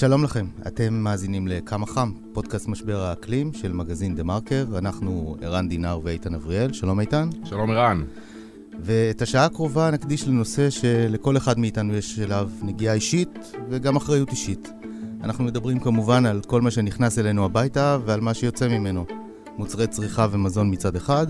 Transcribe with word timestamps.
שלום 0.00 0.24
לכם, 0.24 0.46
אתם 0.66 0.94
מאזינים 0.94 1.48
לכמה 1.48 1.86
חם, 1.86 2.12
פודקאסט 2.32 2.68
משבר 2.68 3.00
האקלים 3.00 3.52
של 3.52 3.72
מגזין 3.72 4.14
דה 4.14 4.22
מרקר, 4.22 4.66
אנחנו 4.78 5.36
ערן 5.42 5.68
דינר 5.68 6.00
ואיתן 6.02 6.34
אבריאל, 6.34 6.72
שלום 6.72 7.00
איתן. 7.00 7.28
שלום 7.44 7.70
ערן. 7.70 8.02
ואת 8.80 9.22
השעה 9.22 9.44
הקרובה 9.44 9.90
נקדיש 9.90 10.28
לנושא 10.28 10.70
שלכל 10.70 11.36
אחד 11.36 11.58
מאיתנו 11.58 11.94
יש 11.94 12.18
אליו 12.18 12.50
נגיעה 12.62 12.94
אישית 12.94 13.52
וגם 13.70 13.96
אחריות 13.96 14.30
אישית. 14.30 14.72
אנחנו 15.24 15.44
מדברים 15.44 15.80
כמובן 15.80 16.26
על 16.26 16.40
כל 16.46 16.60
מה 16.60 16.70
שנכנס 16.70 17.18
אלינו 17.18 17.44
הביתה 17.44 17.98
ועל 18.04 18.20
מה 18.20 18.34
שיוצא 18.34 18.68
ממנו. 18.68 19.06
מוצרי 19.56 19.86
צריכה 19.86 20.26
ומזון 20.30 20.70
מצד 20.72 20.96
אחד, 20.96 21.26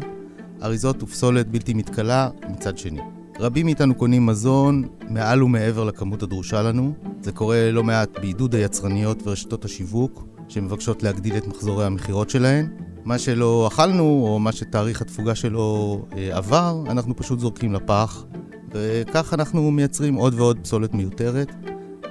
אריזות 0.63 1.03
ופסולת 1.03 1.49
בלתי 1.49 1.75
מתכלה 1.75 2.29
מצד 2.49 2.79
שני. 2.79 3.01
רבים 3.41 3.67
מאיתנו 3.67 3.95
קונים 3.95 4.27
מזון 4.27 4.89
מעל 5.09 5.43
ומעבר 5.43 5.85
לכמות 5.85 6.23
הדרושה 6.23 6.63
לנו. 6.63 7.10
זה 7.23 7.33
קורה 7.33 7.71
לא 7.71 7.85
מעט 7.85 8.19
בעידוד 8.21 8.55
היצרניות 8.55 9.23
ורשתות 9.27 9.65
השיווק, 9.65 10.25
שמבקשות 10.49 11.03
להגדיל 11.03 11.37
את 11.37 11.47
מחזורי 11.47 11.87
המכירות 11.87 12.31
שלהן. 12.31 12.69
מה 13.05 13.19
שלא 13.19 13.69
אכלנו, 13.73 14.03
או 14.03 14.39
מה 14.39 14.53
שתאריך 14.53 15.03
התפוגה 15.03 15.35
שלו 15.35 16.01
אה, 16.17 16.37
עבר, 16.37 16.83
אנחנו 16.91 17.17
פשוט 17.17 17.41
זורקים 17.41 17.73
לפח, 17.73 18.25
וכך 18.73 19.35
אנחנו 19.35 19.71
מייצרים 19.71 20.15
עוד 20.15 20.35
ועוד 20.35 20.59
פסולת 20.63 20.95
מיותרת, 20.95 21.53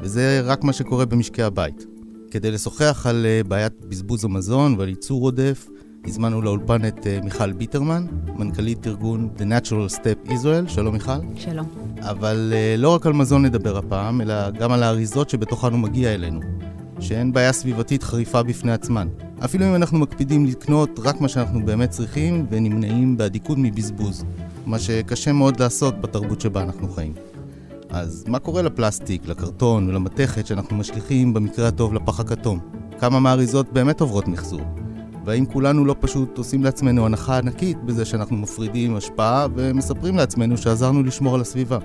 וזה 0.02 0.42
רק 0.44 0.64
מה 0.64 0.74
שקורה 0.74 1.06
במשקי 1.06 1.44
הבית. 1.44 1.86
כדי 2.32 2.52
לשוחח 2.52 3.06
על 3.10 3.26
אה, 3.26 3.42
בעיית 3.48 3.86
בזבוז 3.86 4.26
המזון 4.26 4.76
ועל 4.78 4.90
ייצור 4.90 5.24
עודף, 5.24 5.68
הזמנו 6.06 6.42
לאולפן 6.42 6.88
את 6.88 6.98
uh, 6.98 7.24
מיכל 7.24 7.52
ביטרמן, 7.52 8.06
מנכ"לית 8.36 8.88
ארגון 8.88 9.30
The 9.38 9.42
Natural 9.42 9.96
Step 9.96 10.30
Israel. 10.30 10.68
שלום 10.68 10.94
מיכל. 10.94 11.12
שלום. 11.36 11.79
אבל 12.02 12.54
uh, 12.54 12.82
לא 12.82 12.96
רק 12.96 13.06
על 13.06 13.14
מזון 13.14 13.46
נדבר 13.46 13.78
הפעם, 13.78 14.22
אלא 14.22 14.50
גם 14.50 14.72
על 14.72 14.84
האריזות 14.84 15.30
שבתוכן 15.30 15.72
הוא 15.72 15.80
מגיע 15.80 16.14
אלינו, 16.14 16.40
שהן 17.00 17.32
בעיה 17.32 17.54
סביבתית 17.54 18.04
חריפה 18.04 18.44
בפני 18.44 18.72
עצמן. 18.72 19.08
אפילו 19.46 19.66
אם 19.66 19.76
אנחנו 19.76 20.00
מקפידים 20.00 20.46
לקנות 20.46 21.00
רק 21.04 21.22
מה 21.22 21.28
שאנחנו 21.28 21.66
באמת 21.66 21.90
צריכים 21.90 22.46
ונמנעים 22.52 23.18
באדיקות 23.18 23.58
מבזבוז, 23.58 24.24
מה 24.66 24.80
שקשה 24.80 25.32
מאוד 25.32 25.60
לעשות 25.60 26.02
בתרבות 26.02 26.42
שבה 26.42 26.64
אנחנו 26.64 26.90
חיים. 26.90 27.14
אז 27.90 28.26
מה 28.28 28.40
קורה 28.40 28.62
לפלסטיק, 28.62 29.28
לקרטון 29.28 29.90
ולמתכת 29.90 30.48
שאנחנו 30.48 30.78
משליכים 30.78 31.34
במקרה 31.34 31.68
הטוב 31.68 31.94
לפח 31.94 32.20
הכתום? 32.20 32.60
כמה 33.00 33.20
מהאריזות 33.20 33.74
באמת 33.74 34.02
עוברות 34.02 34.28
מחזור? 34.28 34.62
והאם 35.30 35.46
כולנו 35.46 35.86
לא 35.86 35.96
פשוט 36.00 36.38
עושים 36.38 36.64
לעצמנו 36.64 37.06
הנחה 37.06 37.38
ענקית 37.38 37.84
בזה 37.84 38.06
שאנחנו 38.06 38.38
מפרידים 38.38 38.96
השפעה 38.96 39.48
ומספרים 39.56 40.18
לעצמנו 40.18 40.58
שעזרנו 40.58 41.04
לשמור 41.04 41.36
על 41.36 41.42
הסביבה? 41.42 41.78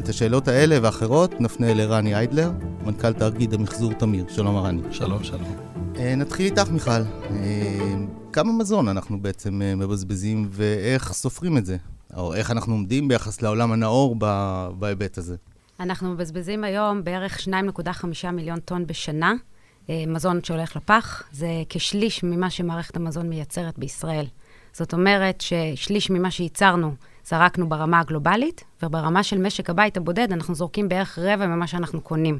את 0.00 0.08
השאלות 0.08 0.48
האלה 0.48 0.78
ואחרות 0.82 1.40
נפנה 1.40 1.74
לרני 1.74 2.14
איידלר, 2.14 2.52
מנכ"ל 2.84 3.12
תאגיד 3.12 3.54
המחזור 3.54 3.92
תמיר. 3.92 4.24
שלום 4.28 4.56
רני. 4.56 4.82
שלום, 4.90 5.24
שלום. 5.24 5.56
אה, 5.96 6.14
נתחיל 6.14 6.46
איתך, 6.46 6.70
מיכל. 6.70 6.90
אה, 6.90 7.94
כמה 8.32 8.52
מזון 8.52 8.88
אנחנו 8.88 9.22
בעצם 9.22 9.62
אה, 9.62 9.74
מבזבזים 9.74 10.48
ואיך 10.50 11.12
סופרים 11.12 11.58
את 11.58 11.66
זה? 11.66 11.76
או 12.16 12.34
איך 12.34 12.50
אנחנו 12.50 12.72
עומדים 12.72 13.08
ביחס 13.08 13.42
לעולם 13.42 13.72
הנאור 13.72 14.16
בהיבט 14.78 15.18
הזה? 15.18 15.36
אנחנו 15.80 16.12
מבזבזים 16.12 16.64
היום 16.64 17.04
בערך 17.04 17.38
2.5 17.38 18.30
מיליון 18.32 18.60
טון 18.60 18.86
בשנה. 18.86 19.34
אה, 19.90 20.04
מזון 20.06 20.44
שהולך 20.44 20.76
לפח, 20.76 21.22
זה 21.32 21.48
כשליש 21.68 22.22
ממה 22.24 22.50
שמערכת 22.50 22.96
המזון 22.96 23.28
מייצרת 23.28 23.78
בישראל. 23.78 24.26
זאת 24.72 24.92
אומרת 24.92 25.40
ששליש 25.40 26.10
ממה 26.10 26.30
שייצרנו 26.30 26.94
זרקנו 27.24 27.68
ברמה 27.68 28.00
הגלובלית, 28.00 28.64
וברמה 28.82 29.22
של 29.22 29.38
משק 29.38 29.70
הבית 29.70 29.96
הבודד 29.96 30.32
אנחנו 30.32 30.54
זורקים 30.54 30.88
בערך 30.88 31.18
רבע 31.18 31.46
ממה 31.46 31.66
שאנחנו 31.66 32.00
קונים. 32.00 32.38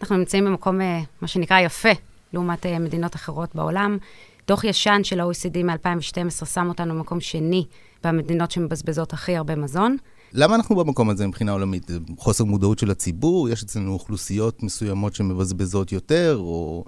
אנחנו 0.00 0.16
נמצאים 0.16 0.44
במקום, 0.44 0.80
אה, 0.80 1.00
מה 1.22 1.28
שנקרא, 1.28 1.60
יפה, 1.60 1.88
לעומת 2.32 2.66
אה, 2.66 2.78
מדינות 2.78 3.16
אחרות 3.16 3.54
בעולם. 3.54 3.98
דוח 4.46 4.64
ישן 4.64 5.00
של 5.04 5.20
ה-OECD 5.20 5.64
מ-2012 5.64 6.46
שם 6.46 6.68
אותנו 6.68 6.94
במקום 6.94 7.20
שני 7.20 7.66
במדינות 8.04 8.50
שמבזבזות 8.50 9.12
הכי 9.12 9.36
הרבה 9.36 9.56
מזון. 9.56 9.96
למה 10.32 10.54
אנחנו 10.54 10.76
במקום 10.76 11.10
הזה 11.10 11.26
מבחינה 11.26 11.52
עולמית? 11.52 11.90
חוסר 12.18 12.44
מודעות 12.44 12.78
של 12.78 12.90
הציבור? 12.90 13.48
יש 13.48 13.62
אצלנו 13.62 13.92
אוכלוסיות 13.92 14.62
מסוימות 14.62 15.14
שמבזבזות 15.14 15.92
יותר, 15.92 16.36
או 16.40 16.84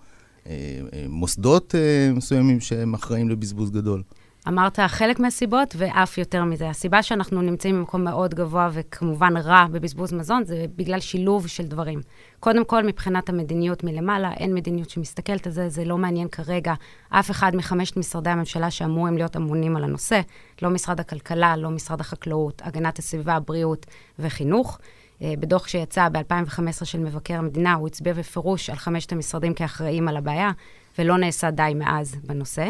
אה, 0.47 0.53
אה, 0.93 1.07
מוסדות 1.09 1.75
אה, 1.75 2.13
מסוימים 2.15 2.61
שהם 2.61 2.95
אחראים 2.95 3.29
לבזבוז 3.29 3.71
גדול? 3.71 4.03
אמרת 4.49 4.79
חלק 4.87 5.21
מהסיבות, 5.21 5.75
ואף 5.79 6.19
יותר 6.19 6.45
מזה. 6.45 6.69
הסיבה 6.69 7.03
שאנחנו 7.03 7.43
נמצאים 7.43 7.79
במקום 7.79 8.05
מאוד 8.05 8.35
גבוה 8.35 8.69
וכמובן 8.73 9.37
רע 9.37 9.67
בבזבוז 9.71 10.13
מזון, 10.13 10.45
זה 10.45 10.65
בגלל 10.77 11.01
שילוב 11.01 11.47
של 11.47 11.67
דברים. 11.67 12.01
קודם 12.41 12.65
כל, 12.65 12.87
מבחינת 12.87 13.29
המדיניות 13.29 13.85
מלמעלה, 13.85 14.33
אין 14.33 14.55
מדיניות 14.55 14.91
שמסתכלת 14.91 15.47
על 15.47 15.53
זה, 15.53 15.69
זה 15.69 15.85
לא 15.85 15.99
מעניין 15.99 16.29
כרגע 16.29 16.75
אף 17.09 17.31
אחד 17.31 17.57
מחמשת 17.57 17.97
משרדי 17.97 18.31
הממשלה 18.31 18.71
שאמורים 18.71 19.17
להיות 19.17 19.37
אמונים 19.37 19.77
על 19.77 19.85
הנושא, 19.85 20.21
לא 20.63 20.71
משרד 20.71 21.01
הכלכלה, 21.01 21.57
לא 21.57 21.71
משרד 21.71 22.01
החקלאות, 22.01 22.63
הגנת 22.65 22.99
הסביבה, 22.99 23.41
בריאות 23.41 23.87
וחינוך. 24.19 24.79
אה, 25.23 25.35
בדוח 25.39 25.69
שיצא 25.69 26.09
ב-2015 26.09 26.85
של 26.85 26.99
מבקר 26.99 27.35
המדינה, 27.35 27.75
הוא 27.75 27.87
הצביע 27.87 28.13
בפירוש 28.13 28.71
על 28.71 28.77
חמשת 28.77 29.13
המשרדים 29.13 29.55
כאחראים 29.55 30.09
על 30.09 30.17
הבעיה, 30.17 30.51
ולא 30.99 31.19
נעשה 31.19 31.51
די 31.51 31.73
מאז 31.75 32.17
בנושא. 32.25 32.69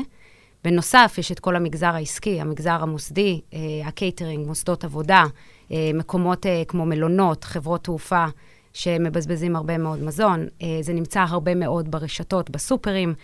בנוסף, 0.65 1.15
יש 1.19 1.33
את 1.33 1.41
כל 1.41 1.57
המגזר 1.57 1.87
העסקי, 1.95 2.41
המגזר 2.41 2.83
המוסדי, 2.83 3.41
אה, 3.55 3.59
הקייטרינג, 3.85 4.47
מוסדות 4.47 4.85
עבודה, 4.85 5.25
אה, 5.73 5.91
מקומות 5.95 6.47
אה, 6.47 6.63
כמו 6.69 6.87
מלונות, 6.87 7.45
חברות 7.45 7.85
תעופה, 7.85 8.25
שמבזבזים 8.73 9.57
הרבה 9.57 9.79
מאוד 9.79 10.03
מזון. 10.03 10.47
זה 10.81 10.93
נמצא 10.93 11.21
הרבה 11.21 11.55
מאוד 11.55 11.91
ברשתות, 11.91 12.51
בסופרים, 12.51 13.15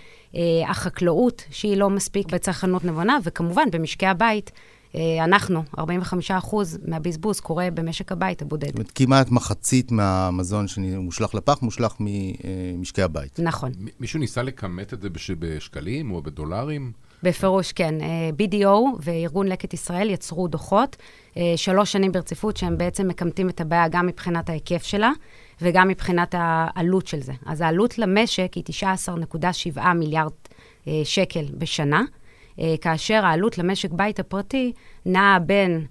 החקלאות, 0.69 1.45
שהיא 1.51 1.77
לא 1.77 1.91
מספיק 1.91 2.33
בצרכנות 2.33 2.85
נבונה, 2.85 3.19
וכמובן, 3.25 3.71
במשקי 3.73 4.07
הבית, 4.07 4.51
אנחנו, 5.25 5.63
45% 5.79 5.83
מהבזבוז 6.87 7.41
קורה 7.41 7.71
במשק 7.75 8.13
הבית 8.13 8.43
הבודד. 8.43 8.67
זאת 8.67 8.75
אומרת, 8.75 8.93
כמעט 8.95 9.31
מחצית 9.31 9.93
מהמזון 9.93 10.69
שמושלך 10.69 11.35
לפח 11.35 11.63
מושלך 11.63 11.95
ממשקי 12.01 13.03
הבית. 13.03 13.41
נכון. 13.43 13.73
מישהו 14.01 14.21
ניסה 14.21 14.43
לכמת 14.43 14.95
את 14.95 15.01
זה 15.01 15.09
בשקלים 15.11 16.11
או 16.11 16.23
בדולרים? 16.23 16.93
בפירוש, 17.23 17.73
כן. 17.73 17.95
אה, 18.01 18.31
BDO 18.39 18.97
וארגון 19.01 19.47
לקט 19.47 19.75
ישראל 19.75 20.11
יצרו 20.11 20.49
דוחות, 20.49 20.97
אה, 21.37 21.53
שלוש 21.57 21.93
שנים 21.93 22.13
ברציפות, 22.13 22.57
שהם 22.57 22.79
בעצם 22.79 23.09
מקמטים 23.09 23.49
את 23.49 23.61
הבעיה 23.61 23.89
גם 23.89 24.07
מבחינת 24.07 24.51
ההיקף 24.51 24.83
שלה 24.83 25.11
וגם 25.63 25.89
מבחינת 25.89 26.35
העלות 26.39 27.07
של 27.07 27.21
זה. 27.21 27.33
אז 27.47 27.61
העלות 27.61 27.99
למשק 27.99 28.53
היא 28.55 28.65
19.7 29.75 29.81
מיליארד 29.95 30.33
אה, 30.89 31.01
שקל 31.05 31.45
בשנה, 31.59 32.03
כאשר 32.81 33.25
העלות 33.25 33.59
למשק 33.59 33.91
בית 33.93 34.21
הפרטי 34.21 34.73
נעה 35.07 35.39
בין 35.39 35.87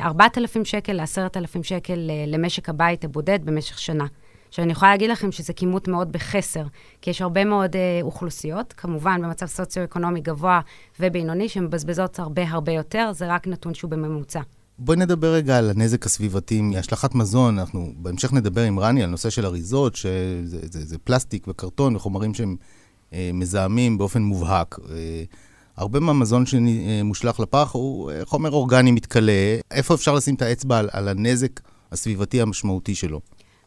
4,000 0.00 0.64
שקל 0.64 0.92
ל-10,000 0.92 1.62
שקל 1.62 2.10
למשק 2.26 2.68
הבית 2.68 3.04
הבודד 3.04 3.38
במשך 3.44 3.78
שנה. 3.78 4.06
עכשיו, 4.48 4.64
אני 4.64 4.72
יכולה 4.72 4.90
להגיד 4.90 5.10
לכם 5.10 5.32
שזה 5.32 5.52
כימות 5.52 5.88
מאוד 5.88 6.12
בחסר, 6.12 6.64
כי 7.02 7.10
יש 7.10 7.22
הרבה 7.22 7.44
מאוד 7.44 7.76
אה, 7.76 7.98
אוכלוסיות, 8.02 8.72
כמובן 8.72 9.22
במצב 9.22 9.46
סוציו-אקונומי 9.46 10.20
גבוה 10.20 10.60
ובינוני, 11.00 11.48
שמבזבזות 11.48 12.18
הרבה 12.18 12.42
הרבה 12.48 12.72
יותר, 12.72 13.10
זה 13.12 13.26
רק 13.26 13.46
נתון 13.46 13.74
שהוא 13.74 13.90
בממוצע. 13.90 14.40
בואי 14.78 14.96
נדבר 14.96 15.32
רגע 15.32 15.58
על 15.58 15.70
הנזק 15.70 16.06
הסביבתי 16.06 16.60
מהשלכת 16.60 17.14
מזון. 17.14 17.58
אנחנו 17.58 17.92
בהמשך 17.96 18.32
נדבר 18.32 18.62
עם 18.62 18.78
רני 18.78 19.02
על 19.02 19.10
נושא 19.10 19.30
של 19.30 19.46
אריזות, 19.46 19.96
שזה 19.96 20.58
זה, 20.62 20.84
זה 20.86 20.98
פלסטיק 20.98 21.48
וקרטון 21.48 21.96
וחומרים 21.96 22.34
שהם 22.34 22.56
אה, 23.12 23.30
מזהמים 23.34 23.98
באופן 23.98 24.22
מובהק. 24.22 24.78
אה, 24.90 25.24
הרבה 25.76 26.00
מהמזון 26.00 26.46
שמושלך 26.46 27.40
לפח 27.40 27.70
הוא 27.72 28.10
אה, 28.10 28.20
חומר 28.24 28.50
אורגני 28.50 28.90
מתכלה. 28.90 29.58
איפה 29.70 29.94
אפשר 29.94 30.14
לשים 30.14 30.34
את 30.34 30.42
האצבע 30.42 30.78
על, 30.78 30.88
על 30.92 31.08
הנזק 31.08 31.60
הסביבתי 31.92 32.40
המשמעותי 32.40 32.94
שלו? 32.94 33.20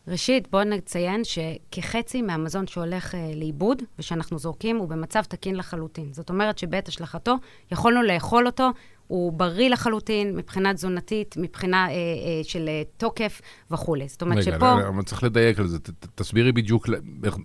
ראשית, 0.07 0.48
בואו 0.51 0.63
נציין 0.63 1.21
שכחצי 1.24 2.21
מהמזון 2.21 2.68
שהולך 2.68 3.15
אה, 3.15 3.31
לאיבוד 3.36 3.81
ושאנחנו 4.00 4.39
זורקים 4.39 4.77
הוא 4.77 4.89
במצב 4.89 5.24
תקין 5.24 5.56
לחלוטין. 5.56 6.13
זאת 6.13 6.30
אומרת 6.30 6.57
שבעת 6.57 6.88
השלכתו 6.88 7.36
יכולנו 7.71 8.01
לאכול 8.01 8.45
אותו, 8.45 8.71
הוא 9.12 9.33
בריא 9.33 9.69
לחלוטין 9.69 10.36
מבחינה 10.36 10.74
תזונתית, 10.74 11.36
מבחינה 11.38 11.88
אה, 11.88 11.94
אה, 11.94 12.44
של 12.44 12.68
אה, 12.68 12.81
תוקף 12.98 13.42
וכולי. 13.71 14.07
זאת 14.07 14.21
אומרת 14.21 14.48
רגע, 14.48 14.57
שפה... 14.57 14.74
רגע, 14.74 14.88
אבל 14.88 15.03
צריך 15.03 15.24
לדייק 15.24 15.59
על 15.59 15.68
זה. 15.68 15.80
ת, 15.80 15.89
ת, 15.89 16.07
תסבירי 16.15 16.51
בדיוק, 16.51 16.89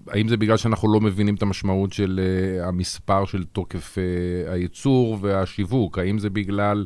האם 0.09 0.29
זה 0.29 0.37
בגלל 0.37 0.57
שאנחנו 0.57 0.93
לא 0.93 1.01
מבינים 1.01 1.35
את 1.35 1.43
המשמעות 1.43 1.93
של 1.93 2.21
אה, 2.23 2.69
המספר 2.69 3.25
של 3.25 3.45
תוקף 3.45 3.99
אה, 3.99 4.53
הייצור 4.53 5.19
והשיווק? 5.21 5.99
האם 5.99 6.19
זה 6.19 6.31
בגלל... 6.31 6.85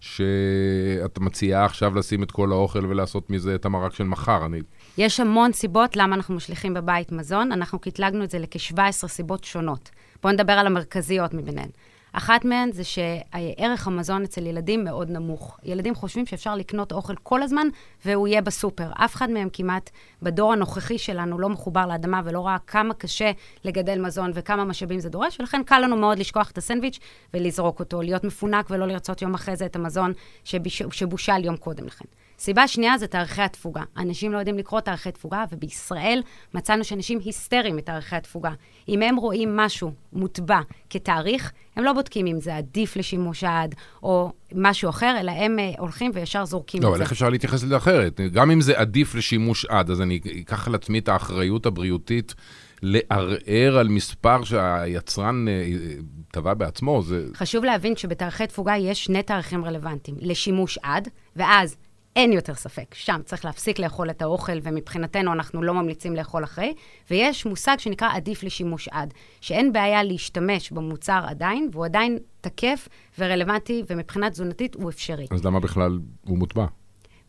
שאת 0.00 1.18
מציעה 1.18 1.64
עכשיו 1.64 1.94
לשים 1.94 2.22
את 2.22 2.30
כל 2.30 2.52
האוכל 2.52 2.86
ולעשות 2.86 3.30
מזה 3.30 3.54
את 3.54 3.64
המרק 3.64 3.94
של 3.94 4.04
מחר. 4.04 4.46
אני 4.46 4.60
יש 4.98 5.20
המון 5.20 5.52
סיבות 5.52 5.96
למה 5.96 6.16
אנחנו 6.16 6.34
משליכים 6.34 6.74
בבית 6.74 7.12
מזון. 7.12 7.52
אנחנו 7.52 7.78
קטלגנו 7.78 8.24
את 8.24 8.30
זה 8.30 8.38
לכ-17 8.38 9.08
סיבות 9.08 9.44
שונות. 9.44 9.90
בואו 10.22 10.32
נדבר 10.32 10.52
על 10.52 10.66
המרכזיות 10.66 11.34
מביניהן. 11.34 11.68
אחת 12.12 12.44
מהן 12.44 12.72
זה 12.72 12.84
שערך 12.84 13.86
המזון 13.86 14.22
אצל 14.22 14.46
ילדים 14.46 14.84
מאוד 14.84 15.10
נמוך. 15.10 15.58
ילדים 15.64 15.94
חושבים 15.94 16.26
שאפשר 16.26 16.54
לקנות 16.54 16.92
אוכל 16.92 17.14
כל 17.22 17.42
הזמן 17.42 17.66
והוא 18.04 18.28
יהיה 18.28 18.42
בסופר. 18.42 18.90
אף 18.94 19.14
אחד 19.14 19.30
מהם 19.30 19.48
כמעט 19.52 19.90
בדור 20.22 20.52
הנוכחי 20.52 20.98
שלנו 20.98 21.38
לא 21.38 21.48
מחובר 21.48 21.86
לאדמה 21.86 22.20
ולא 22.24 22.46
ראה 22.46 22.58
כמה 22.66 22.94
קשה 22.94 23.30
לגדל 23.64 24.00
מזון 24.00 24.30
וכמה 24.34 24.64
משאבים 24.64 25.00
זה 25.00 25.08
דורש, 25.08 25.40
ולכן 25.40 25.62
קל 25.62 25.78
לנו 25.78 25.96
מאוד 25.96 26.18
לשכוח 26.18 26.50
את 26.50 26.58
הסנדוויץ' 26.58 26.98
ולזרוק 27.34 27.80
אותו, 27.80 28.02
להיות 28.02 28.24
מפונק 28.24 28.66
ולא 28.70 28.86
לרצות 28.86 29.22
יום 29.22 29.34
אחרי 29.34 29.56
זה 29.56 29.66
את 29.66 29.76
המזון 29.76 30.12
שביש... 30.44 30.82
שבושל 30.90 31.44
יום 31.44 31.56
קודם 31.56 31.86
לכן. 31.86 32.04
סיבה 32.38 32.68
שנייה 32.68 32.98
זה 32.98 33.06
תאריכי 33.06 33.42
התפוגה. 33.42 33.82
אנשים 33.96 34.32
לא 34.32 34.38
יודעים 34.38 34.58
לקרוא 34.58 34.80
תאריכי 34.80 35.12
תפוגה, 35.12 35.44
ובישראל 35.52 36.22
מצאנו 36.54 36.84
שאנשים 36.84 37.18
היסטריים 37.24 37.76
מתאריכי 37.76 38.16
התפוגה. 38.16 38.50
אם 38.88 39.02
הם 39.02 39.16
רואים 39.16 39.56
משהו 39.56 39.92
מוטבע 40.12 40.60
כתאריך, 40.90 41.52
הם 41.76 41.84
לא 41.84 41.92
בודקים 41.92 42.26
אם 42.26 42.40
זה 42.40 42.56
עדיף 42.56 42.96
לשימוש 42.96 43.44
עד 43.44 43.74
או 44.02 44.32
משהו 44.54 44.90
אחר, 44.90 45.16
אלא 45.20 45.30
הם 45.30 45.56
uh, 45.58 45.80
הולכים 45.80 46.10
וישר 46.14 46.44
זורקים 46.44 46.82
לא, 46.82 46.88
את 46.88 46.90
זה. 46.92 46.96
אבל 46.96 47.02
איך 47.02 47.12
אפשר 47.12 47.30
להתייחס 47.30 47.62
לזה 47.62 47.76
אחרת? 47.76 48.20
גם 48.20 48.50
אם 48.50 48.60
זה 48.60 48.78
עדיף 48.78 49.14
לשימוש 49.14 49.64
עד, 49.64 49.90
אז 49.90 50.00
אני 50.00 50.20
אקח 50.40 50.68
על 50.68 50.74
עצמי 50.74 50.98
את 50.98 51.08
האחריות 51.08 51.66
הבריאותית 51.66 52.34
לערער 52.82 53.78
על 53.78 53.88
מספר 53.88 54.44
שהיצרן 54.44 55.46
uh, 55.48 56.02
טבע 56.32 56.54
בעצמו. 56.54 57.02
זה... 57.02 57.26
חשוב 57.34 57.64
להבין 57.64 57.96
שבתאריכי 57.96 58.46
תפוגה 58.46 58.76
יש 58.76 59.04
שני 59.04 59.22
תאריכים 59.22 59.64
רלוונטיים, 59.64 60.16
לשימוש 60.20 60.78
עד, 60.82 61.08
ואז 61.36 61.76
אין 62.18 62.32
יותר 62.32 62.54
ספק, 62.54 62.94
שם 62.94 63.20
צריך 63.24 63.44
להפסיק 63.44 63.78
לאכול 63.78 64.10
את 64.10 64.22
האוכל, 64.22 64.58
ומבחינתנו 64.62 65.32
אנחנו 65.32 65.62
לא 65.62 65.74
ממליצים 65.74 66.16
לאכול 66.16 66.44
אחרי. 66.44 66.74
ויש 67.10 67.46
מושג 67.46 67.76
שנקרא 67.78 68.08
עדיף 68.12 68.42
לשימוש 68.42 68.88
עד, 68.88 69.14
שאין 69.40 69.72
בעיה 69.72 70.02
להשתמש 70.02 70.70
במוצר 70.70 71.20
עדיין, 71.26 71.68
והוא 71.72 71.84
עדיין 71.84 72.18
תקף 72.40 72.88
ורלוונטי, 73.18 73.82
ומבחינה 73.90 74.30
תזונתית 74.30 74.74
הוא 74.74 74.90
אפשרי. 74.90 75.26
אז 75.30 75.44
למה 75.44 75.60
בכלל 75.60 75.98
הוא 76.24 76.38
מוטבע? 76.38 76.66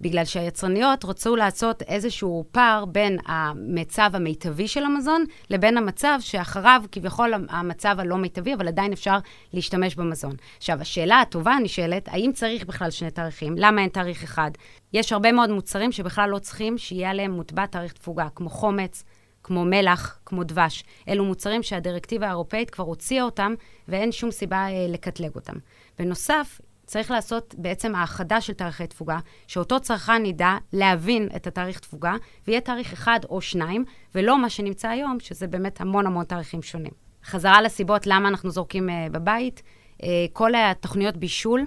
בגלל 0.01 0.25
שהיצרניות 0.25 1.05
רצו 1.05 1.35
לעשות 1.35 1.81
איזשהו 1.81 2.45
פער 2.51 2.85
בין 2.85 3.17
המצב 3.25 4.09
המיטבי 4.13 4.67
של 4.67 4.83
המזון 4.83 5.25
לבין 5.49 5.77
המצב 5.77 6.17
שאחריו 6.19 6.83
כביכול 6.91 7.33
המצב 7.49 7.95
הלא 7.99 8.17
מיטבי, 8.17 8.53
אבל 8.53 8.67
עדיין 8.67 8.93
אפשר 8.93 9.17
להשתמש 9.53 9.95
במזון. 9.95 10.35
עכשיו, 10.57 10.81
השאלה 10.81 11.21
הטובה 11.21 11.51
הנשאלת, 11.51 12.07
האם 12.07 12.31
צריך 12.33 12.65
בכלל 12.65 12.91
שני 12.91 13.11
תאריכים? 13.11 13.53
למה 13.57 13.81
אין 13.81 13.89
תאריך 13.89 14.23
אחד? 14.23 14.51
יש 14.93 15.13
הרבה 15.13 15.31
מאוד 15.31 15.49
מוצרים 15.49 15.91
שבכלל 15.91 16.29
לא 16.29 16.39
צריכים 16.39 16.77
שיהיה 16.77 17.09
עליהם 17.09 17.31
מוטבע 17.31 17.65
תאריך 17.65 17.93
תפוגה, 17.93 18.27
כמו 18.35 18.49
חומץ, 18.49 19.03
כמו 19.43 19.65
מלח, 19.65 20.19
כמו 20.25 20.43
דבש. 20.43 20.83
אלו 21.07 21.25
מוצרים 21.25 21.63
שהדירקטיבה 21.63 22.27
האירופאית 22.27 22.69
כבר 22.69 22.83
הוציאה 22.83 23.23
אותם, 23.23 23.53
ואין 23.87 24.11
שום 24.11 24.31
סיבה 24.31 24.57
אה, 24.57 24.85
לקטלג 24.89 25.35
אותם. 25.35 25.55
בנוסף, 25.99 26.61
צריך 26.89 27.11
לעשות 27.11 27.55
בעצם 27.57 27.95
האחדה 27.95 28.41
של 28.41 28.53
תאריכי 28.53 28.87
תפוגה, 28.87 29.19
שאותו 29.47 29.79
צרכן 29.79 30.25
ידע 30.25 30.57
להבין 30.73 31.29
את 31.35 31.47
התאריך 31.47 31.79
תפוגה, 31.79 32.13
ויהיה 32.47 32.61
תאריך 32.61 32.93
אחד 32.93 33.19
או 33.29 33.41
שניים, 33.41 33.85
ולא 34.15 34.41
מה 34.41 34.49
שנמצא 34.49 34.89
היום, 34.89 35.19
שזה 35.19 35.47
באמת 35.47 35.81
המון 35.81 36.05
המון 36.05 36.25
תאריכים 36.25 36.61
שונים. 36.61 36.91
חזרה 37.25 37.61
לסיבות 37.61 38.07
למה 38.07 38.29
אנחנו 38.29 38.49
זורקים 38.49 38.89
uh, 38.89 38.91
בבית, 39.11 39.61
uh, 39.97 40.03
כל 40.33 40.51
התוכניות 40.55 41.17
בישול, 41.17 41.65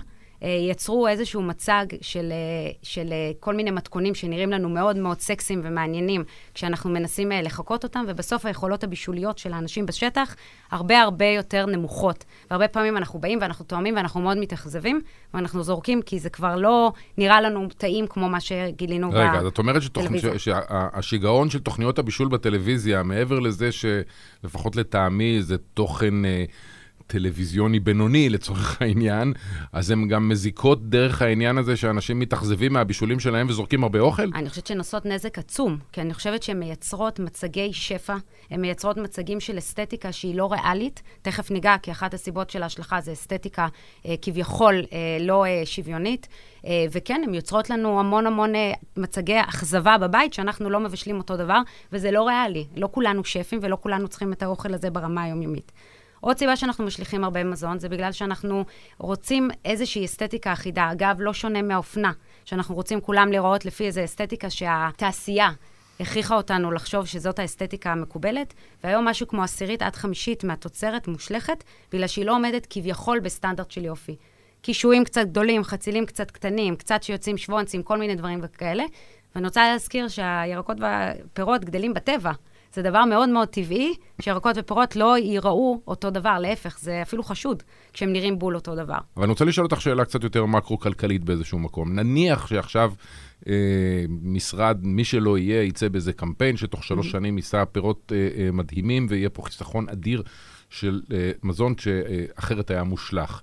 יצרו 0.48 1.08
איזשהו 1.08 1.42
מצג 1.42 1.86
של, 2.00 2.32
אה, 2.32 2.72
של 2.82 3.12
אה, 3.12 3.30
כל 3.40 3.54
מיני 3.54 3.70
מתכונים 3.70 4.14
שנראים 4.14 4.50
לנו 4.50 4.68
מאוד 4.68 4.96
מאוד 4.96 5.20
סקסיים 5.20 5.60
ומעניינים 5.64 6.24
כשאנחנו 6.54 6.90
מנסים 6.90 7.32
לחקות 7.42 7.84
אותם, 7.84 8.04
ובסוף 8.08 8.46
היכולות 8.46 8.84
הבישוליות 8.84 9.38
של 9.38 9.52
האנשים 9.52 9.86
בשטח 9.86 10.34
הרבה 10.70 11.00
הרבה 11.00 11.26
יותר 11.26 11.66
נמוכות. 11.66 12.24
והרבה 12.50 12.68
פעמים 12.68 12.96
אנחנו 12.96 13.18
באים 13.18 13.38
ואנחנו 13.42 13.64
תואמים 13.64 13.96
ואנחנו 13.96 14.20
מאוד 14.20 14.38
מתאכזבים, 14.38 15.00
ואנחנו 15.34 15.62
זורקים 15.62 16.02
כי 16.02 16.18
זה 16.18 16.30
כבר 16.30 16.56
לא 16.56 16.92
נראה 17.18 17.40
לנו 17.40 17.68
טעים 17.76 18.06
כמו 18.06 18.28
מה 18.28 18.40
שגילינו 18.40 19.08
בטלוויזיה. 19.08 19.32
רגע, 19.32 19.42
זאת 19.42 19.58
אומרת 19.58 19.82
שהשיגעון 20.38 21.50
של 21.50 21.58
תוכניות 21.58 21.98
הבישול 21.98 22.28
בטלוויזיה, 22.28 23.02
מעבר 23.02 23.38
לזה 23.38 23.70
שלפחות 23.72 24.76
לטעמי 24.76 25.42
זה 25.42 25.56
תוכן... 25.58 26.14
טלוויזיוני 27.12 27.80
בינוני 27.80 28.28
לצורך 28.28 28.82
העניין, 28.82 29.32
אז 29.72 29.90
הן 29.90 30.08
גם 30.08 30.28
מזיקות 30.28 30.88
דרך 30.88 31.22
העניין 31.22 31.58
הזה 31.58 31.76
שאנשים 31.76 32.18
מתאכזבים 32.18 32.72
מהבישולים 32.72 33.20
שלהם 33.20 33.46
וזורקים 33.48 33.82
הרבה 33.82 34.00
אוכל? 34.00 34.22
אני 34.34 34.48
חושבת 34.48 34.66
שהן 34.66 34.78
עושות 34.78 35.06
נזק 35.06 35.38
עצום, 35.38 35.78
כי 35.92 36.00
אני 36.00 36.14
חושבת 36.14 36.42
שהן 36.42 36.58
מייצרות 36.58 37.18
מצגי 37.18 37.72
שפע, 37.72 38.16
הן 38.50 38.60
מייצרות 38.60 38.96
מצגים 38.96 39.40
של 39.40 39.58
אסתטיקה 39.58 40.12
שהיא 40.12 40.34
לא 40.34 40.52
ריאלית. 40.52 41.02
תכף 41.22 41.50
ניגע, 41.50 41.74
כי 41.82 41.90
אחת 41.90 42.14
הסיבות 42.14 42.50
של 42.50 42.62
ההשלכה 42.62 43.00
זה 43.00 43.12
אסתטיקה 43.12 43.68
אה, 44.06 44.14
כביכול 44.22 44.74
אה, 44.74 45.16
לא 45.20 45.44
אה, 45.44 45.62
שוויונית. 45.64 46.28
אה, 46.66 46.84
וכן, 46.92 47.22
הן 47.26 47.34
יוצרות 47.34 47.70
לנו 47.70 48.00
המון 48.00 48.26
המון 48.26 48.54
אה, 48.54 48.72
מצגי 48.96 49.40
אכזבה 49.40 49.98
בבית, 49.98 50.32
שאנחנו 50.34 50.70
לא 50.70 50.80
מבשלים 50.80 51.18
אותו 51.18 51.36
דבר, 51.36 51.60
וזה 51.92 52.10
לא 52.10 52.26
ריאלי. 52.26 52.66
לא 52.76 52.88
כולנו 52.92 53.24
שפים 53.24 53.58
ולא 53.62 53.78
כולנו 53.80 54.08
צריכים 54.08 54.32
את 54.32 54.42
האוכל 54.42 54.74
הזה 54.74 54.90
ברמה 54.90 55.22
היומיומית. 55.22 55.72
עוד 56.24 56.38
סיבה 56.38 56.56
שאנחנו 56.56 56.84
משליכים 56.84 57.24
הרבה 57.24 57.44
מזון, 57.44 57.78
זה 57.78 57.88
בגלל 57.88 58.12
שאנחנו 58.12 58.64
רוצים 58.98 59.50
איזושהי 59.64 60.04
אסתטיקה 60.04 60.52
אחידה. 60.52 60.92
אגב, 60.92 61.16
לא 61.18 61.32
שונה 61.32 61.62
מהאופנה, 61.62 62.12
שאנחנו 62.44 62.74
רוצים 62.74 63.00
כולם 63.00 63.32
לראות 63.32 63.64
לפי 63.64 63.86
איזו 63.86 64.04
אסתטיקה 64.04 64.50
שהתעשייה 64.50 65.50
הכריחה 66.00 66.34
אותנו 66.34 66.72
לחשוב 66.72 67.06
שזאת 67.06 67.38
האסתטיקה 67.38 67.92
המקובלת, 67.92 68.54
והיום 68.84 69.04
משהו 69.08 69.28
כמו 69.28 69.42
עשירית 69.42 69.82
עד 69.82 69.96
חמישית 69.96 70.44
מהתוצרת 70.44 71.08
מושלכת, 71.08 71.64
בגלל 71.92 72.06
שהיא 72.06 72.26
לא 72.26 72.32
עומדת 72.34 72.66
כביכול 72.70 73.20
בסטנדרט 73.20 73.70
של 73.70 73.84
יופי. 73.84 74.16
קישואים 74.60 75.04
קצת 75.04 75.26
גדולים, 75.26 75.64
חצילים 75.64 76.06
קצת 76.06 76.30
קטנים, 76.30 76.76
קצת 76.76 77.02
שיוצאים 77.02 77.38
שוונצים, 77.38 77.82
כל 77.82 77.98
מיני 77.98 78.14
דברים 78.14 78.40
וכאלה. 78.42 78.84
ואני 79.34 79.46
רוצה 79.46 79.72
להזכיר 79.72 80.08
שהירקות 80.08 80.76
והפירות 80.80 81.64
גדלים 81.64 81.94
בטבע. 81.94 82.32
זה 82.72 82.82
דבר 82.82 83.04
מאוד 83.04 83.28
מאוד 83.28 83.48
טבעי, 83.48 83.94
שירקות 84.20 84.56
ופירות 84.58 84.96
לא 84.96 85.18
ייראו 85.18 85.80
אותו 85.86 86.10
דבר, 86.10 86.38
להפך, 86.38 86.78
זה 86.78 87.02
אפילו 87.02 87.22
חשוד 87.22 87.62
כשהם 87.92 88.12
נראים 88.12 88.38
בול 88.38 88.54
אותו 88.54 88.74
דבר. 88.74 88.98
אבל 89.16 89.24
אני 89.24 89.30
רוצה 89.30 89.44
לשאול 89.44 89.66
אותך 89.66 89.80
שאלה 89.80 90.04
קצת 90.04 90.24
יותר 90.24 90.46
מקרו-כלכלית 90.46 91.24
באיזשהו 91.24 91.58
מקום. 91.58 91.94
נניח 91.94 92.46
שעכשיו 92.46 92.92
אה, 93.48 94.04
משרד, 94.22 94.78
מי 94.82 95.04
שלא 95.04 95.38
יהיה, 95.38 95.62
יצא 95.62 95.88
באיזה 95.88 96.12
קמפיין 96.12 96.56
שתוך 96.56 96.84
שלוש 96.84 97.08
mm-hmm. 97.08 97.12
שנים 97.12 97.36
יישא 97.36 97.64
פירות 97.64 98.12
אה, 98.14 98.28
אה, 98.38 98.50
מדהימים 98.52 99.06
ויהיה 99.10 99.30
פה 99.30 99.42
חיסכון 99.42 99.88
אדיר 99.88 100.22
של 100.70 101.00
אה, 101.12 101.30
מזון 101.42 101.74
שאחרת 101.78 102.70
היה 102.70 102.84
מושלך. 102.84 103.40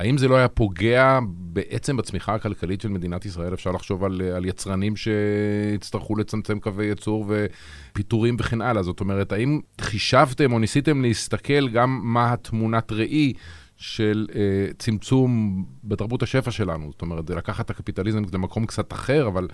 האם 0.00 0.18
זה 0.18 0.28
לא 0.28 0.36
היה 0.36 0.48
פוגע 0.48 1.18
בעצם 1.26 1.96
בצמיחה 1.96 2.34
הכלכלית 2.34 2.80
של 2.80 2.88
מדינת 2.88 3.24
ישראל? 3.24 3.54
אפשר 3.54 3.70
לחשוב 3.70 4.04
על, 4.04 4.22
על 4.36 4.44
יצרנים 4.44 4.94
שיצטרכו 4.96 6.16
לצמצם 6.16 6.60
קווי 6.60 6.86
ייצור 6.86 7.26
ופיטורים 7.28 8.36
וכן 8.38 8.60
הלאה. 8.60 8.82
זאת 8.82 9.00
אומרת, 9.00 9.32
האם 9.32 9.60
חישבתם 9.80 10.52
או 10.52 10.58
ניסיתם 10.58 11.02
להסתכל 11.02 11.68
גם 11.68 12.00
מה 12.02 12.32
התמונת 12.32 12.92
ראי 12.92 13.32
של 13.76 14.26
אה, 14.34 14.72
צמצום 14.78 15.64
בתרבות 15.84 16.22
השפע 16.22 16.50
שלנו? 16.50 16.90
זאת 16.92 17.02
אומרת, 17.02 17.28
זה 17.28 17.34
לקחת 17.34 17.64
את 17.64 17.70
הקפיטליזם 17.70 18.22
למקום 18.32 18.66
קצת 18.66 18.92
אחר, 18.92 19.28
אבל 19.28 19.48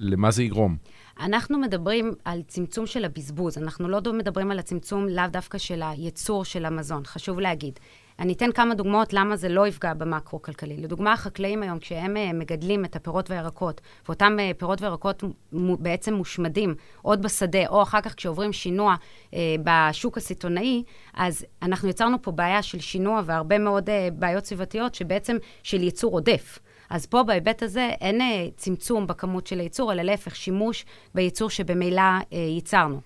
למה 0.00 0.30
זה 0.30 0.42
יגרום? 0.42 0.76
אנחנו 1.20 1.58
מדברים 1.58 2.12
על 2.24 2.42
צמצום 2.48 2.86
של 2.86 3.04
הבזבוז, 3.04 3.58
אנחנו 3.58 3.88
לא 3.88 4.00
מדברים 4.12 4.50
על 4.50 4.58
הצמצום 4.58 5.06
לאו 5.08 5.24
דווקא 5.30 5.58
של 5.58 5.82
הייצור 5.82 6.44
של 6.44 6.64
המזון, 6.64 7.02
חשוב 7.04 7.40
להגיד. 7.40 7.78
אני 8.18 8.32
אתן 8.32 8.52
כמה 8.52 8.74
דוגמאות 8.74 9.12
למה 9.12 9.36
זה 9.36 9.48
לא 9.48 9.66
יפגע 9.66 9.94
במקרו-כלכלי. 9.94 10.76
לדוגמה, 10.76 11.12
החקלאים 11.12 11.62
היום, 11.62 11.78
כשהם 11.78 12.16
uh, 12.16 12.32
מגדלים 12.34 12.84
את 12.84 12.96
הפירות 12.96 13.30
והירקות, 13.30 13.80
ואותם 14.06 14.36
uh, 14.38 14.58
פירות 14.58 14.82
וירקות 14.82 15.24
בעצם 15.52 16.14
מושמדים 16.14 16.74
עוד 17.02 17.22
בשדה, 17.22 17.66
או 17.68 17.82
אחר 17.82 18.00
כך 18.00 18.14
כשעוברים 18.14 18.52
שינוע 18.52 18.94
uh, 18.94 19.34
בשוק 19.64 20.16
הסיטונאי, 20.16 20.82
אז 21.14 21.46
אנחנו 21.62 21.88
יצרנו 21.88 22.22
פה 22.22 22.30
בעיה 22.30 22.62
של 22.62 22.80
שינוע 22.80 23.22
והרבה 23.24 23.58
מאוד 23.58 23.90
בעיות 24.12 24.44
סביבתיות, 24.44 24.94
שבעצם 24.94 25.36
של 25.62 25.82
ייצור 25.82 26.12
עודף. 26.12 26.58
אז 26.90 27.06
פה 27.06 27.22
בהיבט 27.22 27.62
הזה 27.62 27.90
אין 28.00 28.20
צמצום 28.56 29.06
בכמות 29.06 29.46
של 29.46 29.60
הייצור, 29.60 29.92
אלא 29.92 30.02
להפך, 30.02 30.36
שימוש 30.36 30.84
בייצור 31.14 31.50
שבמילא 31.50 32.02
uh, 32.20 32.34
ייצרנו. 32.34 33.00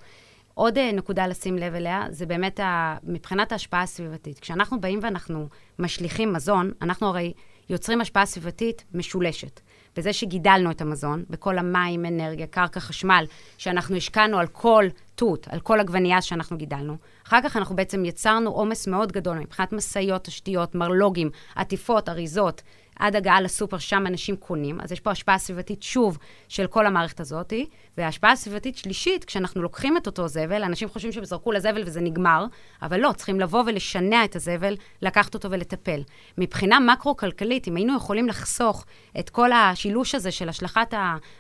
עוד 0.61 0.79
אה, 0.79 0.93
נקודה 0.93 1.27
לשים 1.27 1.59
לב 1.59 1.75
אליה, 1.75 2.05
זה 2.11 2.27
באמת 2.27 2.61
ה, 2.61 2.97
מבחינת 3.05 3.53
ההשפעה 3.53 3.83
הסביבתית. 3.83 4.39
כשאנחנו 4.39 4.81
באים 4.81 4.99
ואנחנו 5.03 5.49
משליכים 5.79 6.33
מזון, 6.33 6.73
אנחנו 6.83 7.07
הרי 7.07 7.33
יוצרים 7.71 8.01
השפעה 8.01 8.27
סביבתית 8.27 8.85
משולשת. 8.95 9.61
בזה 9.97 10.13
שגידלנו 10.13 10.71
את 10.71 10.81
המזון, 10.81 11.25
בכל 11.31 11.59
המים, 11.59 12.07
אנרגיה, 12.07 12.47
קרקע, 12.47 12.81
חשמל, 12.81 13.25
שאנחנו 13.59 13.97
השקענו 13.97 14.39
על 14.39 14.47
כל 14.47 14.85
תות, 15.15 15.49
על 15.51 15.61
כל 15.61 15.81
עגבנייה 15.81 16.23
שאנחנו 16.23 16.57
גידלנו. 16.57 16.97
אחר 17.27 17.39
כך 17.45 17.57
אנחנו 17.57 17.77
בעצם 17.77 18.05
יצרנו 18.05 18.51
עומס 18.51 18.87
מאוד 18.87 19.13
גדול 19.13 19.39
מבחינת 19.39 19.73
משאיות, 19.73 20.25
תשתיות, 20.25 20.75
מרלוגים, 20.75 21.31
עטיפות, 21.57 22.09
אריזות, 22.09 22.63
עד 23.01 23.17
הגעה 23.17 23.41
לסופר, 23.41 23.79
שם 23.79 24.07
אנשים 24.07 24.37
קונים. 24.37 24.81
אז 24.81 24.93
יש 24.93 25.01
פה 25.01 25.11
השפעה 25.11 25.39
סביבתית, 25.39 25.83
שוב, 25.83 26.19
של 26.49 26.67
כל 26.67 26.87
המערכת 26.87 27.21
הזאת. 27.21 27.53
והשפעה 27.99 28.37
סביבתית 28.37 28.77
שלישית, 28.77 29.25
כשאנחנו 29.25 29.63
לוקחים 29.63 29.97
את 29.97 30.07
אותו 30.07 30.29
זבל, 30.29 30.63
אנשים 30.63 30.89
חושבים 30.89 31.13
שהם 31.13 31.25
זרקו 31.25 31.53
לזבל 31.53 31.83
וזה 31.87 32.01
נגמר, 32.01 32.45
אבל 32.83 33.01
לא, 33.01 33.13
צריכים 33.17 33.41
לבוא 33.41 33.63
ולשנע 33.67 34.25
את 34.25 34.37
הזבל, 34.37 34.77
לקחת 35.03 35.35
אותו 35.35 35.51
ולטפל. 35.51 36.01
מבחינה 36.39 36.81
מקרו-כלכלית, 36.81 37.69
אם 37.69 37.77
היינו 37.77 37.97
יכולים 37.97 38.29
לחסוך 38.29 38.87
את 39.19 39.31
כל 39.31 39.53
השילוש 39.53 40.15
הזה 40.15 40.31
של 40.31 40.49
השלכת 40.49 40.95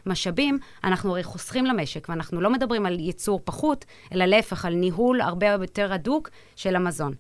המשאבים, 0.06 0.58
אנחנו 0.84 1.10
הרי 1.10 1.22
חוסכים 1.22 1.66
למשק, 1.66 2.08
ואנחנו 2.08 2.40
לא 2.40 2.50
מדברים 2.50 2.86
על 2.86 3.00
ייצור 3.00 3.40
פחות, 3.44 3.84
אלא 4.12 4.24
להפך, 4.24 4.64
על 4.64 4.74
ניהול 4.74 5.20
הרבה 5.20 5.46
יותר 5.46 5.92
הדוק 5.92 6.30
של 6.56 6.76
המזון. 6.76 7.14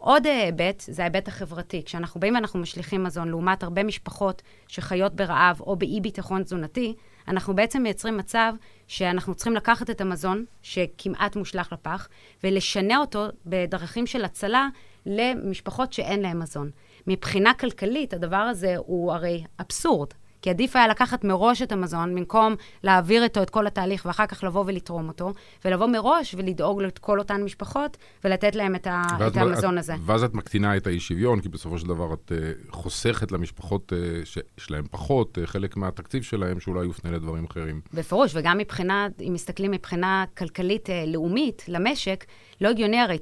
עוד 0.00 0.26
היבט, 0.26 0.80
זה 0.86 1.02
ההיבט 1.02 1.28
החברתי. 1.28 1.82
כשאנחנו 1.84 2.20
באים 2.20 2.34
ואנחנו 2.34 2.60
משליכים 2.60 3.04
מזון, 3.04 3.28
לעומת 3.28 3.62
הרבה 3.62 3.82
משפחות 3.82 4.42
שחיות 4.68 5.14
ברעב 5.14 5.60
או 5.60 5.76
באי-ביטחון 5.76 6.42
תזונתי, 6.42 6.94
אנחנו 7.28 7.54
בעצם 7.54 7.82
מייצרים 7.82 8.16
מצב 8.16 8.52
שאנחנו 8.86 9.34
צריכים 9.34 9.54
לקחת 9.54 9.90
את 9.90 10.00
המזון, 10.00 10.44
שכמעט 10.62 11.36
מושלך 11.36 11.72
לפח, 11.72 12.08
ולשנע 12.44 12.98
אותו 12.98 13.26
בדרכים 13.46 14.06
של 14.06 14.24
הצלה 14.24 14.68
למשפחות 15.06 15.92
שאין 15.92 16.20
להן 16.20 16.38
מזון. 16.38 16.70
מבחינה 17.06 17.54
כלכלית, 17.54 18.14
הדבר 18.14 18.36
הזה 18.36 18.74
הוא 18.76 19.12
הרי 19.12 19.44
אבסורד. 19.60 20.08
כי 20.42 20.50
עדיף 20.50 20.76
היה 20.76 20.88
לקחת 20.88 21.24
מראש 21.24 21.62
את 21.62 21.72
המזון, 21.72 22.14
במקום 22.14 22.54
להעביר 22.82 23.22
איתו 23.22 23.42
את 23.42 23.50
כל 23.50 23.66
התהליך 23.66 24.06
ואחר 24.06 24.26
כך 24.26 24.44
לבוא 24.44 24.64
ולתרום 24.66 25.08
אותו, 25.08 25.32
ולבוא 25.64 25.86
מראש 25.86 26.34
ולדאוג 26.38 26.82
לכל 26.82 27.18
אותן 27.18 27.42
משפחות 27.42 27.96
ולתת 28.24 28.54
להם 28.54 28.74
את, 28.74 28.86
ה- 28.86 29.02
את 29.26 29.36
המזון 29.36 29.74
את, 29.74 29.78
הזה. 29.78 29.94
ואז 30.06 30.24
את 30.24 30.34
מקטינה 30.34 30.76
את 30.76 30.86
האי-שוויון, 30.86 31.40
כי 31.40 31.48
בסופו 31.48 31.78
של 31.78 31.86
דבר 31.86 32.14
את 32.14 32.32
uh, 32.32 32.72
חוסכת 32.72 33.32
למשפחות 33.32 33.92
uh, 33.92 34.26
שיש 34.26 34.70
להן 34.70 34.84
פחות, 34.90 35.38
uh, 35.38 35.46
חלק 35.46 35.76
מהתקציב 35.76 36.22
שלהם 36.22 36.60
שאולי 36.60 36.84
יופנה 36.84 37.10
לדברים 37.10 37.44
אחרים. 37.44 37.80
בפירוש, 37.94 38.32
וגם 38.34 38.58
מבחינה, 38.58 39.08
אם 39.28 39.32
מסתכלים 39.32 39.70
מבחינה 39.70 40.24
כלכלית 40.38 40.88
uh, 40.88 40.92
לאומית 41.06 41.64
למשק, 41.68 42.24
לא 42.60 42.68
הגיוני 42.68 43.00
הרי 43.00 43.18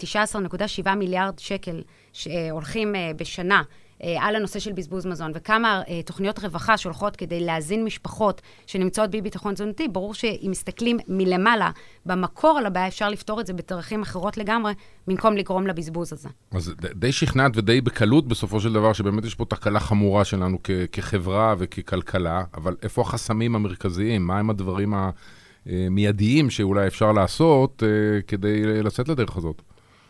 19.7 0.85 0.95
מיליארד 0.95 1.39
שקל 1.39 1.83
שהולכים 2.13 2.95
uh, 2.95 3.17
בשנה. 3.17 3.63
אה, 4.03 4.17
על 4.21 4.37
הנושא 4.37 4.59
של 4.59 4.73
בזבוז 4.73 5.07
מזון, 5.07 5.33
וכמה 5.35 5.83
אה, 5.89 6.03
תוכניות 6.03 6.39
רווחה 6.39 6.77
שהולכות 6.77 7.17
כדי 7.17 7.41
להזין 7.41 7.85
משפחות 7.85 8.43
שנמצאות 8.67 9.11
באי 9.11 9.21
ביטחון 9.21 9.55
תזונתי, 9.55 9.89
ברור 9.89 10.15
שאם 10.15 10.49
מסתכלים 10.51 10.99
מלמעלה, 11.09 11.71
במקור 12.07 12.59
על 12.59 12.67
הבעיה, 12.67 12.89
אפשר 12.89 13.09
לפתור 13.09 13.41
את 13.41 13.47
זה 13.47 13.53
בדרכים 13.53 14.03
אחרות 14.03 14.37
לגמרי, 14.37 14.73
במקום 15.07 15.37
לגרום 15.37 15.67
לבזבוז 15.67 16.13
הזה. 16.13 16.29
אז 16.53 16.75
די 16.95 17.13
שכנעת 17.13 17.57
ודי 17.57 17.81
בקלות 17.81 18.29
בסופו 18.29 18.61
של 18.61 18.73
דבר, 18.73 18.93
שבאמת 18.93 19.25
יש 19.25 19.35
פה 19.35 19.45
תקלה 19.45 19.81
חמורה 19.81 20.25
שלנו 20.25 20.59
כ- 20.65 20.71
כחברה 20.93 21.55
וככלכלה, 21.59 22.45
אבל 22.55 22.77
איפה 22.83 23.03
החסמים 23.03 23.55
המרכזיים? 23.55 24.27
מה 24.27 24.39
הם 24.39 24.51
הדברים 24.51 24.95
המיידיים 25.67 26.51
שאולי 26.51 26.87
אפשר 26.87 27.13
לעשות 27.13 27.83
uh, 27.83 28.23
כדי 28.27 28.83
לצאת 28.83 29.09
לדרך 29.09 29.37
הזאת? 29.37 29.63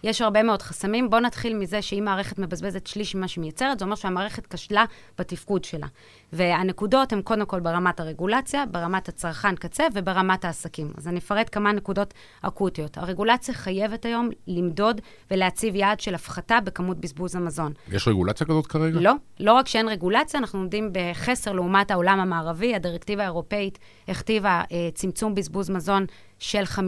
יש 0.03 0.21
הרבה 0.21 0.43
מאוד 0.43 0.63
חסמים. 0.63 1.11
בואו 1.11 1.21
נתחיל 1.21 1.57
מזה 1.57 1.83
שאם 1.83 2.03
מערכת 2.05 2.39
מבזבזת 2.39 2.87
שליש 2.87 3.15
ממה 3.15 3.29
שהיא 3.29 3.43
מייצרת, 3.43 3.79
זה 3.79 3.85
אומר 3.85 3.95
שהמערכת 3.95 4.47
כשלה 4.47 4.85
בתפקוד 5.19 5.65
שלה. 5.65 5.87
והנקודות 6.33 7.13
הן 7.13 7.23
קודם 7.23 7.47
כל 7.47 7.61
ברמת 7.61 8.01
הרגולציה, 8.01 8.65
ברמת 8.71 9.09
הצרכן 9.09 9.55
קצה 9.55 9.85
וברמת 9.95 10.45
העסקים. 10.45 10.93
אז 10.97 11.09
אני 11.09 11.19
אפרט 11.19 11.49
כמה 11.53 11.73
נקודות 11.73 12.15
אקוטיות. 12.43 12.99
הרגולציה 12.99 13.55
חייבת 13.55 14.05
היום 14.05 14.31
למדוד 14.47 15.01
ולהציב 15.31 15.75
יעד 15.75 16.01
של 16.01 16.15
הפחתה 16.15 16.59
בכמות 16.61 16.99
בזבוז 16.99 17.37
המזון. 17.37 17.73
יש 17.93 18.09
רגולציה 18.09 18.47
כזאת 18.47 18.67
כרגע? 18.67 19.01
לא. 19.01 19.13
לא 19.41 19.53
רק 19.53 19.69
שאין 19.69 19.89
רגולציה, 19.89 20.41
אנחנו 20.41 20.59
עומדים 20.59 20.91
בחסר 20.93 21.53
לעומת 21.53 21.91
העולם 21.91 22.21
המערבי. 22.21 22.75
הדירקטיבה 22.75 23.23
האירופאית 23.23 23.79
הכתיבה 24.09 24.63
אה, 24.73 24.89
צמצום 24.95 25.35
בזבוז 25.35 25.71
מזון 25.71 26.07
של 26.39 26.63
50% 26.63 26.79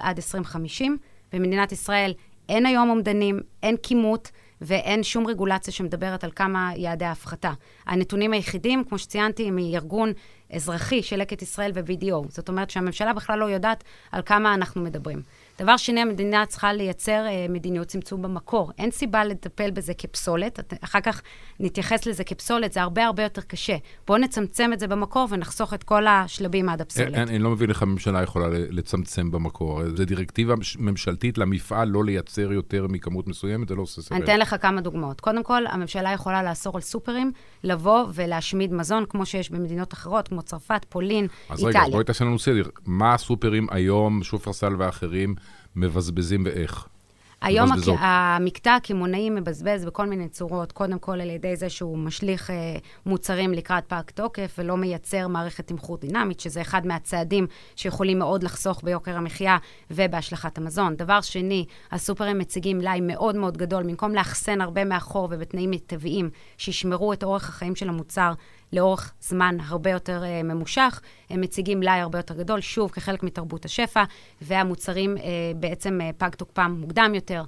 עד 0.00 0.16
2050. 0.16 0.98
במדינת 1.32 1.72
ישראל 1.72 2.12
אין 2.48 2.66
היום 2.66 2.90
אומדנים, 2.90 3.40
אין 3.62 3.76
כימות 3.82 4.30
ואין 4.60 5.02
שום 5.02 5.26
רגולציה 5.26 5.72
שמדברת 5.72 6.24
על 6.24 6.30
כמה 6.30 6.70
יעדי 6.76 7.04
ההפחתה. 7.04 7.52
הנתונים 7.86 8.32
היחידים, 8.32 8.84
כמו 8.84 8.98
שציינתי, 8.98 9.48
הם 9.48 9.56
מארגון 9.56 10.12
אזרחי 10.52 11.02
של 11.02 11.16
לקט 11.16 11.42
ישראל 11.42 11.70
ו-BDO. 11.74 12.28
זאת 12.28 12.48
אומרת 12.48 12.70
שהממשלה 12.70 13.12
בכלל 13.12 13.38
לא 13.38 13.44
יודעת 13.44 13.84
על 14.12 14.22
כמה 14.22 14.54
אנחנו 14.54 14.82
מדברים. 14.82 15.22
דבר 15.58 15.76
שני, 15.76 16.00
המדינה 16.00 16.46
צריכה 16.46 16.72
לייצר 16.72 17.26
אה, 17.26 17.46
מדיניות 17.48 17.88
צמצום 17.88 18.22
במקור. 18.22 18.72
אין 18.78 18.90
סיבה 18.90 19.24
לטפל 19.24 19.70
בזה 19.70 19.94
כפסולת, 19.94 20.74
אחר 20.80 21.00
כך 21.00 21.22
נתייחס 21.60 22.06
לזה 22.06 22.24
כפסולת, 22.24 22.72
זה 22.72 22.82
הרבה 22.82 23.06
הרבה 23.06 23.22
יותר 23.22 23.42
קשה. 23.42 23.76
בואו 24.06 24.18
נצמצם 24.18 24.70
את 24.72 24.80
זה 24.80 24.86
במקור 24.86 25.26
ונחסוך 25.30 25.74
את 25.74 25.82
כל 25.82 26.06
השלבים 26.06 26.68
עד 26.68 26.80
הפסולת. 26.80 27.14
אני, 27.14 27.22
אני 27.22 27.38
לא 27.38 27.50
מבין 27.50 27.70
איך 27.70 27.82
הממשלה 27.82 28.22
יכולה 28.22 28.46
לצמצם 28.50 29.30
במקור. 29.30 29.80
זו 29.94 30.04
דירקטיבה 30.04 30.54
ממשלתית 30.78 31.38
למפעל 31.38 31.88
לא 31.88 32.04
לייצר 32.04 32.52
יותר 32.52 32.86
מכמות 32.88 33.26
מסוימת, 33.28 33.68
זה 33.68 33.74
לא 33.74 33.82
עושה 33.82 34.02
סבב. 34.02 34.16
אני 34.16 34.24
אתן 34.24 34.38
לך 34.40 34.56
כמה 34.60 34.80
דוגמאות. 34.80 35.20
קודם 35.20 35.42
כל, 35.42 35.66
הממשלה 35.66 36.12
יכולה 36.12 36.42
לאסור 36.42 36.76
על 36.76 36.82
סופרים 36.82 37.32
לבוא 37.66 38.04
ולהשמיד 38.14 38.72
מזון, 38.72 39.04
כמו 39.08 39.26
שיש 39.26 39.50
במדינות 39.50 39.92
אחרות, 39.92 40.28
כמו 40.28 40.42
צרפת, 40.42 40.86
פולין, 40.88 41.26
אז 41.50 41.58
איטליה. 41.58 41.80
אז 41.80 41.86
רגע, 41.86 41.92
בואי 41.92 42.04
תעשה 42.04 42.24
לנו 42.24 42.38
סדר. 42.38 42.62
מה 42.86 43.14
הסופרים 43.14 43.66
היום, 43.70 44.22
שופרסל 44.22 44.74
ואחרים, 44.78 45.34
מבזבזים 45.76 46.42
ואיך? 46.44 46.86
היום 47.46 47.72
הק... 47.72 47.78
המקטע 47.98 48.74
הקמעונאי 48.74 49.30
מבזבז 49.30 49.84
בכל 49.84 50.06
מיני 50.06 50.28
צורות, 50.28 50.72
קודם 50.72 50.98
כל 50.98 51.20
על 51.20 51.30
ידי 51.30 51.56
זה 51.56 51.68
שהוא 51.68 51.98
משליך 51.98 52.50
אה, 52.50 52.76
מוצרים 53.06 53.52
לקראת 53.52 53.84
פג 53.88 54.02
תוקף 54.14 54.56
ולא 54.58 54.76
מייצר 54.76 55.28
מערכת 55.28 55.66
תמחור 55.66 55.96
דינמית, 55.96 56.40
שזה 56.40 56.60
אחד 56.60 56.86
מהצעדים 56.86 57.46
שיכולים 57.76 58.18
מאוד 58.18 58.42
לחסוך 58.42 58.80
ביוקר 58.84 59.16
המחיה 59.16 59.56
ובהשלכת 59.90 60.58
המזון. 60.58 60.96
דבר 60.96 61.20
שני, 61.20 61.64
הסופרים 61.92 62.38
מציגים 62.38 62.78
מלאי 62.78 63.00
מאוד 63.00 63.36
מאוד 63.36 63.56
גדול, 63.56 63.82
במקום 63.82 64.14
לאחסן 64.14 64.60
הרבה 64.60 64.84
מאחור 64.84 65.28
ובתנאים 65.30 65.70
מיטביים, 65.70 66.30
שישמרו 66.58 67.12
את 67.12 67.24
אורך 67.24 67.48
החיים 67.48 67.76
של 67.76 67.88
המוצר 67.88 68.32
לאורך 68.72 69.12
זמן 69.20 69.56
הרבה 69.66 69.90
יותר 69.90 70.22
uh, 70.22 70.42
ממושך. 70.42 71.00
הם 71.30 71.40
מציגים 71.40 71.80
מלאי 71.80 72.00
הרבה 72.00 72.18
יותר 72.18 72.34
גדול, 72.34 72.60
שוב, 72.60 72.90
כחלק 72.90 73.22
מתרבות 73.22 73.64
השפע, 73.64 74.04
והמוצרים 74.42 75.16
uh, 75.16 75.20
בעצם 75.56 76.00
uh, 76.00 76.12
פג 76.18 76.30
תוקפם 76.30 76.76
מוקדם 76.80 77.12
יותר. 77.14 77.44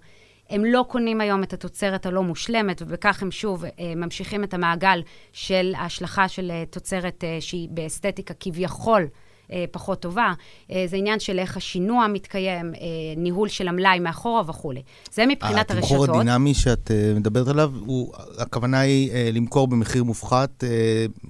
הם 0.50 0.64
לא 0.64 0.84
קונים 0.88 1.20
היום 1.20 1.42
את 1.42 1.52
התוצרת 1.52 2.06
הלא 2.06 2.22
מושלמת, 2.22 2.82
ובכך 2.82 3.22
הם 3.22 3.30
שוב 3.30 3.64
uh, 3.64 3.68
ממשיכים 3.96 4.44
את 4.44 4.54
המעגל 4.54 5.02
של 5.32 5.72
ההשלכה 5.76 6.28
של 6.28 6.50
uh, 6.50 6.70
תוצרת 6.72 7.24
uh, 7.24 7.40
שהיא 7.40 7.68
באסתטיקה 7.70 8.34
כביכול. 8.40 9.08
אה, 9.52 9.64
פחות 9.70 10.00
טובה. 10.00 10.32
אה, 10.72 10.84
זה 10.88 10.96
עניין 10.96 11.20
של 11.20 11.38
איך 11.38 11.56
השינוע 11.56 12.06
מתקיים, 12.06 12.74
אה, 12.74 12.80
ניהול 13.16 13.48
של 13.48 13.68
המלאי 13.68 13.98
מאחורה 13.98 14.42
וכולי. 14.46 14.82
זה 15.12 15.26
מבחינת 15.26 15.70
הרשתות. 15.70 16.02
התמחור 16.02 16.20
הדינמי 16.20 16.54
שאת 16.54 16.90
מדברת 17.16 17.48
עליו, 17.48 17.72
הוא, 17.86 18.12
הכוונה 18.38 18.80
היא 18.80 19.32
למכור 19.32 19.68
במחיר 19.68 20.04
מופחת 20.04 20.64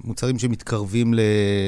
מוצרים 0.03 0.39
שמתקרבים 0.39 1.13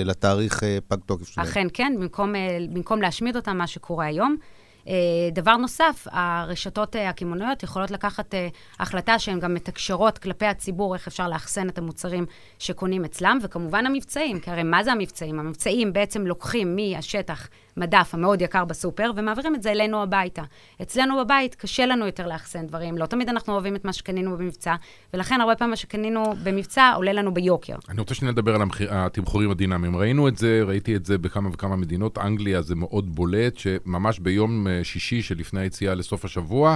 לתאריך 0.06 0.64
פג 0.88 0.98
תוקף 1.06 1.28
שלהם. 1.28 1.48
אכן 1.48 1.68
כן, 1.74 1.94
במקום, 2.00 2.34
במקום 2.74 3.02
להשמיד 3.02 3.36
אותם, 3.36 3.58
מה 3.58 3.68
שקורה 3.68 4.06
היום. 4.06 4.36
אה, 4.88 4.94
דבר 5.32 5.58
נוסף, 5.58 6.08
הרשתות 6.12 6.96
אה, 6.96 7.10
הקמעונאיות 7.10 7.64
יכולות 7.64 7.92
לקחת 7.92 8.34
אה, 8.34 8.48
החלטה 8.80 9.20
שהן 9.20 9.40
גם 9.40 9.54
מתקשרות 9.54 10.18
כלפי 10.18 10.46
הציבור, 10.46 10.94
איך 10.94 11.08
אפשר 11.08 11.28
לאחסן 11.28 11.70
את 11.70 11.78
המוצרים 11.78 12.26
שקונים 12.60 13.06
אצלם, 13.06 13.40
וכמובן 13.42 13.86
המבצעים, 13.86 14.40
כי 14.40 14.52
הרי 14.52 14.64
מה 14.64 14.84
זה 14.84 14.92
המבצעים? 14.92 15.40
המבצעים 15.40 15.94
בעצם 15.94 16.28
לוקחים 16.28 16.76
מהשטח 16.76 17.48
מדף 17.78 18.10
המאוד 18.14 18.42
יקר 18.42 18.66
בסופר, 18.66 19.12
ומעבירים 19.16 19.56
את 19.56 19.64
זה 19.64 19.72
אלינו 19.72 20.04
הביתה. 20.04 20.44
אצלנו 20.82 21.18
בבית 21.20 21.56
קשה 21.56 21.86
לנו 21.86 22.06
יותר 22.06 22.28
לאחסן 22.28 22.68
דברים, 22.68 22.98
לא 22.98 23.06
תמיד 23.06 23.30
אנחנו 23.30 23.54
אוהבים 23.54 23.76
את 23.76 23.86
מה 23.86 23.94
שקנינו 23.94 24.38
במבצע, 24.38 24.76
ולכן 25.14 25.42
הרבה 25.42 25.56
פעמים 25.56 25.70
מה 25.70 25.76
שקנינו 25.76 26.24
במבצע 26.44 26.92
עולה 26.96 27.14
לנו 27.14 27.34
ביוקר. 27.34 27.76
אני 27.90 28.00
רוצה 28.00 28.16
שנדבר 28.16 28.56
על 28.56 28.62
המחיר, 28.62 28.94
התמחורים 28.94 29.52
הדינמיים. 29.52 29.96
ראינו 29.96 30.28
את 30.28 30.38
זה, 30.38 30.62
ראיתי 30.66 30.96
את 30.96 31.06
זה 31.06 31.18
בכמה 31.18 31.50
וכמה 31.54 31.76
מדינות. 31.76 32.18
אנגליה 32.18 32.62
זה 32.62 32.76
מאוד 32.76 33.16
בולט, 33.16 33.58
שממש 33.58 34.20
ביום 34.20 34.68
אה, 34.68 34.84
שישי 34.84 35.22
שלפני 35.22 35.60
היציאה 35.60 35.96
לסוף 35.96 36.26
השבוע, 36.26 36.76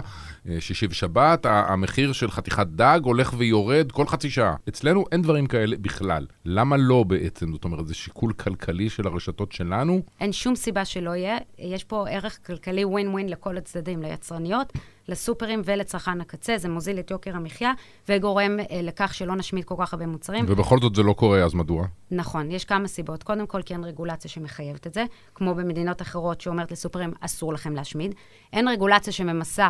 אה, 0.49 0.55
שישי 0.59 0.87
ושבת, 0.89 1.45
המחיר 1.49 2.13
של 2.13 2.31
חתיכת 2.31 2.67
דג 2.67 2.99
הולך 3.03 3.33
ויורד 3.37 3.91
כל 3.91 4.07
חצי 4.07 4.29
שעה. 4.29 4.55
אצלנו 4.69 5.05
אין 5.11 5.21
דברים 5.21 5.47
כאלה 5.47 5.75
בכלל. 5.81 6.25
למה 6.45 6.77
לא 6.77 7.03
בעצם? 7.03 7.51
זאת 7.51 7.63
אומרת, 7.63 7.87
זה 7.87 7.93
שיקול 7.93 8.33
כלכלי 8.33 8.89
של 8.89 9.07
הרשתות 9.07 9.51
שלנו? 9.51 10.01
אין 10.21 10.31
שום 10.31 10.55
סיבה 10.55 10.84
שלא 10.85 11.15
יהיה. 11.15 11.37
יש 11.59 11.83
פה 11.83 12.09
ערך 12.09 12.39
כלכלי 12.45 12.85
ווין 12.85 13.07
ווין 13.07 13.29
לכל 13.29 13.57
הצדדים, 13.57 14.01
ליצרניות, 14.01 14.73
לסופרים 15.07 15.61
ולצרכן 15.65 16.21
הקצה. 16.21 16.57
זה 16.57 16.69
מוזיל 16.69 16.99
את 16.99 17.11
יוקר 17.11 17.35
המחיה 17.35 17.71
וגורם 18.09 18.59
אה, 18.59 18.81
לכך 18.83 19.13
שלא 19.13 19.35
נשמיד 19.35 19.63
כל 19.63 19.75
כך 19.79 19.93
הרבה 19.93 20.05
מוצרים. 20.05 20.45
ובכל 20.47 20.79
זאת 20.81 20.95
זה 20.95 21.03
לא 21.03 21.13
קורה, 21.13 21.43
אז 21.43 21.53
מדוע? 21.53 21.85
נכון, 22.11 22.51
יש 22.51 22.65
כמה 22.65 22.87
סיבות. 22.87 23.23
קודם 23.23 23.47
כל, 23.47 23.61
כי 23.61 23.73
אין 23.73 23.83
רגולציה 23.83 24.31
שמחייבת 24.31 24.87
את 24.87 24.93
זה, 24.93 25.05
כמו 25.35 25.55
במדינות 25.55 26.01
אחרות 26.01 26.41
שאומרת 26.41 26.71
לסופרים, 26.71 27.13
אסור 27.19 27.53
לכם 27.53 27.75
להשמיד. 27.75 28.15
אין 28.53 28.67
רגולציה 28.67 29.13
שממסה. 29.13 29.69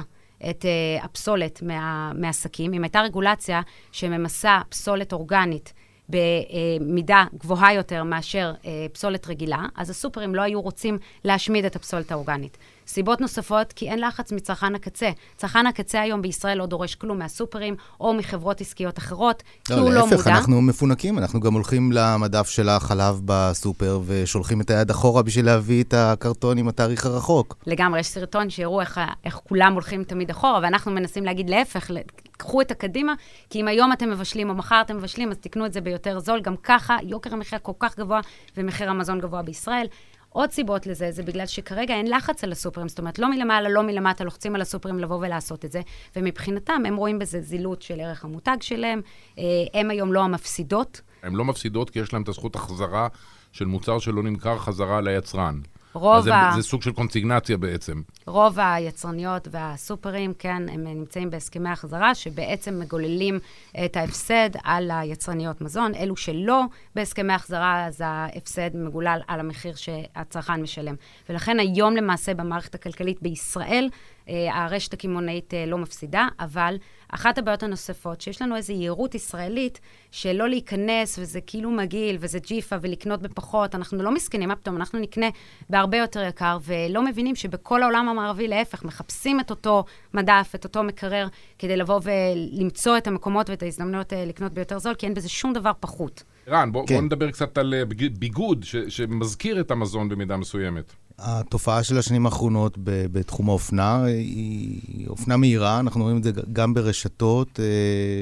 את 0.49 0.65
uh, 0.65 1.05
הפסולת 1.05 1.61
מה, 1.61 2.11
מעסקים. 2.15 2.73
אם 2.73 2.83
הייתה 2.83 3.01
רגולציה 3.01 3.61
שממסה 3.91 4.59
פסולת 4.69 5.13
אורגנית 5.13 5.73
במידה 6.09 7.25
גבוהה 7.37 7.73
יותר 7.73 8.03
מאשר 8.03 8.53
אה, 8.65 8.85
פסולת 8.93 9.27
רגילה, 9.27 9.65
אז 9.75 9.89
הסופרים 9.89 10.35
לא 10.35 10.41
היו 10.41 10.61
רוצים 10.61 10.97
להשמיד 11.23 11.65
את 11.65 11.75
הפסולת 11.75 12.11
האורגנית. 12.11 12.57
סיבות 12.87 13.21
נוספות, 13.21 13.73
כי 13.73 13.89
אין 13.89 13.99
לחץ 14.01 14.31
מצרכן 14.31 14.75
הקצה. 14.75 15.09
צרכן 15.37 15.67
הקצה 15.67 16.01
היום 16.01 16.21
בישראל 16.21 16.57
לא 16.57 16.65
דורש 16.65 16.95
כלום 16.95 17.19
מהסופרים 17.19 17.75
או 17.99 18.13
מחברות 18.13 18.61
עסקיות 18.61 18.97
אחרות, 18.97 19.43
כי 19.65 19.73
לא, 19.73 19.79
הוא 19.79 19.91
לא 19.91 20.03
מודע. 20.03 20.15
להפך, 20.15 20.27
אנחנו 20.27 20.61
מפונקים, 20.61 21.17
אנחנו 21.17 21.39
גם 21.39 21.53
הולכים 21.53 21.91
למדף 21.91 22.49
של 22.49 22.69
החלב 22.69 23.21
בסופר 23.25 23.99
ושולחים 24.05 24.61
את 24.61 24.69
היד 24.69 24.89
אחורה 24.89 25.23
בשביל 25.23 25.45
להביא 25.45 25.83
את 25.83 25.93
הקרטון 25.97 26.57
עם 26.57 26.67
התאריך 26.67 27.05
הרחוק. 27.05 27.57
לגמרי, 27.67 27.99
יש 27.99 28.07
סרטון 28.07 28.49
שהראו 28.49 28.81
איך, 28.81 29.01
איך 29.25 29.39
כולם 29.49 29.73
הולכים 29.73 30.03
תמיד 30.03 30.29
אחורה, 30.29 30.59
ואנחנו 30.63 30.91
מנסים 30.91 31.25
להגיד 31.25 31.49
להפך, 31.49 31.91
קחו 32.37 32.61
את 32.61 32.71
הקדימה, 32.71 33.13
כי 33.49 33.61
אם 33.61 33.67
היום 33.67 33.93
אתם 33.93 34.09
מבשלים 34.09 34.49
או 34.49 34.55
מחר 34.55 34.81
אתם 34.81 34.97
מבשלים, 34.97 35.31
אז 35.31 35.37
תקנו 35.37 35.65
את 35.65 35.73
זה 35.73 35.81
ביותר 35.81 36.19
זול. 36.19 36.41
גם 36.41 36.55
ככה, 36.63 36.97
יוקר 37.03 37.33
המחיה 37.33 37.59
כל 37.59 37.71
כך 37.79 37.99
גבוה 37.99 38.19
ומחיר 38.57 38.89
המזון 38.89 39.19
גבוה 39.19 39.41
בישראל. 39.41 39.87
עוד 40.35 40.51
סיבות 40.51 40.87
לזה, 40.87 41.11
זה 41.11 41.23
בגלל 41.23 41.45
שכרגע 41.45 41.93
אין 41.93 42.07
לחץ 42.11 42.43
על 42.43 42.51
הסופרים, 42.51 42.87
זאת 42.89 42.99
אומרת, 42.99 43.19
לא 43.19 43.29
מלמעלה, 43.29 43.69
לא 43.69 43.83
מלמטה, 43.83 44.23
לוחצים 44.23 44.55
על 44.55 44.61
הסופרים 44.61 44.99
לבוא 44.99 45.15
ולעשות 45.15 45.65
את 45.65 45.71
זה, 45.71 45.81
ומבחינתם, 46.15 46.81
הם 46.87 46.95
רואים 46.95 47.19
בזה 47.19 47.41
זילות 47.41 47.81
של 47.81 47.99
ערך 47.99 48.25
המותג 48.25 48.57
שלהם, 48.61 49.01
אה, 49.39 49.43
הם 49.73 49.89
היום 49.89 50.13
לא 50.13 50.23
המפסידות. 50.23 51.01
הן 51.23 51.35
לא 51.35 51.45
מפסידות 51.45 51.89
כי 51.89 51.99
יש 51.99 52.13
להם 52.13 52.21
את 52.21 52.27
הזכות 52.27 52.55
החזרה 52.55 53.07
של 53.51 53.65
מוצר 53.65 53.99
שלא 53.99 54.23
נמכר 54.23 54.57
חזרה 54.57 55.01
ליצרן. 55.01 55.59
רוב 55.95 56.27
ה... 56.27 56.51
זה 56.55 56.61
סוג 56.61 56.81
של 56.81 56.91
קונסיגנציה 56.91 57.57
בעצם. 57.57 58.01
רוב 58.27 58.59
היצרניות 58.59 59.47
והסופרים, 59.51 60.33
כן, 60.39 60.63
הם 60.69 60.83
נמצאים 60.83 61.29
בהסכמי 61.29 61.69
החזרה, 61.69 62.15
שבעצם 62.15 62.79
מגוללים 62.79 63.39
את 63.85 63.97
ההפסד 63.97 64.49
על 64.63 64.91
היצרניות 64.93 65.61
מזון. 65.61 65.95
אלו 65.95 66.15
שלא 66.15 66.61
בהסכמי 66.95 67.33
החזרה, 67.33 67.85
אז 67.85 68.01
ההפסד 68.05 68.69
מגולל 68.73 69.19
על 69.27 69.39
המחיר 69.39 69.75
שהצרכן 69.75 70.61
משלם. 70.61 70.95
ולכן 71.29 71.59
היום 71.59 71.95
למעשה 71.95 72.33
במערכת 72.33 72.75
הכלכלית 72.75 73.21
בישראל, 73.21 73.89
הרשת 74.27 74.93
הקמעונאית 74.93 75.53
לא 75.67 75.77
מפסידה, 75.77 76.27
אבל 76.39 76.77
אחת 77.09 77.37
הבעיות 77.37 77.63
הנוספות, 77.63 78.21
שיש 78.21 78.41
לנו 78.41 78.55
איזו 78.55 78.73
יהירות 78.73 79.15
ישראלית, 79.15 79.79
שלא 80.11 80.49
להיכנס, 80.49 81.19
וזה 81.19 81.41
כאילו 81.41 81.71
מגעיל, 81.71 82.17
וזה 82.19 82.39
ג'יפה, 82.39 82.75
ולקנות 82.81 83.21
בפחות, 83.21 83.75
אנחנו 83.75 84.03
לא 84.03 84.11
מסכנים, 84.11 84.49
מה 84.49 84.55
פתאום, 84.55 84.75
אנחנו 84.75 84.99
נקנה 84.99 85.25
בהרבה 85.69 85.97
יותר 85.97 86.23
יקר, 86.23 86.57
ולא 86.65 87.05
מבינים 87.05 87.35
שבכל 87.35 87.83
העולם 87.83 88.09
המערבי, 88.09 88.47
להפך, 88.47 88.83
מחפשים 88.83 89.39
את 89.39 89.49
אותו 89.49 89.83
מדף, 90.13 90.51
את 90.55 90.63
אותו 90.63 90.83
מקרר, 90.83 91.27
כדי 91.59 91.77
לבוא 91.77 91.99
ולמצוא 92.03 92.97
את 92.97 93.07
המקומות 93.07 93.49
ואת 93.49 93.63
ההזדמנויות 93.63 94.13
לקנות 94.27 94.53
ביותר 94.53 94.79
זול, 94.79 94.95
כי 94.95 95.05
אין 95.05 95.13
בזה 95.13 95.29
שום 95.29 95.53
דבר 95.53 95.71
פחות. 95.79 96.23
רן, 96.47 96.71
בוא, 96.71 96.87
כן. 96.87 96.95
בוא 96.95 97.01
נדבר 97.01 97.31
קצת 97.31 97.57
על 97.57 97.73
ביגוד 98.19 98.63
ש, 98.63 98.75
שמזכיר 98.75 99.59
את 99.59 99.71
המזון 99.71 100.09
במידה 100.09 100.37
מסוימת. 100.37 100.93
התופעה 101.19 101.83
של 101.83 101.97
השנים 101.97 102.25
האחרונות 102.25 102.77
בתחום 102.83 103.49
האופנה 103.49 104.03
היא 104.03 105.07
אופנה 105.07 105.37
מהירה, 105.37 105.79
אנחנו 105.79 106.03
רואים 106.03 106.17
את 106.17 106.23
זה 106.23 106.31
גם 106.53 106.73
ברשתות 106.73 107.59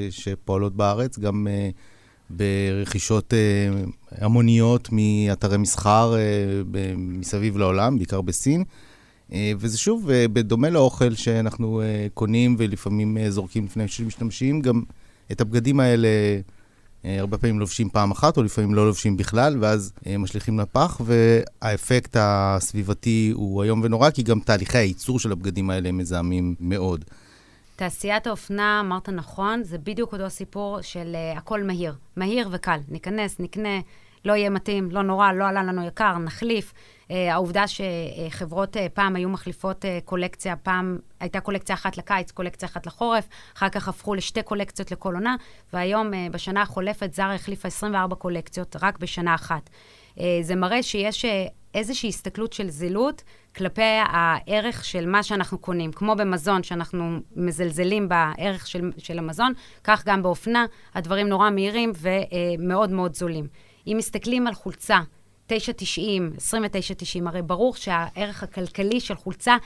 שפועלות 0.09 0.75
בארץ, 0.75 1.19
גם 1.19 1.47
ברכישות 2.29 3.33
המוניות 4.11 4.89
מאתרי 4.91 5.57
מסחר 5.57 6.15
מסביב 6.97 7.57
לעולם, 7.57 7.97
בעיקר 7.97 8.21
בסין. 8.21 8.63
וזה 9.57 9.77
שוב, 9.77 10.09
בדומה 10.11 10.69
לאוכל 10.69 11.13
שאנחנו 11.13 11.81
קונים 12.13 12.55
ולפעמים 12.59 13.17
זורקים 13.29 13.65
לפני 13.65 13.87
שמשתמשים, 13.87 14.61
גם 14.61 14.83
את 15.31 15.41
הבגדים 15.41 15.79
האלה 15.79 16.07
הרבה 17.03 17.37
פעמים 17.37 17.59
לובשים 17.59 17.89
פעם 17.89 18.11
אחת, 18.11 18.37
או 18.37 18.43
לפעמים 18.43 18.73
לא 18.73 18.85
לובשים 18.85 19.17
בכלל, 19.17 19.57
ואז 19.59 19.93
משליכים 20.19 20.59
לפח, 20.59 21.01
והאפקט 21.05 22.15
הסביבתי 22.19 23.31
הוא 23.35 23.63
איום 23.63 23.81
ונורא, 23.83 24.09
כי 24.09 24.23
גם 24.23 24.39
תהליכי 24.39 24.77
הייצור 24.77 25.19
של 25.19 25.31
הבגדים 25.31 25.69
האלה 25.69 25.91
מזהמים 25.91 26.55
מאוד. 26.59 27.05
תעשיית 27.75 28.27
האופנה, 28.27 28.79
אמרת 28.79 29.09
נכון, 29.09 29.63
זה 29.63 29.77
בדיוק 29.77 30.13
אותו 30.13 30.29
סיפור 30.29 30.81
של 30.81 31.15
uh, 31.15 31.37
הכל 31.37 31.63
מהיר. 31.63 31.95
מהיר 32.15 32.49
וקל. 32.51 32.77
ניכנס, 32.89 33.39
נקנה, 33.39 33.79
לא 34.25 34.33
יהיה 34.33 34.49
מתאים, 34.49 34.91
לא 34.91 35.01
נורא, 35.01 35.31
לא 35.31 35.47
עלה 35.47 35.63
לנו 35.63 35.87
יקר, 35.87 36.17
נחליף. 36.17 36.73
Uh, 37.13 37.15
העובדה 37.31 37.65
שחברות 37.67 38.77
uh, 38.77 38.79
פעם 38.93 39.15
היו 39.15 39.29
מחליפות 39.29 39.85
uh, 39.85 39.87
קולקציה, 40.05 40.55
פעם 40.55 40.97
הייתה 41.19 41.39
קולקציה 41.39 41.75
אחת 41.75 41.97
לקיץ, 41.97 42.31
קולקציה 42.31 42.67
אחת 42.67 42.85
לחורף, 42.85 43.27
אחר 43.57 43.69
כך 43.69 43.87
הפכו 43.87 44.15
לשתי 44.15 44.43
קולקציות 44.43 44.91
לכל 44.91 45.13
עונה, 45.13 45.35
והיום, 45.73 46.11
בשנה 46.31 46.61
החולפת, 46.61 47.13
זרה 47.13 47.35
החליפה 47.35 47.67
24 47.67 48.15
קולקציות 48.15 48.75
רק 48.81 48.99
בשנה 48.99 49.35
אחת. 49.35 49.69
זה 50.41 50.55
מראה 50.55 50.83
שיש... 50.83 51.25
איזושהי 51.73 52.09
הסתכלות 52.09 52.53
של 52.53 52.69
זילות 52.69 53.23
כלפי 53.55 53.81
הערך 54.05 54.85
של 54.85 55.05
מה 55.05 55.23
שאנחנו 55.23 55.57
קונים. 55.57 55.91
כמו 55.91 56.15
במזון, 56.15 56.63
שאנחנו 56.63 57.19
מזלזלים 57.35 58.09
בערך 58.09 58.67
של, 58.67 58.91
של 58.97 59.19
המזון, 59.19 59.53
כך 59.83 60.05
גם 60.05 60.23
באופנה, 60.23 60.65
הדברים 60.95 61.27
נורא 61.27 61.49
מהירים 61.49 61.91
ומאוד 61.95 62.91
מאוד 62.91 63.15
זולים. 63.15 63.47
אם 63.87 63.95
מסתכלים 63.97 64.47
על 64.47 64.53
חולצה, 64.53 64.99
9.90, 65.49 65.53
29.90, 66.37 67.27
הרי 67.27 67.41
ברור 67.41 67.75
שהערך 67.75 68.43
הכלכלי 68.43 68.99
של 68.99 69.15
חולצה 69.15 69.57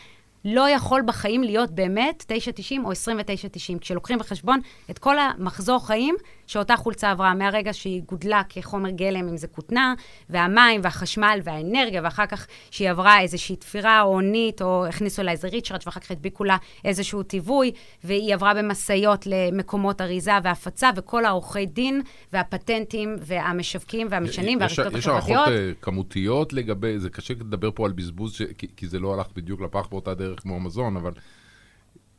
לא 0.46 0.70
יכול 0.70 1.02
בחיים 1.06 1.44
להיות 1.44 1.72
באמת 1.72 2.26
9.90 2.72 2.86
או 2.86 2.92
29.90, 2.92 3.80
כשלוקחים 3.82 4.20
בחשבון 4.20 4.60
את 4.90 5.00
כל 5.00 5.16
המחזור 5.20 5.88
חיים 5.88 6.16
שאותה 6.48 6.76
חולצה 6.76 7.12
עברה 7.12 7.34
מהרגע 7.34 7.74
שהיא 7.74 8.02
גודלה 8.06 8.42
כחומר 8.50 8.90
גלם, 8.90 9.28
אם 9.28 9.38
זה 9.38 9.48
כותנה, 9.48 9.94
והמים 10.30 10.82
והחשמל 10.84 11.40
והאנרגיה, 11.44 12.02
ואחר 12.04 12.26
כך 12.26 12.48
שהיא 12.72 12.90
עברה 12.90 13.22
איזושהי 13.22 13.56
תפירה 13.56 14.00
הונית, 14.00 14.62
או 14.62 14.86
הכניסו 14.86 15.24
לה 15.24 15.32
איזה 15.32 15.48
ריצ'ראץ', 15.48 15.86
ואחר 15.88 16.00
כך 16.00 16.12
הדביקו 16.12 16.44
לה 16.44 16.58
איזשהו 16.86 17.24
תיווי, 17.24 17.72
והיא 18.04 18.34
עברה 18.34 18.54
במשאיות 18.54 19.28
למקומות 19.28 20.02
אריזה 20.02 20.32
והפצה, 20.44 20.90
וכל 20.96 21.26
העורכי 21.26 21.66
דין 21.66 22.02
והפטנטים 22.34 23.16
והמשווקים 23.20 24.08
והמשנים 24.10 24.60
והרשתות 24.60 24.86
החברתיות. 24.86 25.08
יש 25.08 25.08
הערכות 25.30 25.48
uh, 25.48 25.82
כמותיות 25.82 26.54
לגבי, 26.54 27.00
זה 27.00 27.10
קשה 27.10 27.34
לדבר 27.34 27.70
פה 27.72 27.86
על 27.86 27.92
בזבוז, 27.92 28.34
ש... 28.34 28.42
כי, 28.58 28.68
כי 28.78 28.88
זה 28.88 29.00
לא 29.00 29.14
הלך 29.14 29.28
בדיוק 29.36 29.62
לפח 29.62 29.88
באותה 29.88 30.14
דרך 30.14 30.27
כמו 30.36 30.56
המזון, 30.56 30.98
אבל... 30.98 31.12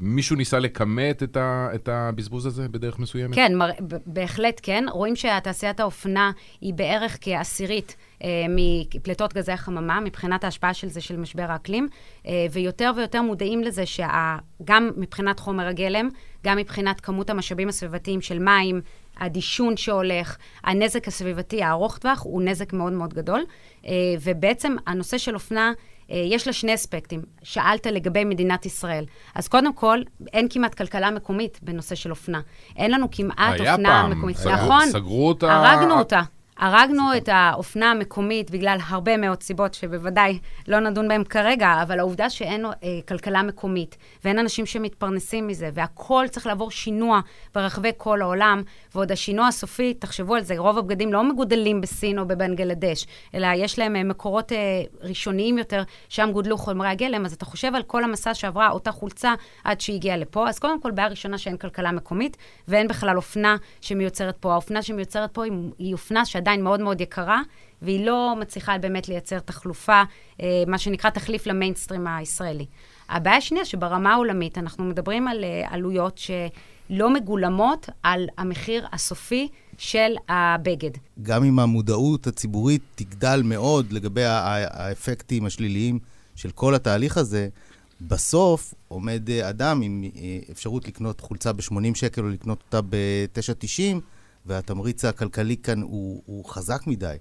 מישהו 0.01 0.37
ניסה 0.37 0.59
לכמת 0.59 1.23
את, 1.23 1.37
ה, 1.37 1.69
את 1.75 1.89
הבזבוז 1.89 2.47
הזה 2.47 2.69
בדרך 2.69 2.99
מסוימת? 2.99 3.35
כן, 3.35 3.55
מר, 3.55 3.71
בהחלט 4.07 4.61
כן. 4.63 4.85
רואים 4.91 5.17
שתעשיית 5.17 5.81
האופנה 5.81 6.31
היא 6.61 6.75
בערך 6.75 7.19
כעשירית 7.21 7.97
אה, 8.25 8.29
מפליטות 8.49 9.35
גזי 9.35 9.53
החממה, 9.53 10.01
מבחינת 10.01 10.45
ההשפעה 10.45 10.75
של 10.75 10.89
זה 10.89 11.01
של 11.01 11.17
משבר 11.17 11.47
האקלים, 11.49 11.89
אה, 12.27 12.47
ויותר 12.53 12.93
ויותר 12.97 13.23
מודעים 13.23 13.63
לזה 13.63 13.87
שגם 13.87 14.91
מבחינת 14.97 15.41
חומר 15.41 15.67
הגלם, 15.67 16.09
גם 16.45 16.57
מבחינת 16.57 17.01
כמות 17.01 17.31
המשאבים 17.31 17.69
הסביבתיים 17.69 18.21
של 18.21 18.39
מים, 18.39 18.81
הדישון 19.17 19.77
שהולך, 19.77 20.37
הנזק 20.65 21.09
הסביבתי 21.09 21.63
הארוך 21.63 21.99
טווח 21.99 22.23
הוא 22.25 22.43
נזק 22.43 22.73
מאוד 22.73 22.93
מאוד 22.93 23.15
גדול, 23.15 23.45
אה, 23.87 23.93
ובעצם 24.21 24.77
הנושא 24.87 25.19
של 25.19 25.35
אופנה... 25.35 25.73
יש 26.09 26.47
לה 26.47 26.53
שני 26.53 26.75
אספקטים. 26.75 27.23
שאלת 27.43 27.87
לגבי 27.87 28.25
מדינת 28.25 28.67
ישראל. 28.67 29.05
אז 29.35 29.49
קודם 29.49 29.73
כל, 29.73 29.99
אין 30.33 30.47
כמעט 30.51 30.75
כלכלה 30.75 31.11
מקומית 31.11 31.59
בנושא 31.63 31.95
של 31.95 32.11
אופנה. 32.11 32.41
אין 32.77 32.91
לנו 32.91 33.07
כמעט 33.11 33.61
אופנה 33.61 33.89
פעם, 33.89 34.11
מקומית. 34.11 34.37
היה 34.45 34.57
פעם, 34.57 34.67
נכון, 34.67 34.87
סגרו 34.91 35.29
אותה. 35.29 35.53
הרגנו 35.53 35.99
אותה. 35.99 36.21
הרגנו 36.59 37.17
את 37.17 37.29
האופנה 37.33 37.91
המקומית 37.91 38.51
בגלל 38.51 38.79
הרבה 38.89 39.17
מאוד 39.17 39.43
סיבות 39.43 39.75
שבוודאי 39.75 40.39
לא 40.69 40.81
נדון 40.81 41.09
בהן 41.09 41.25
כרגע, 41.25 41.83
אבל 41.83 41.99
העובדה 41.99 42.31
שאין 42.31 42.65
אה, 42.67 42.71
כלכלה 43.09 43.43
מקומית 43.43 43.97
ואין 44.25 44.39
אנשים 44.39 44.67
שמתפרנסים 44.67 45.47
מזה, 45.47 45.71
והכול 45.75 46.29
צריך 46.29 46.47
לעבור 46.47 46.71
שינוע 46.71 47.21
ברחבי 47.55 47.91
כל 47.97 48.23
העולם, 48.23 48.63
ועוד 48.95 49.13
השינוע 49.13 49.47
הסופי, 49.47 49.95
תחשבו 49.95 50.35
על 50.35 50.43
זה, 50.43 50.55
רוב 50.59 50.79
הבגדים 50.79 51.13
לא 51.13 51.25
מגודלים 51.25 51.81
בסין 51.81 52.19
או 52.19 52.27
בבנגלדש, 52.27 53.07
אלא 53.35 53.47
יש 53.57 53.79
להם 53.79 53.97
אה, 53.97 54.05
מקורות 54.05 54.53
אה, 54.53 54.59
ראשוניים 55.01 55.59
יותר, 55.59 55.83
שם 56.09 56.31
גודלו 56.33 56.59
חומרי 56.59 56.89
הגלם, 56.89 57.25
אז 57.25 57.33
אתה 57.33 57.45
חושב 57.45 57.75
על 57.75 57.83
כל 57.83 58.05
המסע 58.05 58.35
שעברה 58.35 58.71
אותה 58.71 58.93
חולצה 58.93 59.35
עד 59.65 59.81
שהיא 59.81 59.97
הגיעה 59.97 60.17
לפה. 60.17 60.49
אז 60.49 60.59
קודם 60.59 60.81
כל, 60.81 60.91
בעיה 60.91 61.09
ראשונה 61.09 61.39
שאין 61.39 61.57
כלכלה 61.57 61.93
מקומית, 61.93 62.37
ואין 62.69 62.89
בכלל 62.89 63.17
אופנה 63.17 63.57
שמיוצרת 63.81 64.37
פה. 64.37 64.53
האופנה 64.53 64.83
שמיוצרת 64.83 65.31
פה 65.35 65.45
היא, 65.45 65.53
היא 65.79 65.93
אופנה 65.93 66.25
שעדיין 66.25 66.49
עדיין 66.49 66.65
מאוד 66.65 66.81
מאוד 66.81 67.01
יקרה, 67.01 67.43
והיא 67.83 68.07
לא 68.07 68.35
מצליחה 68.41 68.79
באמת 68.79 69.09
לייצר 69.09 69.39
תחלופה, 69.39 70.03
אה, 70.43 70.65
מה 70.67 70.79
שנקרא 70.79 71.11
תחליף 71.11 71.47
למיינסטרים 71.47 72.07
הישראלי. 72.07 72.67
הבעיה 73.09 73.37
השנייה, 73.37 73.65
שברמה 73.65 74.13
העולמית 74.13 74.59
אנחנו 74.59 74.85
מדברים 74.85 75.29
על 75.29 75.45
אה, 75.45 75.67
עלויות 75.71 76.19
שלא 76.89 77.11
מגולמות 77.11 77.89
על 78.03 78.27
המחיר 78.39 78.87
הסופי 78.93 79.49
של 79.79 80.13
הבגד. 80.29 80.91
גם 81.23 81.45
אם 81.45 81.59
המודעות 81.59 82.27
הציבורית 82.27 82.83
תגדל 82.95 83.43
מאוד 83.45 83.93
לגבי 83.93 84.25
האפקטים 84.25 85.47
השליליים 85.47 85.99
של 86.35 86.51
כל 86.51 86.75
התהליך 86.75 87.17
הזה, 87.17 87.49
בסוף 88.01 88.75
עומד 88.89 89.31
אה, 89.31 89.49
אדם 89.49 89.83
עם 89.83 90.05
אפשרות 90.51 90.89
לקנות 90.89 91.21
חולצה 91.21 91.53
ב-80 91.53 91.95
שקל 91.95 92.23
או 92.23 92.29
לקנות 92.29 92.63
אותה 92.67 92.81
ב-9.90, 92.83 94.01
והתמריץ 94.47 95.05
הכלכלי 95.05 95.57
כאן 95.57 95.83
הוא, 95.83 96.23
הוא 96.27 96.45
חזק 96.45 96.87
מדי. 96.87 97.17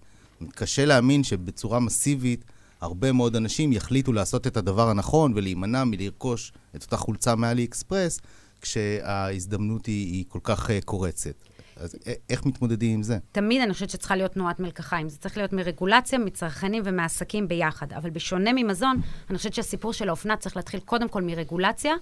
קשה 0.55 0.85
להאמין 0.85 1.23
שבצורה 1.23 1.79
מסיבית 1.79 2.45
הרבה 2.81 3.11
מאוד 3.11 3.35
אנשים 3.35 3.73
יחליטו 3.73 4.13
לעשות 4.13 4.47
את 4.47 4.57
הדבר 4.57 4.89
הנכון 4.89 5.33
ולהימנע 5.35 5.83
מלרכוש 5.83 6.53
את 6.75 6.83
אותה 6.83 6.97
חולצה 6.97 7.35
מאלי 7.35 7.65
אקספרס, 7.65 8.19
כשההזדמנות 8.61 9.85
היא, 9.85 10.13
היא 10.13 10.25
כל 10.27 10.39
כך 10.43 10.69
uh, 10.69 10.73
קורצת. 10.85 11.35
אז 11.79 11.95
איך 12.29 12.45
מתמודדים 12.45 12.93
עם 12.93 13.03
זה? 13.03 13.17
תמיד 13.31 13.61
אני 13.61 13.73
חושבת 13.73 13.89
שצריכה 13.89 14.15
להיות 14.15 14.31
תנועת 14.31 14.59
מלקחיים. 14.59 15.09
זה 15.09 15.17
צריך 15.17 15.37
להיות 15.37 15.53
מרגולציה, 15.53 16.19
מצרכנים 16.19 16.83
ומעסקים 16.85 17.47
ביחד. 17.47 17.93
אבל 17.93 18.09
בשונה 18.09 18.53
ממזון, 18.53 19.01
אני 19.29 19.37
חושבת 19.37 19.53
שהסיפור 19.53 19.93
של 19.93 20.09
האופנה 20.09 20.37
צריך 20.37 20.55
להתחיל 20.55 20.79
קודם 20.79 21.09
כל 21.09 21.21
מרגולציה. 21.21 21.93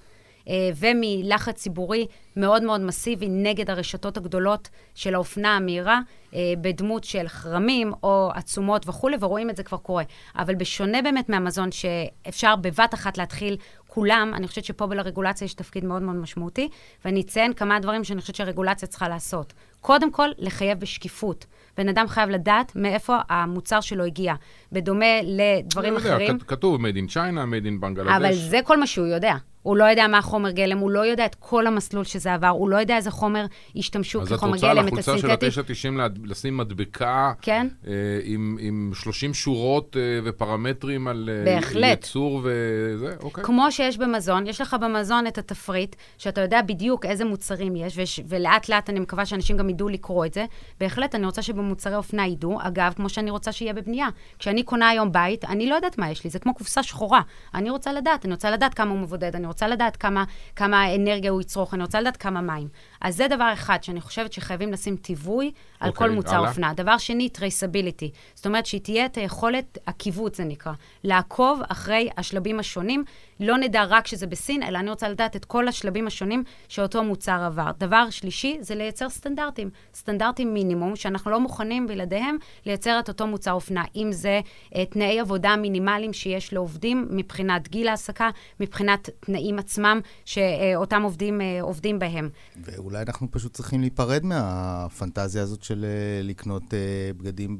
אה, 0.49 0.69
ומלחץ 0.75 1.55
ציבורי 1.55 2.07
מאוד 2.35 2.63
מאוד 2.63 2.81
מסיבי 2.81 3.27
נגד 3.29 3.69
הרשתות 3.69 4.17
הגדולות 4.17 4.69
של 4.95 5.15
האופנה 5.15 5.55
המהירה, 5.55 5.99
אה, 6.33 6.53
בדמות 6.61 7.03
של 7.03 7.27
חרמים 7.27 7.93
או 8.03 8.31
עצומות 8.33 8.89
וכולי, 8.89 9.17
ורואים 9.19 9.49
את 9.49 9.55
זה 9.55 9.63
כבר 9.63 9.77
קורה. 9.77 10.03
אבל 10.37 10.55
בשונה 10.55 11.01
באמת 11.01 11.29
מהמזון, 11.29 11.71
שאפשר 11.71 12.55
בבת 12.55 12.93
אחת 12.93 13.17
להתחיל 13.17 13.57
כולם, 13.95 14.31
אני 14.33 14.47
חושבת 14.47 14.65
שפה 14.65 14.87
בלרגולציה 14.87 15.45
יש 15.45 15.53
תפקיד 15.53 15.85
מאוד 15.85 16.01
מאוד 16.01 16.15
משמעותי, 16.15 16.69
ואני 17.05 17.21
אציין 17.21 17.53
כמה 17.53 17.79
דברים 17.79 18.03
שאני 18.03 18.21
חושבת 18.21 18.35
שהרגולציה 18.35 18.87
צריכה 18.87 19.09
לעשות. 19.09 19.53
קודם 19.81 20.11
כל, 20.11 20.29
לחייב 20.37 20.79
בשקיפות. 20.79 21.45
בן 21.77 21.89
אדם 21.89 22.07
חייב 22.07 22.29
לדעת 22.29 22.75
מאיפה 22.75 23.17
המוצר 23.29 23.81
שלו 23.81 24.03
הגיע. 24.03 24.33
בדומה 24.71 25.05
לדברים 25.23 25.95
אחרים. 25.95 26.31
יודע, 26.31 26.45
כתוב 26.47 26.81
made 26.85 26.95
in 26.95 27.13
China, 27.13 27.15
made 27.51 27.65
in 27.65 27.81
בנגלדש. 27.81 28.11
אבל 28.17 28.33
זה 28.33 28.59
כל 28.63 28.79
מה 28.79 28.87
שהוא 28.87 29.07
יודע. 29.07 29.35
הוא 29.65 29.77
לא 29.77 29.83
יודע 29.83 30.07
מה 30.07 30.17
החומר 30.17 30.51
גלם, 30.51 30.77
הוא 30.77 30.91
לא 30.91 30.99
יודע 31.05 31.25
את 31.25 31.35
כל 31.35 31.67
המסלול 31.67 32.03
שזה 32.03 32.33
עבר, 32.33 32.47
הוא 32.47 32.69
לא 32.69 32.77
יודע 32.77 32.97
איזה 32.97 33.11
חומר 33.11 33.45
השתמשו 33.75 34.21
כחומר 34.21 34.57
גלם, 34.57 34.87
את 34.87 34.93
הסינתטי. 34.93 35.11
אז 35.11 35.31
את 35.31 35.41
רוצה 35.41 35.47
לחולצה 35.47 35.83
של 35.83 35.99
ה-9.90 35.99 36.11
לשים 36.25 36.57
מדבקה 36.57 37.33
כן? 37.41 37.67
אה, 37.87 37.93
עם, 38.23 38.57
עם 38.59 38.91
30 38.93 39.33
שורות 39.33 39.97
אה, 39.97 40.19
ופרמטרים 40.23 41.07
על 41.07 41.29
אה, 41.31 41.45
בהחלט. 41.45 41.83
ייצור 41.83 42.41
וזה, 42.43 43.15
אוקיי. 43.23 43.43
כמו 43.43 43.71
שיש 43.71 43.97
במזון, 43.97 44.47
יש 44.47 44.61
לך 44.61 44.75
במזון 44.81 45.27
את 45.27 45.37
התפריט, 45.37 45.95
שאתה 46.17 46.41
יודע 46.41 46.61
בדיוק 46.61 47.05
איזה 47.05 47.25
מוצרים 47.25 47.75
יש, 47.75 47.93
וש, 47.97 48.19
ולאט 48.27 48.69
לאט 48.69 48.89
אני 48.89 48.99
מקווה 48.99 49.25
שאנשים 49.25 49.57
גם 49.57 49.69
ידעו 49.69 49.89
לקרוא 49.89 50.25
את 50.25 50.33
זה. 50.33 50.45
בהחלט, 50.79 51.15
אני 51.15 51.25
רוצה 51.25 51.41
שבמוצרי 51.41 51.95
אופנה 51.95 52.27
ידעו, 52.27 52.57
אגב, 52.61 52.93
כמו 52.95 53.09
שאני 53.09 53.31
רוצה 53.31 53.51
שיהיה 53.51 53.73
בבנייה. 53.73 54.07
כשאני 54.39 54.63
קונה 54.63 54.89
היום 54.89 55.11
בית, 55.11 55.45
אני 55.45 55.69
לא 55.69 55.75
יודעת 55.75 55.97
מה 55.97 56.11
יש 56.11 56.23
לי, 56.23 56.29
זה 56.29 56.39
כמו 56.39 56.53
קופסה 56.53 56.83
שחורה. 56.83 57.21
אני 57.53 57.69
רוצה 57.69 57.93
לדעת, 57.93 58.25
אני 58.25 58.33
רוצה 58.33 58.51
לדעת 58.51 58.73
כמה 58.73 58.91
הוא 58.91 58.99
מבודד, 58.99 59.35
אני 59.35 59.47
רוצה 59.47 59.54
לדעת 59.63 59.97
כמה, 59.97 60.23
כמה 60.55 60.95
אנרגיה 60.95 61.31
הוא 61.31 61.41
יצרוך, 61.41 61.73
אני 61.73 61.83
רוצה 61.83 62.01
לדעת 62.01 62.17
כמה 62.17 62.41
מים. 62.41 62.67
אז 63.05 63.15
זה 63.15 63.27
דבר 63.27 63.49
אחד 63.53 63.83
שאני 63.83 64.01
חושבת 64.01 64.33
שחייבים 64.33 64.71
לשים 64.71 64.95
טיווי 64.95 65.51
על 65.79 65.89
okay, 65.89 65.93
כל 65.93 66.03
אוקיי, 66.03 66.15
מוצר 66.15 66.47
אופנה. 66.47 66.73
דבר 66.73 66.97
שני, 66.97 67.29
traceability. 67.29 68.11
זאת 68.35 68.45
אומרת 68.45 68.65
שהיא 68.65 68.81
תהיה 68.81 69.05
את 69.05 69.17
היכולת, 69.17 69.77
עקיבות 69.85 70.35
זה 70.35 70.43
נקרא, 70.43 70.73
לעקוב 71.03 71.61
אחרי 71.69 72.09
השלבים 72.17 72.59
השונים. 72.59 73.03
לא 73.39 73.57
נדע 73.57 73.83
רק 73.83 74.07
שזה 74.07 74.27
בסין, 74.27 74.63
אלא 74.63 74.77
אני 74.77 74.89
רוצה 74.89 75.09
לדעת 75.09 75.35
את 75.35 75.45
כל 75.45 75.67
השלבים 75.67 76.07
השונים 76.07 76.43
שאותו 76.67 77.03
מוצר 77.03 77.43
עבר. 77.43 77.71
דבר 77.77 78.09
שלישי, 78.09 78.57
זה 78.59 78.75
לייצר 78.75 79.09
סטנדרטים. 79.09 79.69
סטנדרטים 79.95 80.53
מינימום, 80.53 80.95
שאנחנו 80.95 81.31
לא 81.31 81.39
מוכנים 81.39 81.87
בלעדיהם 81.87 82.37
לייצר 82.65 82.99
את 82.99 83.07
אותו 83.07 83.27
מוצר 83.27 83.51
אופנה. 83.51 83.83
אם 83.95 84.11
זה 84.11 84.41
uh, 84.43 84.77
תנאי 84.89 85.19
עבודה 85.19 85.55
מינימליים 85.55 86.13
שיש 86.13 86.53
לעובדים 86.53 87.07
מבחינת 87.09 87.67
גיל 87.67 87.87
העסקה, 87.87 88.29
מבחינת 88.59 89.09
תנאים 89.19 89.59
עצמם 89.59 89.99
שאותם 90.25 91.01
עובדים 91.01 91.41
uh, 91.41 91.63
עובדים 91.63 91.99
בהם. 91.99 92.29
ואולי 92.63 92.94
אנחנו 93.01 93.31
פשוט 93.31 93.53
צריכים 93.53 93.81
להיפרד 93.81 94.25
מהפנטזיה 94.25 95.43
הזאת 95.43 95.63
של 95.63 95.85
uh, 95.85 96.27
לקנות 96.27 96.63
uh, 96.63 97.17
בגדים 97.17 97.57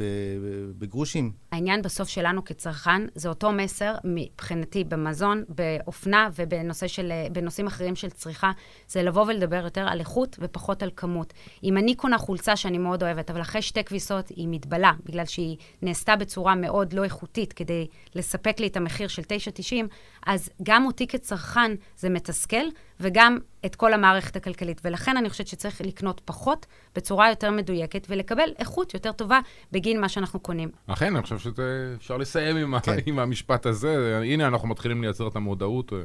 בגרושים. 0.78 1.32
העניין 1.52 1.82
בסוף 1.82 2.10
שלנו 2.10 2.46
כצרכן, 2.46 3.02
זה 3.16 3.30
אותו 3.30 3.52
מסר 3.52 3.96
מבחינתי 4.04 4.84
במזון, 4.84 5.44
באופנה 5.50 6.30
ובנושאים 6.36 7.68
אחרים 7.68 7.96
של 7.96 8.10
צריכה, 8.10 8.52
זה 8.88 9.04
לבוא 9.04 9.26
ולדבר 9.28 9.62
יותר 9.64 9.88
על 9.88 10.00
איכות 10.00 10.38
ופחות 10.40 10.84
על 10.84 10.92
כמות. 10.96 11.34
אם 11.64 11.78
אני 11.78 11.96
קונה 11.96 12.18
חולצה 12.18 12.56
שאני 12.56 12.78
מאוד 12.78 13.04
אוהבת, 13.04 13.30
אבל 13.30 13.42
אחרי 13.42 13.62
שתי 13.62 13.84
כביסות 13.84 14.30
היא 14.30 14.48
מתבלה, 14.52 14.92
בגלל 15.06 15.26
שהיא 15.26 15.58
נעשתה 15.82 16.16
בצורה 16.16 16.56
מאוד 16.56 16.94
לא 16.94 17.04
איכותית 17.04 17.54
כדי 17.54 17.88
לספק 18.16 18.60
לי 18.60 18.68
את 18.68 18.78
המחיר 18.78 19.08
של 19.08 19.22
9.90, 19.22 19.76
אז 20.26 20.50
גם 20.64 20.86
אותי 20.86 21.08
כצרכן 21.08 21.72
זה 21.98 22.10
מתסכל, 22.10 22.66
וגם 23.00 23.38
את 23.66 23.76
כל 23.76 23.94
המערכת 23.94 24.36
הכלכלית. 24.36 24.82
ולכן 24.84 25.18
אני 25.18 25.30
חושבת 25.30 25.48
שצריך 25.48 25.82
לקנות 25.82 26.22
פחות, 26.26 26.66
בצורה 26.96 27.30
יותר 27.30 27.52
מדויקת, 27.52 28.08
ולקבל 28.10 28.50
איכות 28.60 28.94
יותר 28.94 29.12
טובה 29.12 29.40
בגין 29.72 30.02
מה 30.02 30.10
שאנחנו 30.10 30.40
קונים. 30.40 30.70
אכן, 30.88 31.16
אני 31.16 31.24
חושב 31.24 31.38
שאפשר 31.40 32.18
לסיים 32.18 32.58
עם, 32.58 32.80
כן. 32.80 32.98
עם 33.06 33.20
המשפט 33.20 33.66
הזה. 33.66 34.20
הנה, 34.24 34.48
אנחנו 34.48 34.68
מתחילים 34.68 35.02
לייצר 35.02 35.28
את 35.28 35.36
המודעות 35.36 35.94
אה, 35.94 35.98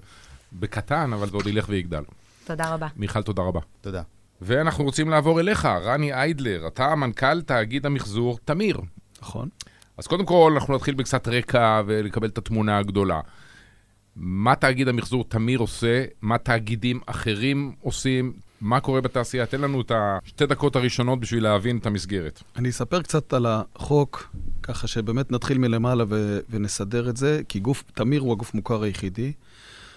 בקטן, 0.53 1.12
אבל 1.12 1.29
זה 1.29 1.37
עוד 1.37 1.46
ילך 1.46 1.66
ויגדל. 1.68 2.03
תודה 2.44 2.74
רבה. 2.74 2.87
מיכל, 2.96 3.22
תודה 3.22 3.42
רבה. 3.42 3.61
תודה. 3.81 4.03
ואנחנו 4.42 4.85
רוצים 4.85 5.11
לעבור 5.11 5.40
אליך, 5.40 5.64
רני 5.64 6.12
איידלר, 6.12 6.66
אתה 6.66 6.94
מנכ"ל 6.94 7.42
תאגיד 7.42 7.87
המחזור 7.87 8.38
תמיר. 8.44 8.81
נכון. 9.22 9.48
אז 9.96 10.07
קודם 10.07 10.26
כל, 10.26 10.53
אנחנו 10.55 10.74
נתחיל 10.74 10.94
בקצת 10.94 11.29
רקע 11.29 11.83
ולקבל 11.87 12.29
את 12.29 12.38
התמונה 12.38 12.79
הגדולה. 12.79 13.20
מה 14.22 14.54
תאגיד 14.54 14.88
המחזור 14.88 15.24
תמיר 15.28 15.59
עושה, 15.59 16.04
מה 16.22 16.38
תאגידים 16.38 17.00
אחרים 17.06 17.72
עושים, 17.80 18.33
מה 18.61 18.80
קורה 18.80 19.00
בתעשייה. 19.00 19.46
תן 19.46 19.61
לנו 19.61 19.80
את 19.80 19.92
השתי 19.94 20.46
דקות 20.46 20.76
הראשונות 20.76 21.20
בשביל 21.20 21.42
להבין 21.42 21.78
את 21.78 21.87
המסגרת. 21.87 22.42
אני 22.56 22.68
אספר 22.68 23.02
קצת 23.02 23.33
על 23.33 23.46
החוק, 23.48 24.35
ככה 24.62 24.87
שבאמת 24.87 25.33
נתחיל 25.33 25.59
מלמעלה 25.59 26.04
ו- 26.09 26.38
ונסדר 26.50 27.11
את 27.11 27.16
זה, 27.16 27.40
כי 27.48 27.61
גוף, 27.61 27.85
תמיר 27.94 28.20
הוא 28.20 28.33
הגוף 28.33 28.54
מוכר 28.54 28.83
היחידי. 28.83 29.33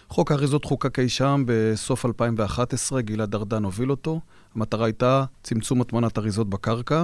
חוק 0.09 0.31
האריזות 0.31 0.65
חוקק 0.65 0.99
אי 0.99 1.09
שם 1.09 1.43
בסוף 1.47 2.05
2011, 2.05 3.01
גלעד 3.01 3.35
ארדן 3.35 3.63
הוביל 3.63 3.91
אותו. 3.91 4.19
המטרה 4.55 4.85
הייתה 4.85 5.25
צמצום 5.43 5.81
הטמנת 5.81 6.17
אריזות 6.17 6.49
בקרקע. 6.49 7.03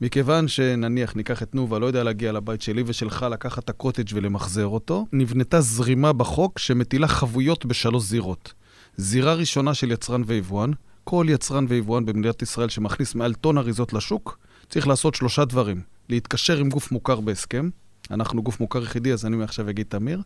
מכיוון 0.00 0.48
שנניח 0.48 1.16
ניקח 1.16 1.42
את 1.42 1.50
תנובה, 1.50 1.78
לא 1.78 1.86
יודע 1.86 2.04
להגיע 2.04 2.32
לבית 2.32 2.62
שלי 2.62 2.82
ושלך, 2.86 3.26
לקחת 3.30 3.64
את 3.64 3.70
הקוטג' 3.70 4.08
ולמחזר 4.14 4.66
אותו, 4.66 5.06
נבנתה 5.12 5.60
זרימה 5.60 6.12
בחוק 6.12 6.58
שמטילה 6.58 7.08
חבויות 7.08 7.66
בשלוש 7.66 8.04
זירות. 8.04 8.52
זירה 8.96 9.34
ראשונה 9.34 9.74
של 9.74 9.92
יצרן 9.92 10.22
ויבואן, 10.26 10.70
כל 11.04 11.26
יצרן 11.28 11.66
ויבואן 11.68 12.06
במדינת 12.06 12.42
ישראל 12.42 12.68
שמכניס 12.68 13.14
מעל 13.14 13.34
טון 13.34 13.58
אריזות 13.58 13.92
לשוק, 13.92 14.38
צריך 14.68 14.88
לעשות 14.88 15.14
שלושה 15.14 15.44
דברים. 15.44 15.80
להתקשר 16.08 16.58
עם 16.58 16.68
גוף 16.68 16.92
מוכר 16.92 17.20
בהסכם, 17.20 17.68
אנחנו 18.10 18.42
גוף 18.42 18.60
מוכר 18.60 18.82
יחידי, 18.82 19.12
אז 19.12 19.26
אני 19.26 19.36
מעכשיו 19.36 19.70
אגיד 19.70 19.86
תמיר. 19.88 20.22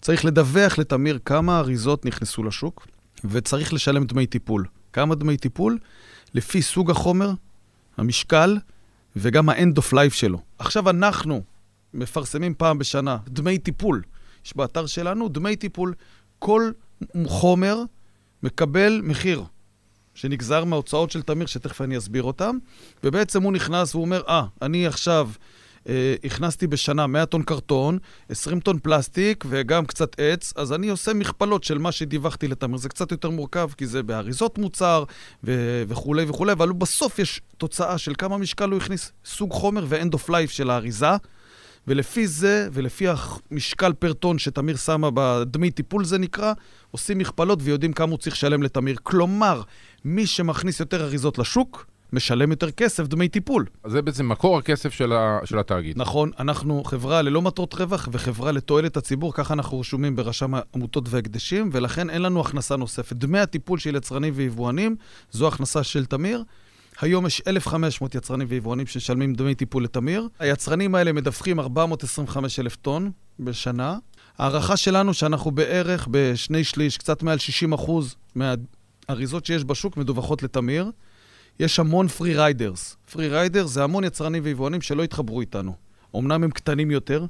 צריך 0.00 0.24
לדווח 0.24 0.78
לתמיר 0.78 1.18
כמה 1.24 1.58
אריזות 1.58 2.04
נכנסו 2.04 2.44
לשוק, 2.44 2.86
וצריך 3.24 3.72
לשלם 3.72 4.04
דמי 4.04 4.26
טיפול. 4.26 4.64
כמה 4.92 5.14
דמי 5.14 5.36
טיפול? 5.36 5.78
לפי 6.34 6.62
סוג 6.62 6.90
החומר, 6.90 7.32
המשקל 7.96 8.58
וגם 9.16 9.48
ה-end 9.48 9.78
of 9.78 9.92
life 9.92 10.14
שלו. 10.14 10.38
עכשיו 10.58 10.90
אנחנו 10.90 11.42
מפרסמים 11.94 12.54
פעם 12.54 12.78
בשנה 12.78 13.16
דמי 13.28 13.58
טיפול. 13.58 14.02
יש 14.44 14.56
באתר 14.56 14.86
שלנו 14.86 15.28
דמי 15.28 15.56
טיפול. 15.56 15.94
כל 16.38 16.70
חומר 17.26 17.82
מקבל 18.42 19.00
מחיר 19.04 19.44
שנגזר 20.14 20.64
מההוצאות 20.64 21.10
של 21.10 21.22
תמיר, 21.22 21.46
שתכף 21.46 21.80
אני 21.80 21.98
אסביר 21.98 22.22
אותם, 22.22 22.56
ובעצם 23.04 23.42
הוא 23.42 23.52
נכנס 23.52 23.94
והוא 23.94 24.04
אומר, 24.04 24.22
אה, 24.28 24.40
ah, 24.40 24.64
אני 24.64 24.86
עכשיו... 24.86 25.30
אה, 25.88 26.14
הכנסתי 26.24 26.66
בשנה 26.66 27.06
100 27.06 27.26
טון 27.26 27.42
קרטון, 27.42 27.98
20 28.28 28.60
טון 28.60 28.78
פלסטיק 28.78 29.44
וגם 29.48 29.86
קצת 29.86 30.20
עץ, 30.20 30.52
אז 30.56 30.72
אני 30.72 30.88
עושה 30.88 31.14
מכפלות 31.14 31.64
של 31.64 31.78
מה 31.78 31.92
שדיווחתי 31.92 32.48
לתמיר. 32.48 32.78
זה 32.78 32.88
קצת 32.88 33.12
יותר 33.12 33.30
מורכב, 33.30 33.70
כי 33.76 33.86
זה 33.86 34.02
באריזות 34.02 34.58
מוצר 34.58 35.04
ו- 35.44 35.82
וכולי 35.88 36.24
וכולי, 36.24 36.52
אבל 36.52 36.72
בסוף 36.72 37.18
יש 37.18 37.40
תוצאה 37.58 37.98
של 37.98 38.12
כמה 38.18 38.38
משקל 38.38 38.70
הוא 38.70 38.76
הכניס, 38.76 39.12
סוג 39.24 39.52
חומר 39.52 39.86
ו-end 39.88 40.14
of 40.14 40.28
life 40.28 40.50
של 40.50 40.70
האריזה. 40.70 41.16
ולפי 41.86 42.26
זה, 42.26 42.68
ולפי 42.72 43.06
המשקל 43.50 43.92
פר 43.92 44.12
טון 44.12 44.38
שתמיר 44.38 44.76
שמה 44.76 45.08
בדמי 45.14 45.70
טיפול 45.70 46.04
זה 46.04 46.18
נקרא, 46.18 46.52
עושים 46.90 47.18
מכפלות 47.18 47.58
ויודעים 47.62 47.92
כמה 47.92 48.10
הוא 48.10 48.18
צריך 48.18 48.36
לשלם 48.36 48.62
לתמיר. 48.62 48.96
כלומר, 49.02 49.62
מי 50.04 50.26
שמכניס 50.26 50.80
יותר 50.80 51.04
אריזות 51.04 51.38
לשוק, 51.38 51.86
משלם 52.12 52.50
יותר 52.50 52.70
כסף 52.70 53.06
דמי 53.06 53.28
טיפול. 53.28 53.66
אז 53.84 53.92
זה 53.92 54.02
בעצם 54.02 54.28
מקור 54.28 54.58
הכסף 54.58 54.92
של, 54.92 55.12
ה, 55.12 55.38
של 55.44 55.58
התאגיד. 55.58 55.98
נכון, 55.98 56.30
אנחנו 56.38 56.84
חברה 56.84 57.22
ללא 57.22 57.42
מטרות 57.42 57.74
רווח 57.74 58.08
וחברה 58.12 58.52
לתועלת 58.52 58.96
הציבור, 58.96 59.34
ככה 59.34 59.54
אנחנו 59.54 59.80
רשומים 59.80 60.16
ברשם 60.16 60.54
העמותות 60.54 61.04
והקדשים, 61.08 61.70
ולכן 61.72 62.10
אין 62.10 62.22
לנו 62.22 62.40
הכנסה 62.40 62.76
נוספת. 62.76 63.16
דמי 63.16 63.38
הטיפול 63.38 63.78
של 63.78 63.96
יצרנים 63.96 64.32
ויבואנים, 64.36 64.96
זו 65.30 65.48
הכנסה 65.48 65.82
של 65.82 66.06
תמיר. 66.06 66.44
היום 67.00 67.26
יש 67.26 67.42
1,500 67.46 68.14
יצרנים 68.14 68.46
ויבואנים 68.50 68.86
שמשלמים 68.86 69.34
דמי 69.34 69.54
טיפול 69.54 69.84
לתמיר. 69.84 70.28
היצרנים 70.38 70.94
האלה 70.94 71.12
מדווחים 71.12 71.60
425 71.60 72.60
אלף 72.60 72.76
טון 72.76 73.10
בשנה. 73.40 73.98
ההערכה 74.38 74.76
שלנו 74.76 75.14
שאנחנו 75.14 75.50
בערך 75.50 76.08
בשני 76.10 76.64
שליש, 76.64 76.98
קצת 76.98 77.22
מעל 77.22 77.38
60 77.38 77.72
אחוז 77.72 78.16
מהאריזות 78.34 79.46
שיש 79.46 79.64
בשוק 79.64 79.96
מדווחות 79.96 80.42
לתמיר. 80.42 80.90
יש 81.60 81.78
המון 81.78 82.08
free 82.08 82.34
riders. 82.34 82.96
free 83.12 83.28
riders 83.28 83.70
זה 83.70 83.84
המון 83.84 84.04
יצרנים 84.04 84.42
ויבואנים 84.44 84.80
שלא 84.80 85.02
התחברו 85.02 85.40
איתנו. 85.40 85.74
אמנם 86.16 86.44
הם 86.44 86.50
קטנים 86.50 86.90
יותר, 86.90 87.26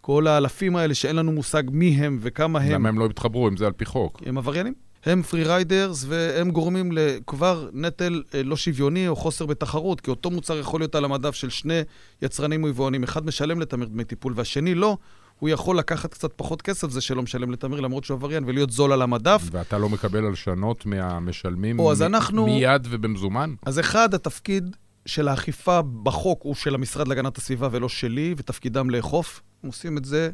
כל 0.00 0.26
האלפים 0.26 0.76
האלה 0.76 0.94
שאין 0.94 1.16
לנו 1.16 1.32
מושג 1.32 1.62
מי 1.70 1.88
הם 1.88 2.18
וכמה 2.20 2.60
הם. 2.60 2.72
למה 2.72 2.88
הם 2.88 2.98
לא 2.98 3.06
התחברו 3.06 3.48
אם 3.48 3.56
זה 3.56 3.66
על 3.66 3.72
פי 3.72 3.84
חוק? 3.84 4.22
הם 4.26 4.38
עבריינים. 4.38 4.74
הם 5.04 5.22
free 5.22 5.44
riders 5.44 6.04
והם 6.08 6.50
גורמים 6.50 6.92
לכבר 6.92 7.68
נטל 7.72 8.22
אה, 8.34 8.42
לא 8.42 8.56
שוויוני 8.56 9.08
או 9.08 9.16
חוסר 9.16 9.46
בתחרות, 9.46 10.00
כי 10.00 10.10
אותו 10.10 10.30
מוצר 10.30 10.58
יכול 10.58 10.80
להיות 10.80 10.94
על 10.94 11.04
המדף 11.04 11.34
של 11.34 11.50
שני 11.50 11.80
יצרנים 12.22 12.64
או 12.64 12.68
יבואנים. 12.68 13.02
אחד 13.02 13.26
משלם 13.26 13.60
לתמיר 13.60 13.88
דמי 13.88 14.04
טיפול 14.04 14.32
והשני 14.36 14.74
לא. 14.74 14.96
הוא 15.40 15.48
יכול 15.48 15.78
לקחת 15.78 16.14
קצת 16.14 16.32
פחות 16.36 16.62
כסף, 16.62 16.90
זה 16.90 17.00
שלא 17.00 17.22
משלם 17.22 17.50
לתמיר 17.50 17.80
למרות 17.80 18.04
שהוא 18.04 18.14
עבריין, 18.14 18.44
ולהיות 18.46 18.70
זול 18.70 18.92
על 18.92 19.02
המדף. 19.02 19.42
ואתה 19.50 19.78
לא 19.78 19.88
מקבל 19.88 20.26
הלשנות 20.26 20.86
מהמשלמים 20.86 21.78
או, 21.78 21.92
אז 21.92 22.02
אנחנו... 22.02 22.46
מיד 22.46 22.86
ובמזומן? 22.90 23.54
אז 23.62 23.80
אחד, 23.80 24.14
התפקיד 24.14 24.76
של 25.06 25.28
האכיפה 25.28 25.82
בחוק 25.82 26.42
הוא 26.42 26.54
של 26.54 26.74
המשרד 26.74 27.08
להגנת 27.08 27.38
הסביבה 27.38 27.68
ולא 27.72 27.88
שלי, 27.88 28.34
ותפקידם 28.36 28.90
לאכוף. 28.90 29.42
הם 29.62 29.68
עושים 29.68 29.98
את 29.98 30.04
זה, 30.04 30.30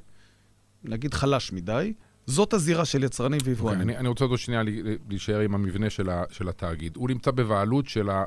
נגיד, 0.85 1.14
חלש 1.14 1.53
מדי. 1.53 1.92
זאת 2.27 2.53
הזירה 2.53 2.85
של 2.85 3.05
יצרנים 3.05 3.40
ויבואנים. 3.45 3.81
Okay, 3.81 3.83
אני, 3.83 3.97
אני 3.97 4.09
רוצה 4.09 4.25
עוד 4.25 4.38
שנייה 4.38 4.62
להישאר 5.09 5.40
עם 5.40 5.55
המבנה 5.55 5.90
של, 5.90 6.11
ה, 6.11 6.23
של 6.31 6.49
התאגיד. 6.49 6.97
הוא 6.97 7.09
נמצא 7.09 7.31
בבעלות 7.31 7.88
של 7.88 8.11
ה... 8.11 8.25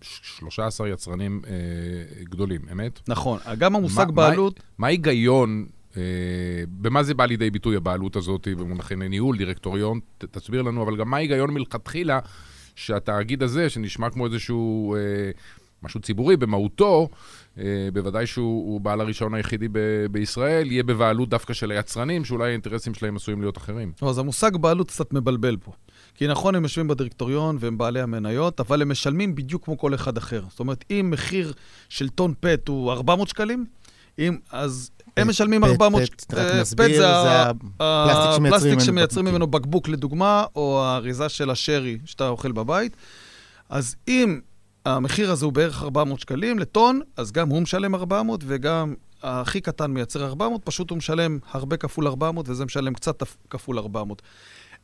13 0.00 0.88
יצרנים 0.88 1.42
אה, 1.46 1.52
גדולים, 2.24 2.60
אמת? 2.72 3.00
נכון. 3.08 3.38
גם 3.58 3.76
המושג 3.76 4.08
ما, 4.08 4.12
בעלות... 4.12 4.60
מה 4.78 4.86
ההיגיון, 4.86 5.66
במה 6.68 7.02
זה 7.02 7.14
בא 7.14 7.26
לידי 7.26 7.50
ביטוי 7.50 7.76
הבעלות 7.76 8.16
הזאת 8.16 8.48
במונחי 8.48 8.94
ניהול, 8.96 9.36
דירקטוריון? 9.36 10.00
ת, 10.18 10.24
תסביר 10.24 10.62
לנו, 10.62 10.82
אבל 10.82 10.96
גם 10.96 11.10
מה 11.10 11.16
ההיגיון 11.16 11.50
מלכתחילה 11.50 12.18
שהתאגיד 12.76 13.42
הזה, 13.42 13.70
שנשמע 13.70 14.10
כמו 14.10 14.26
איזשהו... 14.26 14.94
אה, 14.94 15.30
משהו 15.84 16.00
ציבורי 16.00 16.36
במהותו, 16.36 17.08
אה, 17.58 17.88
בוודאי 17.92 18.26
שהוא 18.26 18.80
בעל 18.80 19.00
הרישיון 19.00 19.34
היחידי 19.34 19.68
ב- 19.72 20.06
בישראל, 20.10 20.72
יהיה 20.72 20.82
בבעלות 20.82 21.28
דווקא 21.28 21.54
של 21.54 21.70
היצרנים, 21.70 22.24
שאולי 22.24 22.48
האינטרסים 22.48 22.94
שלהם 22.94 23.16
עשויים 23.16 23.40
להיות 23.40 23.58
אחרים. 23.58 23.92
אז 24.02 24.18
המושג 24.18 24.56
בעלות 24.56 24.88
קצת 24.88 25.12
מבלבל 25.12 25.56
פה. 25.56 25.72
כי 26.14 26.26
נכון, 26.26 26.54
הם 26.54 26.62
יושבים 26.62 26.88
בדירקטוריון 26.88 27.56
והם 27.60 27.78
בעלי 27.78 28.00
המניות, 28.00 28.60
אבל 28.60 28.82
הם 28.82 28.90
משלמים 28.90 29.34
בדיוק 29.34 29.64
כמו 29.64 29.78
כל 29.78 29.94
אחד 29.94 30.16
אחר. 30.16 30.42
זאת 30.48 30.60
אומרת, 30.60 30.84
אם 30.90 31.08
מחיר 31.10 31.52
של 31.88 32.08
טון 32.08 32.34
פט 32.40 32.68
הוא 32.68 32.92
400 32.92 33.28
שקלים, 33.28 33.64
אם, 34.18 34.38
אז 34.50 34.90
הם 35.16 35.28
משלמים 35.28 35.64
400... 35.64 36.02
פט, 36.02 36.34
רק 36.34 36.54
נסביר, 36.54 36.98
זה 36.98 37.50
הפלסטיק 37.80 38.80
שמייצרים 38.80 39.24
ממנו 39.24 39.46
בקבוק 39.46 39.88
לדוגמה, 39.88 40.44
או 40.56 40.84
האריזה 40.84 41.28
של 41.28 41.50
השרי 41.50 41.98
שאתה 42.04 42.28
אוכל 42.28 42.52
בבית. 42.52 42.96
אז 43.68 43.96
אם 44.08 44.40
המחיר 44.84 45.30
הזה 45.30 45.44
הוא 45.44 45.52
בערך 45.52 45.82
400 45.82 46.20
שקלים 46.20 46.58
לטון, 46.58 47.00
אז 47.16 47.32
גם 47.32 47.48
הוא 47.48 47.62
משלם 47.62 47.94
400 47.94 48.44
וגם 48.46 48.94
הכי 49.22 49.60
קטן 49.60 49.90
מייצר 49.90 50.26
400, 50.26 50.60
פשוט 50.64 50.90
הוא 50.90 50.98
משלם 50.98 51.38
הרבה 51.52 51.76
כפול 51.76 52.06
400 52.06 52.48
וזה 52.48 52.64
משלם 52.64 52.94
קצת 52.94 53.22
כפול 53.50 53.78
400. 53.78 54.22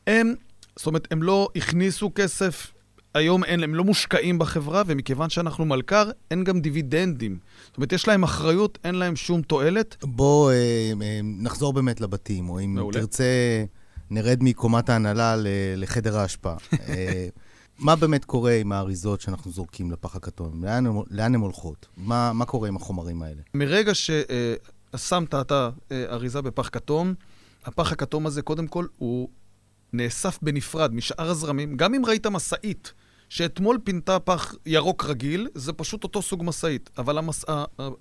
הם, 0.07 0.33
זאת 0.75 0.87
אומרת, 0.87 1.07
הם 1.11 1.23
לא 1.23 1.47
הכניסו 1.55 2.11
כסף, 2.15 2.71
היום 3.13 3.43
אין, 3.43 3.63
הם 3.63 3.75
לא 3.75 3.83
מושקעים 3.83 4.39
בחברה, 4.39 4.83
ומכיוון 4.87 5.29
שאנחנו 5.29 5.65
מלכ"ר, 5.65 6.11
אין 6.31 6.43
גם 6.43 6.61
דיבידנדים. 6.61 7.37
זאת 7.67 7.77
אומרת, 7.77 7.91
יש 7.91 8.07
להם 8.07 8.23
אחריות, 8.23 8.77
אין 8.83 8.95
להם 8.95 9.15
שום 9.15 9.41
תועלת. 9.41 9.97
בוא 10.03 10.51
אה, 10.51 10.55
אה, 11.01 11.19
נחזור 11.23 11.73
באמת 11.73 12.01
לבתים, 12.01 12.49
או 12.49 12.59
אם 12.59 12.75
מעולה. 12.75 12.99
תרצה, 12.99 13.23
נרד 14.09 14.37
מקומת 14.41 14.89
ההנהלה 14.89 15.35
לחדר 15.77 16.17
ההשפעה. 16.17 16.55
אה, 16.89 17.27
מה 17.79 17.95
באמת 17.95 18.25
קורה 18.25 18.53
עם 18.53 18.71
האריזות 18.71 19.21
שאנחנו 19.21 19.51
זורקים 19.51 19.91
לפח 19.91 20.15
הכתום? 20.15 20.63
לאן, 20.63 20.85
לאן 21.09 21.35
הן 21.35 21.41
הולכות? 21.41 21.87
מה, 21.97 22.33
מה 22.33 22.45
קורה 22.45 22.67
עם 22.67 22.75
החומרים 22.75 23.21
האלה? 23.21 23.41
מרגע 23.53 23.91
ששמת 23.95 25.35
אתה 25.35 25.69
אה, 25.91 26.05
אריזה 26.09 26.41
בפח 26.41 26.69
כתום, 26.71 27.13
הפח 27.65 27.91
הכתום 27.91 28.27
הזה, 28.27 28.41
קודם 28.41 28.67
כל, 28.67 28.85
הוא 28.97 29.29
נאסף 29.93 30.39
בנפרד 30.41 30.93
משאר 30.93 31.29
הזרמים. 31.29 31.77
גם 31.77 31.93
אם 31.93 32.05
ראית 32.05 32.27
משאית 32.27 32.93
שאתמול 33.31 33.79
פינתה 33.83 34.19
פח 34.19 34.53
ירוק 34.65 35.05
רגיל, 35.05 35.47
זה 35.55 35.73
פשוט 35.73 36.03
אותו 36.03 36.21
סוג 36.21 36.43
משאית. 36.43 36.89
אבל 36.97 37.17
המס... 37.17 37.45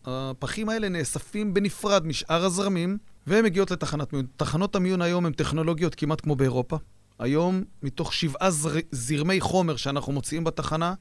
הפחים 0.05 0.69
האלה 0.69 0.89
נאספים 0.89 1.55
בנפרד 1.55 2.07
משאר 2.07 2.45
הזרמים, 2.45 2.99
והן 3.27 3.45
מגיעות 3.45 3.71
לתחנת 3.71 4.13
מיון. 4.13 4.27
תחנות 4.37 4.77
המיון 4.77 5.03
היום 5.03 5.27
הן 5.27 5.33
טכנולוגיות 5.33 5.95
כמעט 5.95 6.21
כמו 6.21 6.37
באירופה. 6.37 6.77
היום, 7.19 7.65
מתוך 7.83 8.15
שבעה 8.15 8.51
זר... 8.51 8.75
זרמי 8.91 9.41
חומר 9.41 9.77
שאנחנו 9.77 10.13
מוציאים 10.13 10.45
בתחנה, 10.45 10.95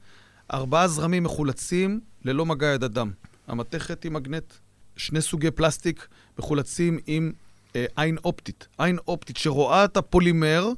ארבעה 0.52 0.88
זרמים 0.88 1.22
מחולצים 1.22 2.00
ללא 2.24 2.46
מגע 2.46 2.66
יד 2.66 2.84
אדם. 2.84 3.10
המתכת 3.48 4.02
היא 4.02 4.12
מגנט. 4.12 4.52
שני 4.96 5.20
סוגי 5.20 5.50
פלסטיק 5.50 6.08
מחולצים 6.38 6.98
עם 7.06 7.32
אה, 7.76 7.84
עין 7.96 8.18
אופטית. 8.24 8.68
עין 8.78 8.98
אופטית 9.08 9.36
שרואה 9.36 9.84
את 9.84 9.96
הפולימר, 9.96 10.68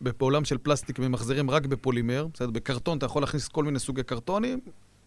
בעולם 0.00 0.44
של 0.44 0.58
פלסטיק 0.58 0.98
ממחזרים 0.98 1.50
רק 1.50 1.66
בפולימר, 1.66 2.26
בסדר? 2.34 2.50
בקרטון 2.50 2.98
אתה 2.98 3.06
יכול 3.06 3.22
להכניס 3.22 3.48
כל 3.48 3.64
מיני 3.64 3.78
סוגי 3.78 4.02
קרטונים, 4.02 4.60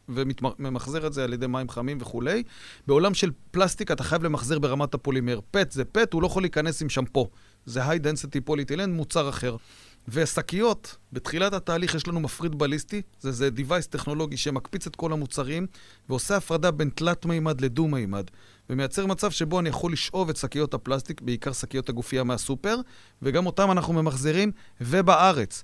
וממחזר 0.10 1.08
את 1.08 1.13
זה 1.13 1.23
על 1.23 1.34
ידי 1.34 1.47
מים 1.47 1.69
חמים 1.69 1.97
וכולי. 2.01 2.43
בעולם 2.88 3.13
של 3.13 3.32
פלסטיק 3.51 3.91
אתה 3.91 4.04
חייב 4.04 4.23
למחזר 4.23 4.60
ברמת 4.60 4.93
הפולימר. 4.93 5.39
PET 5.52 5.72
זה 5.71 5.86
PET, 5.86 6.13
הוא 6.13 6.21
לא 6.21 6.28
יכול 6.28 6.43
להיכנס 6.43 6.82
עם 6.82 6.89
שמפו. 6.89 7.30
זה 7.65 7.89
high 7.89 8.00
density 8.00 8.41
polyethylene, 8.41 8.91
מוצר 8.91 9.30
אחר. 9.30 9.56
ושקיות, 10.08 10.95
בתחילת 11.13 11.54
התהליך 11.54 11.95
יש 11.95 12.08
לנו 12.08 12.19
מפריד 12.19 12.56
בליסטי, 12.56 13.01
זה, 13.19 13.32
זה 13.32 13.49
device 13.58 13.88
טכנולוגי 13.89 14.38
שמקפיץ 14.38 14.88
את 14.88 14.95
כל 14.95 15.13
המוצרים 15.13 15.67
ועושה 16.10 16.38
הפרדה 16.38 16.71
בין 16.71 16.89
תלת 16.89 17.25
מימד 17.25 17.62
לדו 17.62 17.88
מימד 17.88 18.25
ומייצר 18.69 19.06
מצב 19.06 19.32
שבו 19.32 19.60
אני 19.60 19.69
יכול 19.69 19.93
לשאוב 19.93 20.30
את 20.30 20.38
שקיות 20.38 20.73
הפלסטיק, 20.73 21.21
בעיקר 21.21 21.54
שקיות 21.54 21.89
הגופייה 21.89 22.23
מהסופר, 22.23 22.75
וגם 23.21 23.45
אותם 23.45 23.71
אנחנו 23.71 23.93
ממחזרים, 23.93 24.51
ובארץ. 24.82 25.63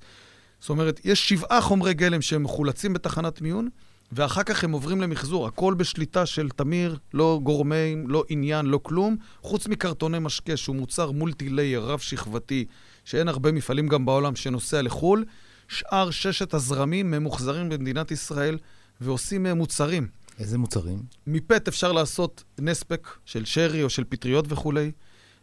זאת 0.60 0.70
אומרת, 0.70 1.00
יש 1.04 1.30
שבעה 1.30 1.62
חומרי 1.62 1.94
גלם 1.94 2.22
שהם 2.22 2.44
מחולצים 2.44 2.94
בתחנת 2.94 3.42
מיון, 3.42 3.70
ואחר 4.12 4.44
כך 4.44 4.64
הם 4.64 4.72
עוברים 4.72 5.02
למחזור. 5.02 5.48
הכל 5.48 5.74
בשליטה 5.74 6.26
של 6.26 6.50
תמיר, 6.50 6.98
לא 7.14 7.40
גורמים, 7.44 8.10
לא 8.10 8.24
עניין, 8.30 8.66
לא 8.66 8.80
כלום, 8.84 9.16
חוץ 9.42 9.68
מקרטוני 9.68 10.20
משקה, 10.20 10.58
שהוא 10.58 10.76
מוצר 10.76 11.12
מולטי-לייר, 11.12 11.82
רב-שכבתי, 11.82 12.66
שאין 13.06 13.28
הרבה 13.28 13.52
מפעלים 13.52 13.88
גם 13.88 14.06
בעולם 14.06 14.36
שנוסע 14.36 14.82
לחו"ל. 14.82 15.26
שאר 15.72 16.12
ששת 16.12 16.54
הזרמים 16.54 17.12
ממוחזרים 17.12 17.70
במדינת 17.70 18.12
ישראל 18.12 18.58
ועושים 19.02 19.48
מוצרים. 19.48 20.08
איזה 20.42 20.58
מוצרים? 20.58 21.04
מפט 21.28 21.68
אפשר 21.68 21.92
לעשות 21.92 22.44
נספק 22.60 23.08
של 23.26 23.46
שרי 23.46 23.84
או 23.84 23.90
של 23.90 24.04
פטריות 24.04 24.46
וכולי. 24.50 24.92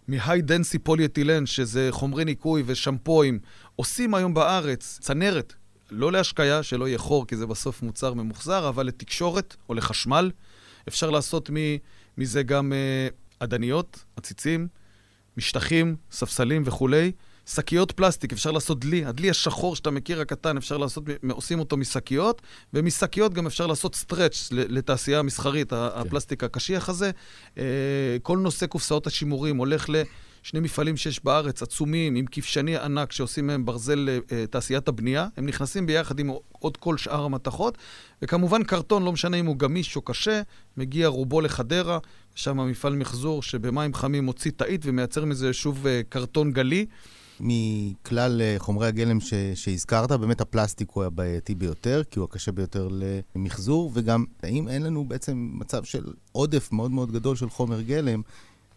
מהי 0.08 0.42
דנסי 0.42 0.78
פוליאטילן, 0.78 1.46
שזה 1.46 1.88
חומרי 1.90 2.24
ניקוי 2.24 2.62
ושמפואים, 2.66 3.38
עושים 3.76 4.14
היום 4.14 4.34
בארץ 4.34 4.98
צנרת 5.00 5.54
לא 5.90 6.12
להשקיה, 6.12 6.62
שלא 6.62 6.88
יהיה 6.88 6.98
חור, 6.98 7.26
כי 7.26 7.36
זה 7.36 7.46
בסוף 7.46 7.82
מוצר 7.82 8.14
ממוחזר, 8.14 8.68
אבל 8.68 8.86
לתקשורת 8.86 9.56
או 9.68 9.74
לחשמל. 9.74 10.30
אפשר 10.88 11.10
לעשות 11.10 11.50
מזה 12.18 12.42
גם 12.42 12.72
uh, 12.72 13.14
עדניות, 13.40 14.04
עציצים, 14.16 14.68
משטחים, 15.36 15.96
ספסלים 16.10 16.62
וכולי. 16.66 17.12
שקיות 17.54 17.92
פלסטיק, 17.92 18.32
אפשר 18.32 18.50
לעשות 18.50 18.80
דלי. 18.80 19.04
הדלי 19.04 19.30
השחור 19.30 19.76
שאתה 19.76 19.90
מכיר, 19.90 20.20
הקטן, 20.20 20.56
אפשר 20.56 20.76
לעשות, 20.76 21.04
עושים 21.30 21.58
אותו 21.58 21.76
משקיות, 21.76 22.42
ומשקיות 22.74 23.34
גם 23.34 23.46
אפשר 23.46 23.66
לעשות 23.66 23.94
stretch 23.94 24.48
לתעשייה 24.52 25.18
המסחרית, 25.18 25.70
כן. 25.70 25.76
הפלסטיק 25.76 26.44
הקשיח 26.44 26.88
הזה. 26.88 27.10
אה, 27.54 27.58
כל 28.22 28.38
נושא 28.38 28.66
קופסאות 28.66 29.06
השימורים 29.06 29.56
הולך 29.56 29.90
ל... 29.90 30.02
שני 30.42 30.60
מפעלים 30.60 30.96
שיש 30.96 31.24
בארץ, 31.24 31.62
עצומים, 31.62 32.14
עם 32.14 32.24
כבשני 32.30 32.76
ענק, 32.76 33.12
שעושים 33.12 33.46
מהם 33.46 33.64
ברזל 33.64 34.08
לתעשיית 34.30 34.88
אה, 34.88 34.92
הבנייה. 34.92 35.26
הם 35.36 35.46
נכנסים 35.46 35.86
ביחד 35.86 36.18
עם 36.18 36.30
עוד 36.52 36.76
כל 36.76 36.96
שאר 36.96 37.24
המתכות. 37.24 37.78
וכמובן 38.22 38.64
קרטון, 38.64 39.02
לא 39.02 39.12
משנה 39.12 39.36
אם 39.36 39.46
הוא 39.46 39.56
גמיש 39.56 39.96
או 39.96 40.02
קשה, 40.02 40.42
מגיע 40.76 41.08
רובו 41.08 41.40
לחדרה, 41.40 41.98
שם 42.34 42.58
מפעל 42.58 42.96
מחזור 42.96 43.42
שבמים 43.42 43.94
חמים 43.94 44.24
מוציא 44.24 44.50
תאית 44.56 44.80
ומייצר 44.84 45.24
מזה 45.24 45.52
שוב 45.52 45.86
אה, 45.86 46.00
קרטון 46.08 46.52
גלי. 46.52 46.86
מכלל 47.40 48.40
אה, 48.40 48.54
חומרי 48.58 48.86
הגלם 48.86 49.20
ש, 49.20 49.34
שהזכרת, 49.54 50.12
באמת 50.12 50.40
הפלסטיק 50.40 50.90
הוא 50.90 51.04
הבעייתי 51.04 51.54
ביותר, 51.54 52.02
כי 52.10 52.18
הוא 52.18 52.24
הקשה 52.24 52.52
ביותר 52.52 52.88
למחזור, 53.36 53.90
וגם 53.94 54.24
האם 54.42 54.68
אין 54.68 54.82
לנו 54.82 55.04
בעצם 55.04 55.50
מצב 55.52 55.84
של 55.84 56.04
עודף 56.32 56.72
מאוד 56.72 56.90
מאוד 56.90 57.12
גדול 57.12 57.36
של 57.36 57.50
חומר 57.50 57.80
גלם, 57.82 58.22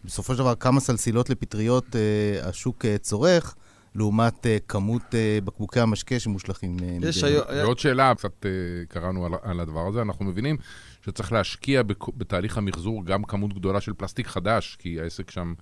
בסופו 0.04 0.32
של 0.32 0.38
דבר 0.38 0.54
כמה 0.54 0.80
סלסילות 0.80 1.30
לפטריות 1.30 1.96
אה, 1.96 2.48
השוק 2.48 2.84
אה, 2.84 2.98
צורך, 2.98 3.54
לעומת 3.94 4.46
אה, 4.46 4.56
כמות 4.68 5.14
אה, 5.14 5.38
בקבוקי 5.44 5.80
המשקה 5.80 6.18
שמושלכים 6.18 6.76
אה, 6.82 6.98
מדי. 6.98 7.08
יש 7.08 7.24
היום... 7.24 7.44
ועוד 7.48 7.78
שאלה, 7.78 8.14
קצת 8.14 8.46
אה, 8.46 8.50
קראנו 8.88 9.26
על, 9.26 9.32
על 9.42 9.60
הדבר 9.60 9.86
הזה, 9.88 10.02
אנחנו 10.02 10.24
מבינים 10.24 10.56
שצריך 11.04 11.32
להשקיע 11.32 11.82
בק, 11.82 12.08
בתהליך 12.16 12.58
המחזור 12.58 13.04
גם 13.04 13.24
כמות 13.24 13.54
גדולה 13.54 13.80
של 13.80 13.92
פלסטיק 13.92 14.26
חדש, 14.26 14.76
כי 14.78 15.00
העסק 15.00 15.30
שם 15.30 15.54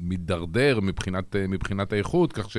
מידרדר 0.00 0.78
מבחינת, 0.82 1.36
אה, 1.36 1.46
מבחינת 1.48 1.92
האיכות, 1.92 2.32
כך 2.32 2.50
ש... 2.50 2.56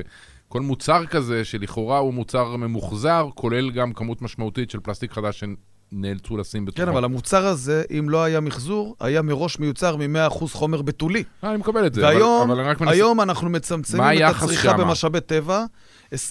כל 0.49 0.61
מוצר 0.61 1.05
כזה, 1.05 1.45
שלכאורה 1.45 1.97
הוא 1.97 2.13
מוצר 2.13 2.55
ממוחזר, 2.55 3.29
כולל 3.35 3.71
גם 3.71 3.93
כמות 3.93 4.21
משמעותית 4.21 4.69
של 4.71 4.79
פלסטיק 4.79 5.11
חדש 5.13 5.43
שנאלצו 5.91 6.37
לשים 6.37 6.65
בתוכו. 6.65 6.81
כן, 6.83 6.87
אבל 6.91 7.03
המוצר 7.03 7.45
הזה, 7.47 7.83
אם 7.99 8.09
לא 8.09 8.23
היה 8.23 8.39
מחזור, 8.39 8.95
היה 8.99 9.21
מראש 9.21 9.59
מיוצר 9.59 9.95
מ-100% 9.95 10.47
חומר 10.53 10.81
בתולי. 10.81 11.23
אה, 11.43 11.49
אני 11.49 11.57
מקבל 11.57 11.87
את 11.87 11.93
זה, 11.93 12.01
והיום, 12.01 12.51
אבל, 12.51 12.59
אבל 12.61 12.69
רק. 12.69 12.77
היום 12.81 13.21
אנחנו 13.21 13.49
מצמצמים 13.49 14.17
את 14.29 14.35
הצריכה 14.35 14.61
שמה? 14.63 14.77
במשאבי 14.77 15.21
טבע. 15.21 15.65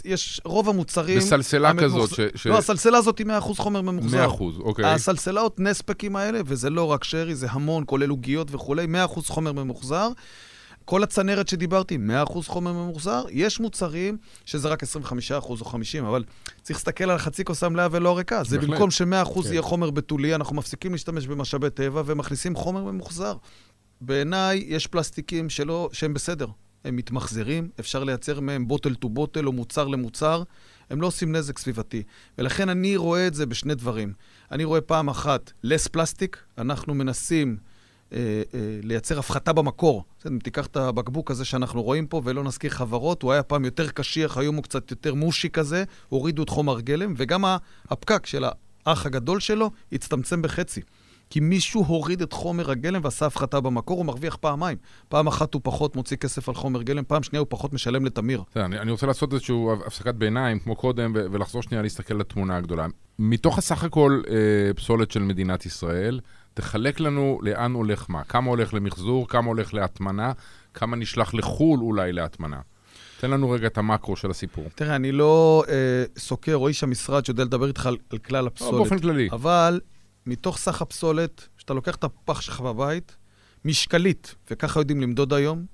יש- 0.04 0.40
רוב 0.44 0.68
המוצרים... 0.68 1.18
בסלסלה 1.18 1.70
הממוחז- 1.70 1.82
כזאת, 1.84 2.10
ש... 2.10 2.20
ש... 2.34 2.46
לא, 2.46 2.58
הסלסלה 2.58 2.98
הזאת 2.98 3.18
היא 3.18 3.26
100% 3.26 3.30
חומר 3.40 3.80
ממוחזר. 3.80 4.28
100%, 4.30 4.40
אוקיי. 4.60 4.84
הסלסלות 4.84 5.60
נספקים 5.60 6.16
האלה, 6.16 6.40
וזה 6.46 6.70
לא 6.70 6.84
רק 6.92 7.04
שרי, 7.04 7.34
זה 7.34 7.46
המון, 7.50 7.82
כולל 7.86 8.10
עוגיות 8.10 8.48
וכולי, 8.54 8.86
100% 9.06 9.20
חומר 9.28 9.52
ממוחזר. 9.52 10.08
כל 10.86 11.02
הצנרת 11.02 11.48
שדיברתי, 11.48 11.98
100% 12.26 12.42
חומר 12.46 12.72
ממוחזר. 12.72 13.24
יש 13.30 13.60
מוצרים 13.60 14.16
שזה 14.44 14.68
רק 14.68 14.82
25% 14.82 14.86
או 15.32 15.64
50, 15.64 16.04
אבל 16.04 16.24
צריך 16.62 16.78
להסתכל 16.78 17.10
על 17.10 17.18
חצי 17.18 17.44
כוס 17.44 17.62
המלאה 17.62 17.88
ולא 17.90 18.08
הריקה. 18.08 18.44
זה 18.44 18.58
בהחלט. 18.58 18.70
במקום 18.70 18.90
ש-100% 18.90 19.42
כן. 19.42 19.52
יהיה 19.52 19.62
חומר 19.62 19.90
בתולי, 19.90 20.34
אנחנו 20.34 20.56
מפסיקים 20.56 20.92
להשתמש 20.92 21.26
במשאבי 21.26 21.70
טבע 21.70 22.02
ומכניסים 22.06 22.54
חומר 22.54 22.84
ממוחזר. 22.84 23.36
בעיניי 24.00 24.64
יש 24.66 24.86
פלסטיקים 24.86 25.50
שלא, 25.50 25.88
שהם 25.92 26.14
בסדר. 26.14 26.46
הם 26.84 26.96
מתמחזרים, 26.96 27.68
אפשר 27.80 28.04
לייצר 28.04 28.40
מהם 28.40 28.68
בוטל 28.68 28.94
טו 28.94 29.08
בוטל 29.08 29.46
או 29.46 29.52
מוצר 29.52 29.88
למוצר. 29.88 30.42
הם 30.90 31.00
לא 31.00 31.06
עושים 31.06 31.36
נזק 31.36 31.58
סביבתי. 31.58 32.02
ולכן 32.38 32.68
אני 32.68 32.96
רואה 32.96 33.26
את 33.26 33.34
זה 33.34 33.46
בשני 33.46 33.74
דברים. 33.74 34.12
אני 34.52 34.64
רואה 34.64 34.80
פעם 34.80 35.08
אחת 35.08 35.52
less 35.64 35.88
פלסטיק, 35.92 36.38
אנחנו 36.58 36.94
מנסים 36.94 37.56
אה, 38.12 38.18
אה, 38.54 38.60
לייצר 38.82 39.18
הפחתה 39.18 39.52
במקור. 39.52 40.04
אם 40.26 40.38
תיקח 40.38 40.66
את 40.66 40.76
הבקבוק 40.76 41.30
הזה 41.30 41.44
שאנחנו 41.44 41.82
רואים 41.82 42.06
פה, 42.06 42.20
ולא 42.24 42.44
נזכיר 42.44 42.70
חברות, 42.70 43.22
הוא 43.22 43.32
היה 43.32 43.42
פעם 43.42 43.64
יותר 43.64 43.88
קשיח, 43.88 44.38
היום 44.38 44.56
הוא 44.56 44.62
קצת 44.62 44.90
יותר 44.90 45.14
מושי 45.14 45.50
כזה, 45.50 45.84
הורידו 46.08 46.42
את 46.42 46.48
חומר 46.48 46.80
גלם, 46.80 47.14
וגם 47.16 47.44
הפקק 47.90 48.26
של 48.26 48.44
האח 48.86 49.06
הגדול 49.06 49.40
שלו 49.40 49.70
הצטמצם 49.92 50.42
בחצי. 50.42 50.80
כי 51.30 51.40
מישהו 51.40 51.84
הוריד 51.84 52.22
את 52.22 52.32
חומר 52.32 52.70
הגלם 52.70 53.00
ועשה 53.04 53.26
הפחתה 53.26 53.60
במקור, 53.60 53.96
הוא 53.98 54.06
מרוויח 54.06 54.36
פעמיים. 54.36 54.78
פעם 55.08 55.26
אחת 55.26 55.54
הוא 55.54 55.60
פחות 55.64 55.96
מוציא 55.96 56.16
כסף 56.16 56.48
על 56.48 56.54
חומר 56.54 56.82
גלם, 56.82 57.04
פעם 57.04 57.22
שנייה 57.22 57.40
הוא 57.40 57.46
פחות 57.50 57.72
משלם 57.72 58.04
לתמיר. 58.04 58.42
אני, 58.56 58.90
רוצה 58.90 59.06
לעשות 59.06 59.32
איזושהי 59.32 59.56
הפסקת 59.86 60.14
ביניים, 60.14 60.58
כמו 60.58 60.76
קודם, 60.76 61.12
ולחזור 61.14 61.62
שנייה 61.62 61.82
להסתכל 61.82 62.14
על 62.14 62.20
התמונה 62.20 62.56
הגדולה. 62.56 62.86
מתוך 63.18 63.58
הסך 63.58 63.84
הכל 63.84 64.22
אה, 64.28 64.74
פסולת 64.74 65.10
של 65.10 65.22
מדינת 65.22 65.66
ישראל, 65.66 66.20
תחלק 66.56 67.00
לנו 67.00 67.38
לאן 67.42 67.72
הולך 67.72 68.10
מה. 68.10 68.24
כמה 68.24 68.50
הולך 68.50 68.74
למחזור, 68.74 69.28
כמה 69.28 69.46
הולך 69.46 69.74
להטמנה, 69.74 70.32
כמה 70.74 70.96
נשלח 70.96 71.34
לחו"ל 71.34 71.80
אולי 71.80 72.12
להטמנה. 72.12 72.60
תן 73.20 73.30
לנו 73.30 73.50
רגע 73.50 73.66
את 73.66 73.78
המקרו 73.78 74.16
של 74.16 74.30
הסיפור. 74.30 74.68
תראה, 74.74 74.96
אני 74.96 75.12
לא 75.12 75.64
אה, 75.68 76.04
סוקר 76.18 76.54
או 76.54 76.68
איש 76.68 76.82
המשרד 76.82 77.24
שיודע 77.24 77.44
לדבר 77.44 77.68
איתך 77.68 77.86
על, 77.86 77.96
על 78.10 78.18
כלל 78.18 78.40
לא, 78.40 78.46
הפסולת. 78.46 78.72
באופן 78.72 78.98
כללי. 78.98 79.28
אבל 79.32 79.80
מתוך 80.26 80.58
סך 80.58 80.82
הפסולת, 80.82 81.48
כשאתה 81.56 81.74
לוקח 81.74 81.94
את 81.94 82.04
הפח 82.04 82.40
שלך 82.40 82.60
בבית, 82.60 83.16
משקלית, 83.64 84.34
וככה 84.50 84.80
יודעים 84.80 85.00
למדוד 85.00 85.32
היום, 85.32 85.66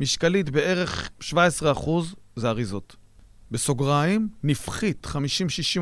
משקלית 0.00 0.50
בערך 0.50 1.10
17% 1.20 1.24
זה 2.36 2.48
אריזות. 2.48 2.96
בסוגריים, 3.50 4.28
נפחית 4.42 5.06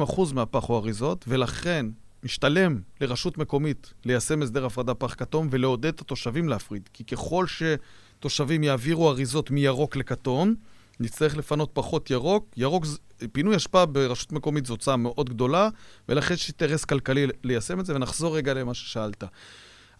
50-60% 0.07 0.35
מהפח 0.35 0.69
או 0.69 0.79
אריזות, 0.79 1.25
ולכן 1.29 1.87
משתלם 2.25 2.81
לרשות 3.01 3.39
מקומית 3.39 3.93
ליישם 4.05 4.43
הסדר 4.43 4.67
הפרדה 4.67 4.95
פח 4.95 5.15
כתום 5.15 5.49
ולעודד 5.51 5.87
את 5.87 6.01
התושבים 6.01 6.49
להפריד. 6.49 6.89
כי 6.93 7.05
ככל 7.05 7.47
שתושבים 7.47 8.65
יעבירו 8.65 9.11
אריזות 9.11 9.51
מירוק 9.51 9.97
לכתום, 9.97 10.55
נצטרך 11.01 11.37
לפנות 11.37 11.71
פחות 11.73 12.11
ירוק. 12.11 12.49
ירוק, 12.57 12.85
פינוי 13.33 13.57
אשפה 13.57 13.87
ברשות 13.87 14.33
מקומית 14.33 14.67
זו 14.67 14.73
הוצאה 14.73 14.97
מאוד 14.97 15.31
גדולה, 15.31 15.69
ולכן 16.09 16.35
יש 16.35 16.49
אינטרס 16.49 16.85
כלכלי 16.85 17.27
ליישם 17.45 17.81
את 17.81 17.87
זה, 17.87 17.95
ונחזור 17.95 18.37
רגע 18.37 18.55
למה 18.55 18.75
ששאלת. 18.75 19.25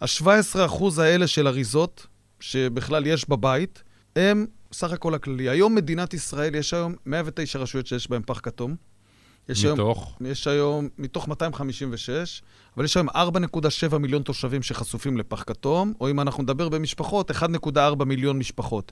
ה-17% 0.01 0.83
האלה 0.97 1.27
של 1.27 1.47
אריזות, 1.47 2.07
שבכלל 2.39 3.07
יש 3.07 3.29
בבית, 3.29 3.83
הם 4.15 4.45
סך 4.73 4.91
הכל 4.91 5.13
הכללי. 5.13 5.49
היום 5.49 5.75
מדינת 5.75 6.13
ישראל, 6.13 6.55
יש 6.55 6.73
היום 6.73 6.95
109 7.05 7.59
רשויות 7.59 7.87
שיש 7.87 8.09
בהן 8.09 8.21
פח 8.25 8.39
כתום. 8.43 8.75
יש 9.49 9.63
היום, 9.63 9.79
מתוך? 9.79 10.17
יש 10.21 10.47
היום, 10.47 10.89
מתוך 10.97 11.27
256, 11.27 12.41
אבל 12.77 12.85
יש 12.85 12.97
היום 12.97 13.09
4.7 13.09 13.97
מיליון 13.97 14.23
תושבים 14.23 14.63
שחשופים 14.63 15.17
לפח 15.17 15.43
כתום, 15.47 15.93
או 16.01 16.09
אם 16.09 16.19
אנחנו 16.19 16.43
נדבר 16.43 16.69
במשפחות, 16.69 17.31
1.4 17.31 18.03
מיליון 18.05 18.39
משפחות. 18.39 18.91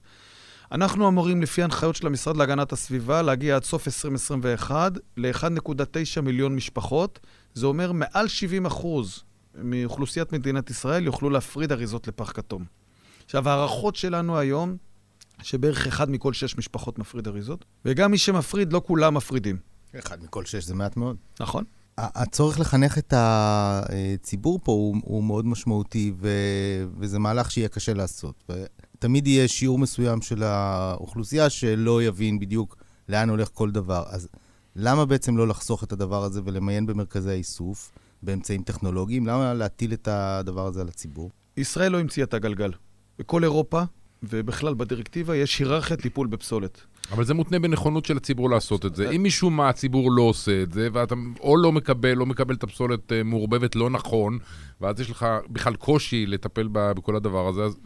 אנחנו 0.72 1.08
אמורים, 1.08 1.42
לפי 1.42 1.64
הנחיות 1.64 1.96
של 1.96 2.08
המשרד 2.08 2.38
להגנת 2.38 2.72
הסביבה, 2.72 3.22
להגיע 3.22 3.56
עד 3.56 3.64
סוף 3.64 3.88
2021 3.88 4.92
ל-1.9 5.18 6.22
מיליון 6.22 6.56
משפחות. 6.56 7.20
זה 7.54 7.66
אומר 7.66 7.92
מעל 7.92 8.28
70 8.28 8.66
אחוז 8.66 9.24
מאוכלוסיית 9.56 10.34
מדינת 10.34 10.70
ישראל 10.70 11.06
יוכלו 11.06 11.30
להפריד 11.30 11.72
אריזות 11.72 12.08
לפח 12.08 12.32
כתום. 12.32 12.66
עכשיו, 13.26 13.50
ההערכות 13.50 13.96
שלנו 13.96 14.38
היום, 14.38 14.78
שבערך 15.44 15.88
אחד 15.88 16.10
מכל 16.10 16.34
שש 16.34 16.58
משפחות 16.58 17.00
מפריד 17.00 17.28
אריזות, 17.28 17.66
וגם 17.86 18.12
מי 18.12 18.18
שמפריד, 18.18 18.74
לא 18.74 18.82
כולם 18.86 19.14
מפרידים. 19.14 19.73
אחד 20.00 20.24
מכל 20.24 20.46
שש 20.46 20.64
זה 20.64 20.76
מעט 20.76 20.98
מאוד. 20.98 21.18
נכון? 21.40 21.64
הצורך 21.98 22.60
לחנך 22.60 22.98
את 22.98 23.14
הציבור 23.18 24.60
פה 24.64 24.72
הוא, 24.72 24.96
הוא 25.04 25.24
מאוד 25.24 25.46
משמעותי, 25.46 26.14
ו, 26.18 26.30
וזה 26.98 27.20
מהלך 27.20 27.52
שיהיה 27.52 27.68
קשה 27.68 27.94
לעשות. 27.94 28.52
תמיד 29.00 29.28
יהיה 29.28 29.48
שיעור 29.48 29.80
מסוים 29.80 30.22
של 30.22 30.44
האוכלוסייה 30.44 31.50
שלא 31.50 32.04
יבין 32.04 32.40
בדיוק 32.40 32.78
לאן 33.10 33.30
הולך 33.30 33.50
כל 33.54 33.72
דבר. 33.72 34.04
אז 34.08 34.28
למה 34.76 35.06
בעצם 35.06 35.38
לא 35.38 35.48
לחסוך 35.48 35.84
את 35.84 35.92
הדבר 35.92 36.24
הזה 36.24 36.42
ולמיין 36.46 36.86
במרכזי 36.86 37.30
האיסוף 37.30 37.92
באמצעים 38.24 38.64
טכנולוגיים? 38.64 39.28
למה 39.28 39.54
להטיל 39.54 39.94
את 39.94 40.08
הדבר 40.08 40.68
הזה 40.68 40.82
על 40.82 40.88
הציבור? 40.88 41.32
ישראל 41.58 41.92
לא 41.92 42.00
המציאה 42.00 42.26
את 42.26 42.34
הגלגל. 42.34 42.72
בכל 43.20 43.44
אירופה, 43.44 43.84
ובכלל 44.24 44.74
בדירקטיבה, 44.74 45.36
יש 45.36 45.60
היררכיית 45.60 46.02
טיפול 46.02 46.28
בפסולת. 46.28 46.82
אבל 47.12 47.24
זה 47.24 47.34
מותנה 47.34 47.60
בנכונות 47.60 48.06
של 48.06 48.18
הציבור 48.18 48.50
לעשות 48.50 48.86
את 48.86 48.96
זה. 48.96 49.10
אם 49.10 49.24
משום 49.24 49.58
מה 49.58 49.70
הציבור 49.70 50.12
לא 50.12 50.22
עושה 50.22 50.64
את 50.64 50.72
זה, 50.72 50.88
ואתה 50.94 51.16
או 51.40 51.58
לא 51.58 51.72
מקבל, 51.72 52.14
לא 52.14 52.26
מקבל 52.26 52.56
את 52.56 52.64
הפסולת 52.64 53.12
אה, 53.12 53.24
מעורבבת 53.24 53.76
לא 53.76 53.90
נכון, 53.90 54.40
ואז 54.82 55.00
יש 55.00 55.10
לך 55.10 55.26
בכלל 55.50 55.76
קושי 55.76 56.26
לטפל 56.26 56.68
בכל 56.72 57.16
הדבר 57.16 57.48
הזה, 57.48 57.64
אז... 57.64 57.78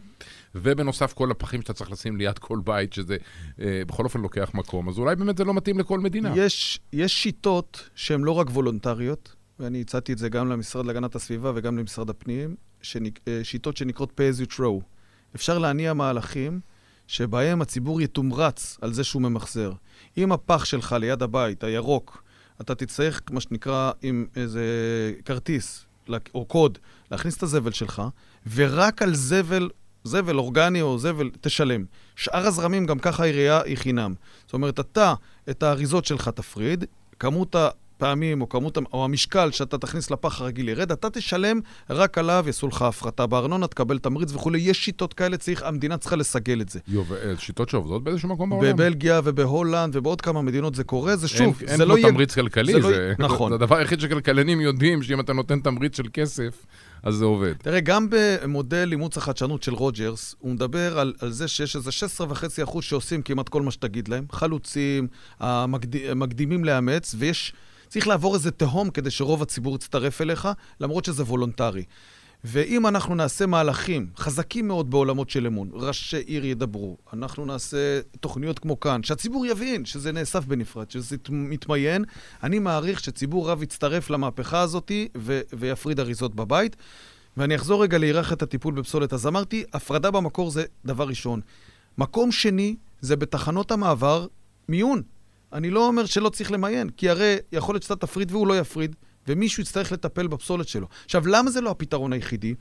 ובנוסף 0.54 1.12
כל 1.12 1.30
הפחים 1.30 1.60
שאתה 1.62 1.72
צריך 1.72 1.90
לשים 1.90 2.16
ליד 2.16 2.38
כל 2.38 2.60
בית, 2.64 2.92
שזה 2.92 3.16
אה, 3.60 3.82
בכל 3.86 4.04
אופן 4.04 4.20
לוקח 4.20 4.50
מקום, 4.54 4.88
אז 4.88 4.98
אולי 4.98 5.16
באמת 5.16 5.36
זה 5.36 5.44
לא 5.44 5.54
מתאים 5.54 5.78
לכל 5.78 6.00
מדינה. 6.00 6.32
יש, 6.36 6.80
יש 6.92 7.22
שיטות 7.22 7.90
שהן 7.94 8.20
לא 8.20 8.30
רק 8.30 8.50
וולונטריות, 8.50 9.34
ואני 9.60 9.80
הצעתי 9.80 10.12
את 10.12 10.18
זה 10.18 10.28
גם 10.28 10.48
למשרד 10.48 10.86
להגנת 10.86 11.14
הסביבה 11.14 11.52
וגם 11.54 11.78
למשרד 11.78 12.10
הפנים, 12.10 12.56
שנק, 12.82 13.18
אה, 13.28 13.40
שיטות 13.42 13.76
שנקראות 13.76 14.20
pay 14.20 14.36
as 14.36 14.44
you 14.44 14.56
throw. 14.56 14.82
אפשר 15.34 15.58
להניע 15.58 15.94
מהלכים 15.94 16.60
שבהם 17.08 17.62
הציבור 17.62 18.00
יתומרץ 18.00 18.78
על 18.80 18.92
זה 18.92 19.04
שהוא 19.04 19.22
ממחזר. 19.22 19.72
אם 20.18 20.32
הפח 20.32 20.64
שלך 20.64 20.92
ליד 20.92 21.22
הבית, 21.22 21.64
הירוק, 21.64 22.22
אתה 22.60 22.74
תצטרך, 22.74 23.20
מה 23.30 23.40
שנקרא, 23.40 23.92
עם 24.02 24.26
איזה 24.36 24.64
כרטיס 25.24 25.86
או 26.34 26.44
קוד, 26.44 26.78
להכניס 27.10 27.36
את 27.36 27.42
הזבל 27.42 27.72
שלך, 27.72 28.02
ורק 28.54 29.02
על 29.02 29.14
זבל, 29.14 29.68
זבל 30.04 30.38
אורגני 30.38 30.82
או 30.82 30.98
זבל, 30.98 31.30
תשלם. 31.40 31.84
שאר 32.16 32.46
הזרמים, 32.46 32.86
גם 32.86 32.98
ככה 32.98 33.22
העירייה 33.22 33.62
היא 33.62 33.76
חינם. 33.76 34.14
זאת 34.44 34.52
אומרת, 34.52 34.80
אתה, 34.80 35.14
את 35.50 35.62
האריזות 35.62 36.04
שלך 36.04 36.28
תפריד, 36.28 36.84
כמות 37.18 37.56
הפעמים 38.02 38.40
או 38.40 38.48
כמות, 38.48 38.78
או 38.92 39.04
המשקל 39.04 39.50
שאתה 39.50 39.78
תכניס 39.78 40.10
לפח 40.10 40.40
הרגיל 40.40 40.68
ירד, 40.68 40.92
אתה 40.92 41.10
תשלם, 41.10 41.60
רק 41.90 42.18
עליו 42.18 42.42
יעשו 42.46 42.68
לך 42.68 42.82
הפחתה 42.82 43.26
בארנונה, 43.26 43.66
תקבל 43.66 43.98
תמריץ 43.98 44.32
וכולי. 44.34 44.58
יש 44.58 44.84
שיטות 44.84 45.14
כאלה, 45.14 45.36
צריך, 45.36 45.62
המדינה 45.62 45.96
צריכה 45.96 46.16
לסגל 46.16 46.60
את 46.60 46.68
זה. 46.68 46.80
יו, 46.88 47.02
ו- 47.08 47.34
שיטות 47.38 47.68
שעובדות 47.68 48.04
באיזשהו 48.04 48.28
מקום 48.28 48.50
בעולם? 48.50 48.72
בבלגיה 48.76 49.20
ובהולנד 49.24 49.96
ובעוד 49.96 50.20
כמה 50.20 50.42
מדינות 50.42 50.74
זה 50.74 50.84
קורה, 50.84 51.16
זה 51.16 51.28
שוב, 51.28 51.56
אין, 51.60 51.76
זה 51.76 51.82
אין 51.82 51.90
לא 51.90 51.98
יהיה... 51.98 52.08
תמריץ 52.10 52.34
כלכלי, 52.34 52.72
זה 52.72 52.80
זה, 52.80 52.88
לא 52.88 52.94
זה, 52.94 53.02
יהיה- 53.02 53.14
נכון. 53.28 53.48
זה 53.50 53.54
הדבר 53.54 53.76
היחיד 53.76 54.00
שכלכלנים 54.00 54.60
יודעים, 54.60 55.02
שאם 55.02 55.20
אתה 55.20 55.32
נותן 55.32 55.60
תמריץ 55.60 55.96
של 55.96 56.06
כסף, 56.12 56.66
אז 57.02 57.14
זה 57.14 57.24
עובד. 57.24 57.52
תראה, 57.62 57.80
גם 57.80 58.06
במודל 58.10 58.88
אימוץ 58.92 59.16
החדשנות 59.16 59.62
של 59.62 59.74
רוג'רס, 59.74 60.34
הוא 60.38 60.52
מדבר 60.52 60.98
על, 60.98 61.12
על 61.20 61.30
זה 61.30 61.48
שיש 61.48 61.76
איזה 61.76 61.90
16.5% 62.64 62.82
שעושים 62.82 63.22
כמעט 63.22 63.48
כל 63.48 63.62
מה 63.62 63.70
שתגיד 63.70 64.08
להם, 64.08 64.24
חלוצים, 64.32 65.06
המקד... 65.40 66.12
מקדימים 66.14 66.64
לאמץ, 66.64 67.14
ויש, 67.18 67.52
צריך 67.88 68.08
לעבור 68.08 68.34
איזה 68.34 68.50
תהום 68.50 68.90
כדי 68.90 69.10
שרוב 69.10 69.42
הציבור 69.42 69.74
יצטרף 69.74 70.20
אליך, 70.20 70.48
למרות 70.80 71.04
שזה 71.04 71.22
וולונטרי. 71.22 71.84
ואם 72.44 72.86
אנחנו 72.86 73.14
נעשה 73.14 73.46
מהלכים 73.46 74.06
חזקים 74.16 74.68
מאוד 74.68 74.90
בעולמות 74.90 75.30
של 75.30 75.46
אמון, 75.46 75.70
ראשי 75.72 76.16
עיר 76.16 76.44
ידברו, 76.46 76.96
אנחנו 77.12 77.44
נעשה 77.46 78.00
תוכניות 78.20 78.58
כמו 78.58 78.80
כאן, 78.80 79.02
שהציבור 79.02 79.46
יבין 79.46 79.84
שזה 79.84 80.12
נאסף 80.12 80.44
בנפרד, 80.44 80.90
שזה 80.90 81.16
מת- 81.16 81.30
מתמיין, 81.30 82.04
אני 82.42 82.58
מעריך 82.58 83.00
שציבור 83.00 83.50
רב 83.50 83.62
יצטרף 83.62 84.10
למהפכה 84.10 84.60
הזאת 84.60 84.92
ו- 85.16 85.40
ויפריד 85.58 86.00
אריזות 86.00 86.34
בבית. 86.34 86.76
ואני 87.36 87.56
אחזור 87.56 87.82
רגע 87.82 87.98
להיררכיית 87.98 88.42
הטיפול 88.42 88.74
בפסולת. 88.74 89.12
אז 89.12 89.26
אמרתי, 89.26 89.64
הפרדה 89.72 90.10
במקור 90.10 90.50
זה 90.50 90.64
דבר 90.84 91.08
ראשון. 91.08 91.40
מקום 91.98 92.32
שני, 92.32 92.76
זה 93.00 93.16
בתחנות 93.16 93.70
המעבר, 93.70 94.26
מיון. 94.68 95.02
אני 95.52 95.70
לא 95.70 95.86
אומר 95.86 96.06
שלא 96.06 96.28
צריך 96.28 96.52
למיין, 96.52 96.90
כי 96.90 97.10
הרי 97.10 97.36
יכול 97.52 97.74
להיות 97.74 97.82
שאתה 97.82 97.96
תפריד 97.96 98.32
והוא 98.32 98.46
לא 98.46 98.58
יפריד, 98.58 98.96
ומישהו 99.28 99.62
יצטרך 99.62 99.92
לטפל 99.92 100.26
בפסולת 100.26 100.68
שלו. 100.68 100.88
עכשיו, 101.04 101.26
למה 101.26 101.50
זה 101.50 101.60
לא 101.60 101.70
הפתרון 101.70 102.12
היחידי? 102.12 102.54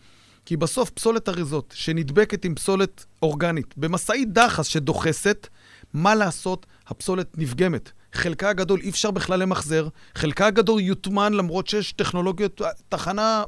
כי 0.45 0.57
בסוף 0.57 0.89
פסולת 0.89 1.29
אריזות 1.29 1.73
שנדבקת 1.77 2.45
עם 2.45 2.55
פסולת 2.55 3.05
אורגנית 3.21 3.77
במשאית 3.77 4.33
דחס 4.33 4.65
שדוחסת, 4.67 5.47
מה 5.93 6.15
לעשות? 6.15 6.65
הפסולת 6.87 7.37
נפגמת. 7.37 7.91
חלקה 8.17 8.49
הגדול 8.49 8.79
אי 8.83 8.89
אפשר 8.89 9.11
בכלל 9.11 9.39
למחזר, 9.39 9.87
חלקה 10.15 10.47
הגדול 10.47 10.81
יוטמן 10.81 11.33
למרות 11.33 11.67
שיש 11.67 11.93
טכנולוגיות, 11.93 12.61
תחנה 12.89 13.43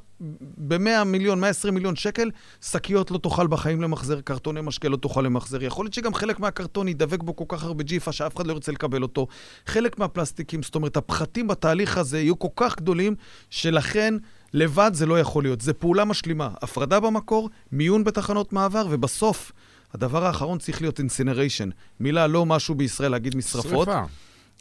ב-100 0.57 1.03
מיליון, 1.05 1.39
120 1.39 1.73
מיליון 1.73 1.95
שקל, 1.95 2.31
שקיות 2.61 3.11
לא 3.11 3.17
תוכל 3.17 3.47
בחיים 3.47 3.81
למחזר, 3.81 4.21
קרטוני 4.21 4.61
משקה 4.61 4.89
לא 4.89 4.97
תוכל 4.97 5.21
למחזר. 5.21 5.63
יכול 5.63 5.85
להיות 5.85 5.93
שגם 5.93 6.13
חלק 6.13 6.39
מהקרטון 6.39 6.87
ידבק 6.87 7.23
בו 7.23 7.35
כל 7.35 7.45
כך 7.47 7.63
הרבה 7.63 7.83
ג'יפה 7.83 8.11
שאף 8.11 8.35
אחד 8.35 8.47
לא 8.47 8.53
ירצה 8.53 8.71
לקבל 8.71 9.01
אותו. 9.01 9.27
חלק 9.65 9.99
מהפלסטיקים, 9.99 10.63
זאת 10.63 10.75
אומרת, 10.75 10.97
הפחתים 10.97 11.47
בתהליך 11.47 11.97
הזה 11.97 12.19
יהיו 12.19 12.39
כל 12.39 12.47
כך 12.55 12.75
גדולים, 12.77 13.15
שלכן... 13.49 14.13
לבד 14.53 14.91
זה 14.93 15.05
לא 15.05 15.19
יכול 15.19 15.43
להיות, 15.43 15.61
זה 15.61 15.73
פעולה 15.73 16.05
משלימה. 16.05 16.49
הפרדה 16.61 16.99
במקור, 16.99 17.49
מיון 17.71 18.03
בתחנות 18.03 18.53
מעבר, 18.53 18.87
ובסוף, 18.89 19.51
הדבר 19.93 20.25
האחרון 20.25 20.59
צריך 20.59 20.81
להיות 20.81 20.99
incineration. 20.99 21.69
מילה 21.99 22.27
לא 22.27 22.45
משהו 22.45 22.75
בישראל 22.75 23.11
להגיד 23.11 23.35
משרפות. 23.35 23.87
שריפה. 23.87 24.03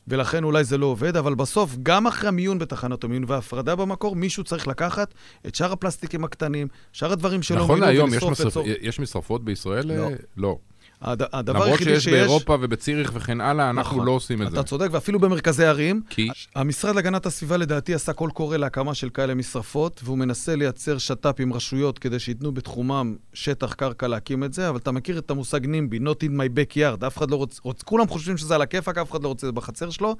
ולכן 0.09 0.45
אולי 0.45 0.65
זה 0.65 0.79
לא 0.79 0.87
עובד, 0.87 1.17
אבל 1.17 1.35
בסוף, 1.35 1.77
גם 1.83 2.07
אחרי 2.07 2.29
המיון 2.29 2.59
בתחנת 2.59 3.05
המיון 3.05 3.25
וההפרדה 3.27 3.77
במקור, 3.77 4.17
מישהו 4.17 4.45
צריך 4.45 4.69
לקחת 4.69 5.15
את 5.47 5.55
שאר 5.55 5.73
הפלסטיקים 5.73 6.25
הקטנים, 6.25 6.69
שאר 6.93 7.13
הדברים 7.13 7.43
שלא 7.43 7.65
נכון 7.65 7.81
להיום, 7.81 8.15
יש, 8.15 8.23
משרפ... 8.23 8.65
יש 8.81 9.01
משרפות 9.01 9.45
בישראל? 9.45 9.87
לא. 9.87 10.09
לא. 10.37 10.59
הד... 11.03 11.23
הדבר 11.33 11.65
היחידי 11.65 11.85
שיש... 11.85 11.89
למרות 11.89 12.03
שיש 12.03 12.13
באירופה 12.13 12.57
ובציריך 12.61 13.11
וכן 13.15 13.41
הלאה, 13.41 13.71
אנחנו 13.71 13.97
נכון, 13.97 14.07
לא 14.07 14.13
עושים 14.13 14.43
את 14.43 14.47
אתה 14.47 14.51
זה. 14.51 14.61
אתה 14.61 14.69
צודק, 14.69 14.89
ואפילו 14.93 15.19
במרכזי 15.19 15.65
ערים. 15.65 16.03
כי? 16.11 16.29
המשרד 16.55 16.95
להגנת 16.95 17.27
הסביבה 17.27 17.57
לדעתי 17.57 17.95
עשה 17.95 18.13
קול 18.13 18.31
קורא 18.31 18.57
להקמה 18.57 18.95
של 18.95 19.11
כאלה 19.11 19.35
משרפות, 19.35 20.01
והוא 20.05 20.19
מנסה 20.19 20.57
לייצר 20.57 20.99
שת"פ 20.99 21.41
עם 21.41 21.53
רשויות 21.53 21.99
כדי 21.99 22.19
שייתנו 22.19 22.53
בתחומם 22.53 23.17
שטח 23.33 23.75
קרקע 23.75 24.09
להקים 24.09 24.45
את 24.45 24.53
זה, 24.53 24.69
אבל 24.69 24.79
אתה 24.79 24.93
מכיר 24.93 25.19
את 25.19 25.31
המושג 25.31 25.67
NIMBY, 25.67 25.99
not 25.99 26.25
in 26.25 26.31
my 26.31 26.59
backyard, 26.59 27.07
אף 27.07 27.19
אחד 27.19 27.31
לא 27.31 27.37
רוצה, 27.37 27.61
רוצ... 27.63 27.83
כולם 27.83 28.09
חושבים 28.09 28.37
שזה 28.37 28.55
על 28.55 28.63
הכיפאק, 28.63 28.99
אף 28.99 29.11
אחד 29.11 29.23
לא 29.23 29.29
רוצה 29.29 29.47
את 29.47 29.53
זה 29.55 29.57
בחצר 29.61 29.91
שלו. 29.91 30.17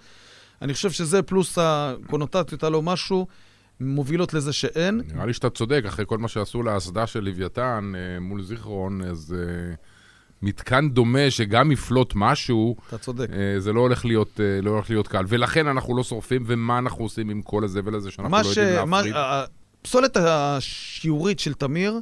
אני 0.63 0.75
חושב 0.75 0.91
שזה 0.91 1.23
פלוס 1.23 1.59
הקונוטציות 1.61 2.65
הלא 2.65 2.83
משהו. 2.83 3.27
מובילות 3.81 4.35
לזה 4.35 4.53
שאין. 4.53 5.01
נראה 5.15 5.27
לי 5.27 5.33
שאתה 5.33 5.51
צודק, 5.51 5.83
אחרי 5.89 6.05
כל 6.09 6.19
מה 6.19 6.29
שעשו 6.29 6.63
לאסדה 6.63 7.07
של 7.07 7.25
לוויתן 7.25 7.93
אה, 7.95 8.21
מול 8.21 8.43
זיכרון, 8.43 9.03
אז... 9.03 9.35
מתקן 10.43 10.91
דומה 10.91 11.31
שגם 11.31 11.73
יפלוט 11.73 12.13
משהו, 12.17 12.77
אתה 12.89 12.99
צודק. 12.99 13.27
אה, 13.33 13.61
זה 13.61 13.73
לא 13.73 13.81
הולך, 13.81 14.05
להיות, 14.05 14.41
אה, 14.41 14.61
לא 14.63 14.71
הולך 14.71 14.91
להיות 14.91 15.09
קל. 15.09 15.25
ולכן 15.29 15.67
אנחנו 15.67 15.97
לא 15.97 16.05
שורפים, 16.05 16.45
ומה 16.47 16.79
אנחנו 16.79 17.05
עושים 17.05 17.31
עם 17.31 17.43
כל 17.43 17.65
הזבל 17.65 17.95
הזה 17.95 18.11
שאנחנו 18.11 18.37
לא 18.37 18.43
ש... 18.45 18.57
יודעים 18.57 18.91
להפריד? 18.91 19.15
הפסולת 19.17 20.17
השיעורית 20.17 21.41
של 21.41 21.55
תמיר 21.55 22.01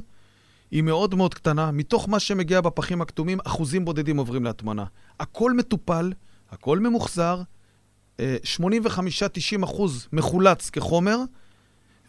היא 0.71 0.83
מאוד 0.83 1.15
מאוד 1.15 1.33
קטנה. 1.33 1.71
מתוך 1.71 2.09
מה 2.09 2.19
שמגיע 2.19 2.61
בפחים 2.61 3.01
הכתומים, 3.01 3.37
אחוזים 3.45 3.85
בודדים 3.85 4.17
עוברים 4.17 4.43
להטמנה. 4.43 4.85
הכל 5.19 5.53
מטופל, 5.53 6.13
הכל 6.51 6.79
ממוחזר, 6.79 7.41
85-90 8.17 8.19
אה, 8.19 9.63
אחוז 9.63 10.07
מחולץ 10.13 10.69
כחומר, 10.69 11.17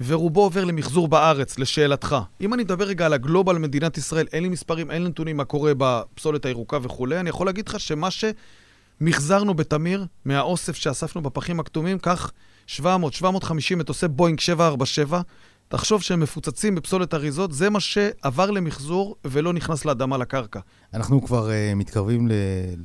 ורובו 0.06 0.42
עובר 0.42 0.64
למחזור 0.64 1.08
בארץ, 1.08 1.58
לשאלתך. 1.58 2.16
אם 2.40 2.54
אני 2.54 2.62
אדבר 2.62 2.84
רגע 2.84 3.06
על 3.06 3.12
הגלובל 3.12 3.58
מדינת 3.58 3.98
ישראל, 3.98 4.26
אין 4.32 4.42
לי 4.42 4.48
מספרים, 4.48 4.90
אין 4.90 5.02
לי 5.02 5.08
נתונים 5.08 5.36
מה 5.36 5.44
קורה 5.44 5.72
בפסולת 5.78 6.44
הירוקה 6.44 6.78
וכולי, 6.82 7.20
אני 7.20 7.28
יכול 7.28 7.46
להגיד 7.46 7.68
לך 7.68 7.80
שמה 7.80 8.08
שמחזרנו 8.10 9.54
בתמיר, 9.54 10.06
מהאוסף 10.24 10.76
שאספנו 10.76 11.22
בפחים 11.22 11.60
הכתומים, 11.60 11.98
כך 11.98 12.32
700, 12.66 13.12
750 13.12 13.78
מטוסי 13.78 14.08
בואינג 14.08 14.40
747, 14.40 15.20
תחשוב 15.68 16.02
שהם 16.02 16.20
מפוצצים 16.20 16.74
בפסולת 16.74 17.14
אריזות, 17.14 17.52
זה 17.52 17.70
מה 17.70 17.80
שעבר 17.80 18.50
למחזור 18.50 19.16
ולא 19.24 19.52
נכנס 19.52 19.84
לאדמה 19.84 20.18
לקרקע. 20.18 20.60
אנחנו 20.94 21.22
כבר 21.22 21.48
uh, 21.48 21.74
מתקרבים 21.74 22.28
ל- 22.28 22.32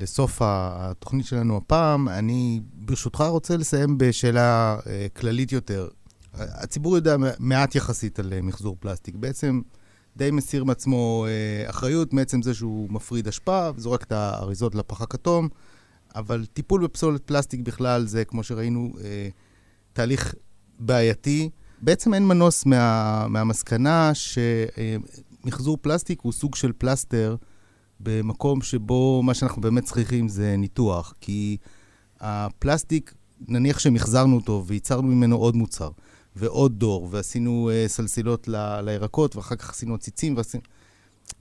לסוף 0.00 0.38
התוכנית 0.44 1.26
שלנו 1.26 1.56
הפעם. 1.56 2.08
אני 2.08 2.60
ברשותך 2.74 3.20
רוצה 3.20 3.56
לסיים 3.56 3.98
בשאלה 3.98 4.76
uh, 4.80 5.20
כללית 5.20 5.52
יותר. 5.52 5.88
הציבור 6.36 6.96
יודע 6.96 7.16
מעט 7.38 7.74
יחסית 7.74 8.18
על 8.18 8.32
אה, 8.32 8.42
מחזור 8.42 8.76
פלסטיק. 8.80 9.14
בעצם 9.14 9.60
די 10.16 10.30
מסיר 10.30 10.64
מעצמו 10.64 11.26
אה, 11.28 11.70
אחריות 11.70 12.12
מעצם 12.12 12.42
זה 12.42 12.54
שהוא 12.54 12.90
מפריד 12.90 13.28
אשפה, 13.28 13.70
וזורק 13.76 14.02
את 14.02 14.12
האריזות 14.12 14.74
לפח 14.74 15.00
הכתום, 15.02 15.48
אבל 16.14 16.44
טיפול 16.52 16.84
בפסולת 16.84 17.22
פלסטיק 17.26 17.60
בכלל 17.60 18.06
זה, 18.06 18.24
כמו 18.24 18.42
שראינו, 18.42 18.92
אה, 19.04 19.28
תהליך 19.92 20.34
בעייתי. 20.78 21.50
בעצם 21.80 22.14
אין 22.14 22.28
מנוס 22.28 22.66
מה, 22.66 23.26
מהמסקנה 23.28 24.12
שמחזור 24.14 25.78
פלסטיק 25.82 26.20
הוא 26.20 26.32
סוג 26.32 26.54
של 26.54 26.72
פלסטר 26.78 27.36
במקום 28.00 28.62
שבו 28.62 29.22
מה 29.22 29.34
שאנחנו 29.34 29.62
באמת 29.62 29.84
צריכים 29.84 30.28
זה 30.28 30.56
ניתוח, 30.58 31.14
כי 31.20 31.56
הפלסטיק, 32.20 33.14
נניח 33.48 33.78
שמחזרנו 33.78 34.36
אותו 34.36 34.64
וייצרנו 34.66 35.08
ממנו 35.08 35.36
עוד 35.36 35.56
מוצר. 35.56 35.90
ועוד 36.36 36.78
דור, 36.78 37.08
ועשינו 37.10 37.70
uh, 37.70 37.88
סלסילות 37.88 38.48
ל, 38.48 38.80
לירקות, 38.80 39.36
ואחר 39.36 39.56
כך 39.56 39.70
עשינו 39.70 39.94
עציצים, 39.94 40.36
ועשינו... 40.36 40.62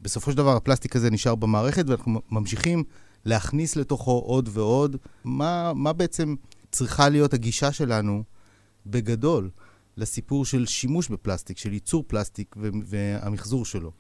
בסופו 0.02 0.32
של 0.32 0.38
דבר 0.38 0.56
הפלסטיק 0.56 0.96
הזה 0.96 1.10
נשאר 1.10 1.36
במערכת, 1.36 1.86
ואנחנו 1.88 2.22
ממשיכים 2.32 2.84
להכניס 3.26 3.76
לתוכו 3.76 4.12
עוד 4.12 4.50
ועוד. 4.52 4.98
מה, 5.24 5.74
מה 5.76 5.94
בעצם 5.94 6.36
צריכה 6.72 7.10
להיות 7.10 7.34
הגישה 7.34 7.72
שלנו, 7.72 8.24
בגדול, 8.86 9.50
לסיפור 9.98 10.46
של 10.46 10.66
שימוש 10.66 11.10
בפלסטיק, 11.10 11.58
של 11.58 11.74
ייצור 11.74 12.04
פלסטיק 12.08 12.56
והמחזור 12.86 13.66
שלו? 13.66 13.92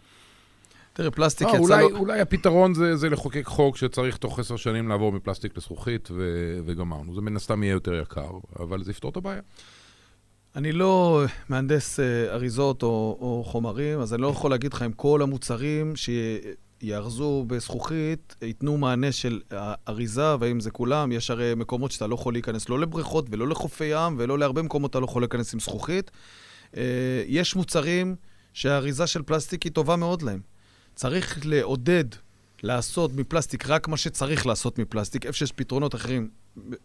תראה, 0.94 1.12
פלסטיק 1.12 1.48
לא, 1.48 1.54
יצא 1.54 1.60
אולי, 1.60 1.84
לו... 1.84 1.98
אולי 1.98 2.20
הפתרון 2.20 2.74
זה, 2.74 2.96
זה 2.96 3.10
לחוקק 3.10 3.46
חוק 3.46 3.78
שצריך 3.78 4.18
תוך 4.18 4.40
עשר 4.40 4.56
שנים 4.56 4.88
לעבור 4.88 5.12
מפלסטיק 5.12 5.58
לזכוכית, 5.58 6.10
ו, 6.12 6.60
וגמרנו. 6.66 7.16
זה 7.16 7.22
מן 7.22 7.36
הסתם 7.36 7.64
יהיה 7.64 7.72
יותר 7.72 7.94
יקר, 7.94 8.32
אבל 8.60 8.84
זה 8.84 8.92
יפתור 8.92 9.12
את 9.12 9.18
הבעיה. 9.18 9.42
אני 10.56 10.72
לא 10.72 11.24
מהנדס 11.50 12.00
אה, 12.00 12.34
אריזות 12.34 12.84
או, 12.84 13.18
או 13.20 13.44
חומרים, 13.48 14.00
אז 14.00 14.14
אני 14.14 14.22
לא 14.22 14.28
יכול 14.28 14.52
להגיד 14.52 14.74
לך 14.74 14.82
אם 14.82 14.92
כל 14.92 15.22
המוצרים 15.22 15.94
שיארזו 15.96 17.46
בזכוכית 17.48 18.36
ייתנו 18.42 18.78
מענה 18.78 19.12
של 19.12 19.42
אריזה, 19.88 20.36
והאם 20.40 20.60
זה 20.60 20.72
כולם. 20.72 21.12
יש 21.12 21.30
הרי 21.30 21.56
מקומות 21.56 21.92
שאתה 21.92 22.08
לא 22.08 22.16
יכול 22.16 22.34
להיכנס 22.34 22.70
לא 22.70 22.80
לבריכות 22.80 23.26
ולא 23.32 23.48
לחופי 23.48 23.86
ים, 23.86 24.16
ולא 24.18 24.40
להרבה 24.40 24.62
מקומות 24.62 24.92
אתה 24.92 25.00
לא 25.00 25.06
יכול 25.06 25.22
להיכנס 25.22 25.54
עם 25.54 25.60
זכוכית. 25.60 26.12
אה, 26.78 27.24
יש 27.28 27.56
מוצרים 27.56 28.16
שהאריזה 28.54 29.08
של 29.08 29.22
פלסטיק 29.22 29.64
היא 29.64 29.72
טובה 29.72 29.96
מאוד 29.96 30.22
להם. 30.22 30.42
צריך 30.96 31.40
לעודד 31.46 32.06
לעשות 32.64 33.12
מפלסטיק 33.16 33.68
רק 33.70 33.88
מה 33.88 33.98
שצריך 33.98 34.46
לעשות 34.46 34.80
מפלסטיק, 34.80 35.26
איפה 35.26 35.38
שיש 35.38 35.52
פתרונות 35.52 35.96
אחרים, 35.96 36.30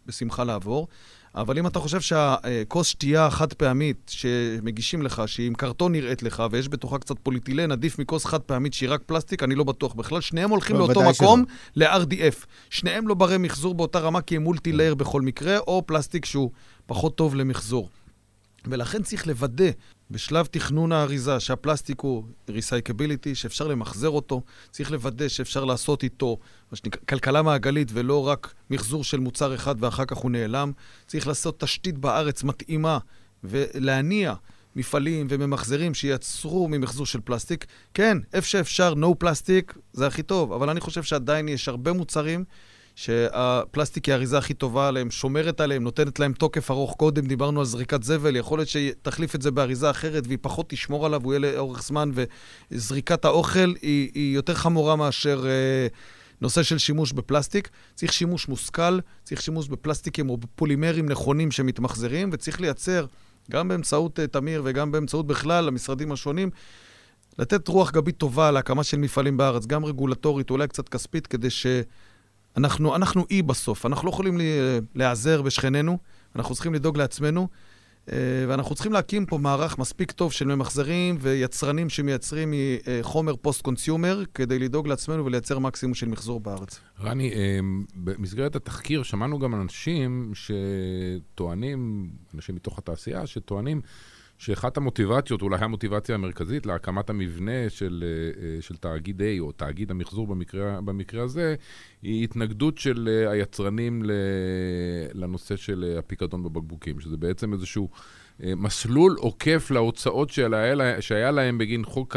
בשמחה 0.05 0.43
לעבור. 0.43 0.87
אבל 1.35 1.57
אם 1.57 1.67
אתה 1.67 1.79
חושב 1.79 2.01
שהכוס 2.01 2.87
שתייה 2.87 3.25
החד 3.25 3.53
פעמית 3.53 4.11
שמגישים 4.13 5.01
לך, 5.01 5.23
שהיא 5.25 5.47
עם 5.47 5.53
קרטון 5.53 5.91
נראית 5.91 6.23
לך, 6.23 6.43
ויש 6.51 6.69
בתוכה 6.69 6.97
קצת 6.97 7.15
פוליטילן, 7.23 7.71
עדיף 7.71 7.99
מכוס 7.99 8.25
חד 8.25 8.41
פעמית 8.41 8.73
שהיא 8.73 8.89
רק 8.89 9.01
פלסטיק, 9.05 9.43
אני 9.43 9.55
לא 9.55 9.63
בטוח 9.63 9.93
בכלל. 9.93 10.21
שניהם 10.21 10.49
הולכים 10.49 10.75
לא, 10.75 10.87
לאותו 10.87 11.09
מקום, 11.09 11.45
ל-RDF. 11.75 12.45
שניהם 12.69 13.07
לא 13.07 13.13
ברי 13.13 13.37
מחזור 13.37 13.75
באותה 13.75 13.99
רמה, 13.99 14.21
כי 14.21 14.35
הם 14.35 14.41
multi-layer 14.41 14.95
בכל 14.95 15.21
מקרה, 15.21 15.57
או 15.57 15.83
פלסטיק 15.85 16.25
שהוא 16.25 16.51
פחות 16.85 17.15
טוב 17.15 17.35
למחזור. 17.35 17.89
ולכן 18.65 19.03
צריך 19.03 19.27
לוודא 19.27 19.69
בשלב 20.11 20.45
תכנון 20.45 20.91
האריזה 20.91 21.39
שהפלסטיק 21.39 21.99
הוא 21.99 22.23
ריסייקביליטי, 22.49 23.35
שאפשר 23.35 23.67
למחזר 23.67 24.09
אותו, 24.09 24.41
צריך 24.71 24.91
לוודא 24.91 25.27
שאפשר 25.27 25.65
לעשות 25.65 26.03
איתו 26.03 26.37
כלכלה 27.09 27.41
מעגלית 27.41 27.91
ולא 27.93 28.27
רק 28.27 28.53
מחזור 28.69 29.03
של 29.03 29.19
מוצר 29.19 29.55
אחד 29.55 29.75
ואחר 29.79 30.05
כך 30.05 30.17
הוא 30.17 30.31
נעלם. 30.31 30.71
צריך 31.07 31.27
לעשות 31.27 31.59
תשתית 31.59 31.97
בארץ 31.97 32.43
מתאימה 32.43 32.97
ולהניע 33.43 34.33
מפעלים 34.75 35.27
וממחזרים 35.29 35.93
שייצרו 35.93 36.67
ממחזור 36.67 37.05
של 37.05 37.19
פלסטיק. 37.23 37.65
כן, 37.93 38.17
איפה 38.33 38.47
שאפשר, 38.47 38.93
no 38.93 39.15
פלסטיק, 39.19 39.77
זה 39.93 40.07
הכי 40.07 40.23
טוב, 40.23 40.53
אבל 40.53 40.69
אני 40.69 40.79
חושב 40.79 41.03
שעדיין 41.03 41.47
יש 41.47 41.67
הרבה 41.67 41.93
מוצרים 41.93 42.43
שהפלסטיק 42.99 44.05
היא 44.05 44.13
האריזה 44.13 44.37
הכי 44.37 44.53
טובה 44.53 44.87
עליהם, 44.87 45.11
שומרת 45.11 45.61
עליהם, 45.61 45.83
נותנת 45.83 46.19
להם 46.19 46.33
תוקף 46.33 46.71
ארוך. 46.71 46.95
קודם 46.97 47.25
דיברנו 47.25 47.59
על 47.59 47.65
זריקת 47.65 48.03
זבל, 48.03 48.35
יכול 48.35 48.59
להיות 48.59 48.69
שתחליף 48.69 49.35
את 49.35 49.41
זה 49.41 49.51
באריזה 49.51 49.89
אחרת 49.89 50.27
והיא 50.27 50.37
פחות 50.41 50.69
תשמור 50.69 51.05
עליו, 51.05 51.21
הוא 51.23 51.33
יהיה 51.33 51.39
לאורך 51.39 51.83
זמן, 51.83 52.11
וזריקת 52.71 53.25
האוכל 53.25 53.73
היא, 53.81 54.11
היא 54.13 54.35
יותר 54.35 54.53
חמורה 54.53 54.95
מאשר 54.95 55.45
אה, 55.47 55.87
נושא 56.41 56.63
של 56.63 56.77
שימוש 56.77 57.11
בפלסטיק. 57.11 57.69
צריך 57.95 58.13
שימוש 58.13 58.47
מושכל, 58.47 58.99
צריך 59.23 59.41
שימוש 59.41 59.67
בפלסטיקים 59.67 60.29
או 60.29 60.37
בפולימרים 60.37 61.09
נכונים 61.09 61.51
שמתמחזרים, 61.51 62.29
וצריך 62.33 62.61
לייצר, 62.61 63.05
גם 63.51 63.67
באמצעות 63.67 64.19
uh, 64.19 64.27
תמיר 64.27 64.61
וגם 64.65 64.91
באמצעות 64.91 65.27
בכלל 65.27 65.67
המשרדים 65.67 66.11
השונים, 66.11 66.49
לתת 67.37 67.67
רוח 67.67 67.91
גבית 67.91 68.17
טובה 68.17 68.51
להקמה 68.51 68.83
של 68.83 68.97
מפעלים 68.97 69.37
בארץ, 69.37 69.65
גם 69.65 69.85
רגולטורית, 69.85 70.49
אולי 70.49 70.67
קצת 70.67 70.89
כספית, 70.89 71.27
כדי 71.27 71.49
ש... 71.49 71.65
אנחנו, 72.57 72.95
אנחנו 72.95 73.25
אי 73.29 73.41
בסוף, 73.41 73.85
אנחנו 73.85 74.05
לא 74.07 74.11
יכולים 74.11 74.37
להיעזר 74.95 75.41
בשכנינו, 75.41 75.97
אנחנו 76.35 76.55
צריכים 76.55 76.73
לדאוג 76.73 76.97
לעצמנו, 76.97 77.47
אה, 78.11 78.15
ואנחנו 78.47 78.75
צריכים 78.75 78.93
להקים 78.93 79.25
פה 79.25 79.37
מערך 79.37 79.77
מספיק 79.77 80.11
טוב 80.11 80.31
של 80.31 80.55
ממחזרים 80.55 81.17
ויצרנים 81.19 81.89
שמייצרים 81.89 82.53
מחומר 82.99 83.35
post-consumer, 83.35 84.23
כדי 84.33 84.59
לדאוג 84.59 84.87
לעצמנו 84.87 85.25
ולייצר 85.25 85.59
מקסימום 85.59 85.93
של 85.93 86.07
מחזור 86.07 86.39
בארץ. 86.39 86.79
רני, 87.01 87.33
אה, 87.33 87.59
במסגרת 87.95 88.55
התחקיר 88.55 89.03
שמענו 89.03 89.39
גם 89.39 89.55
אנשים 89.55 90.31
שטוענים, 90.33 92.09
אנשים 92.35 92.55
מתוך 92.55 92.77
התעשייה, 92.77 93.27
שטוענים 93.27 93.81
שאחת 94.39 94.77
המוטיבציות, 94.77 95.41
אולי 95.41 95.57
המוטיבציה 95.61 96.15
המרכזית 96.15 96.65
להקמת 96.65 97.09
המבנה 97.09 97.69
של, 97.69 98.03
אה, 98.05 98.43
אה, 98.43 98.61
של 98.61 98.75
תאגיד 98.75 99.21
A, 99.21 99.39
או 99.39 99.51
תאגיד 99.51 99.91
המחזור 99.91 100.27
במקרה, 100.27 100.81
במקרה 100.81 101.23
הזה, 101.23 101.55
היא 102.01 102.23
התנגדות 102.23 102.77
של 102.77 103.09
אה, 103.11 103.31
היצרנים 103.31 104.03
לנושא 105.13 105.55
של 105.55 105.95
הפיקדון 105.99 106.43
בבקבוקים, 106.43 106.99
שזה 106.99 107.17
בעצם 107.17 107.53
איזשהו 107.53 107.89
מסלול 108.39 109.15
עוקף 109.19 109.71
להוצאות 109.71 110.29
שהיה, 110.29 111.01
שהיה 111.01 111.31
להם 111.31 111.57
בגין 111.57 111.85
חוק 111.85 112.15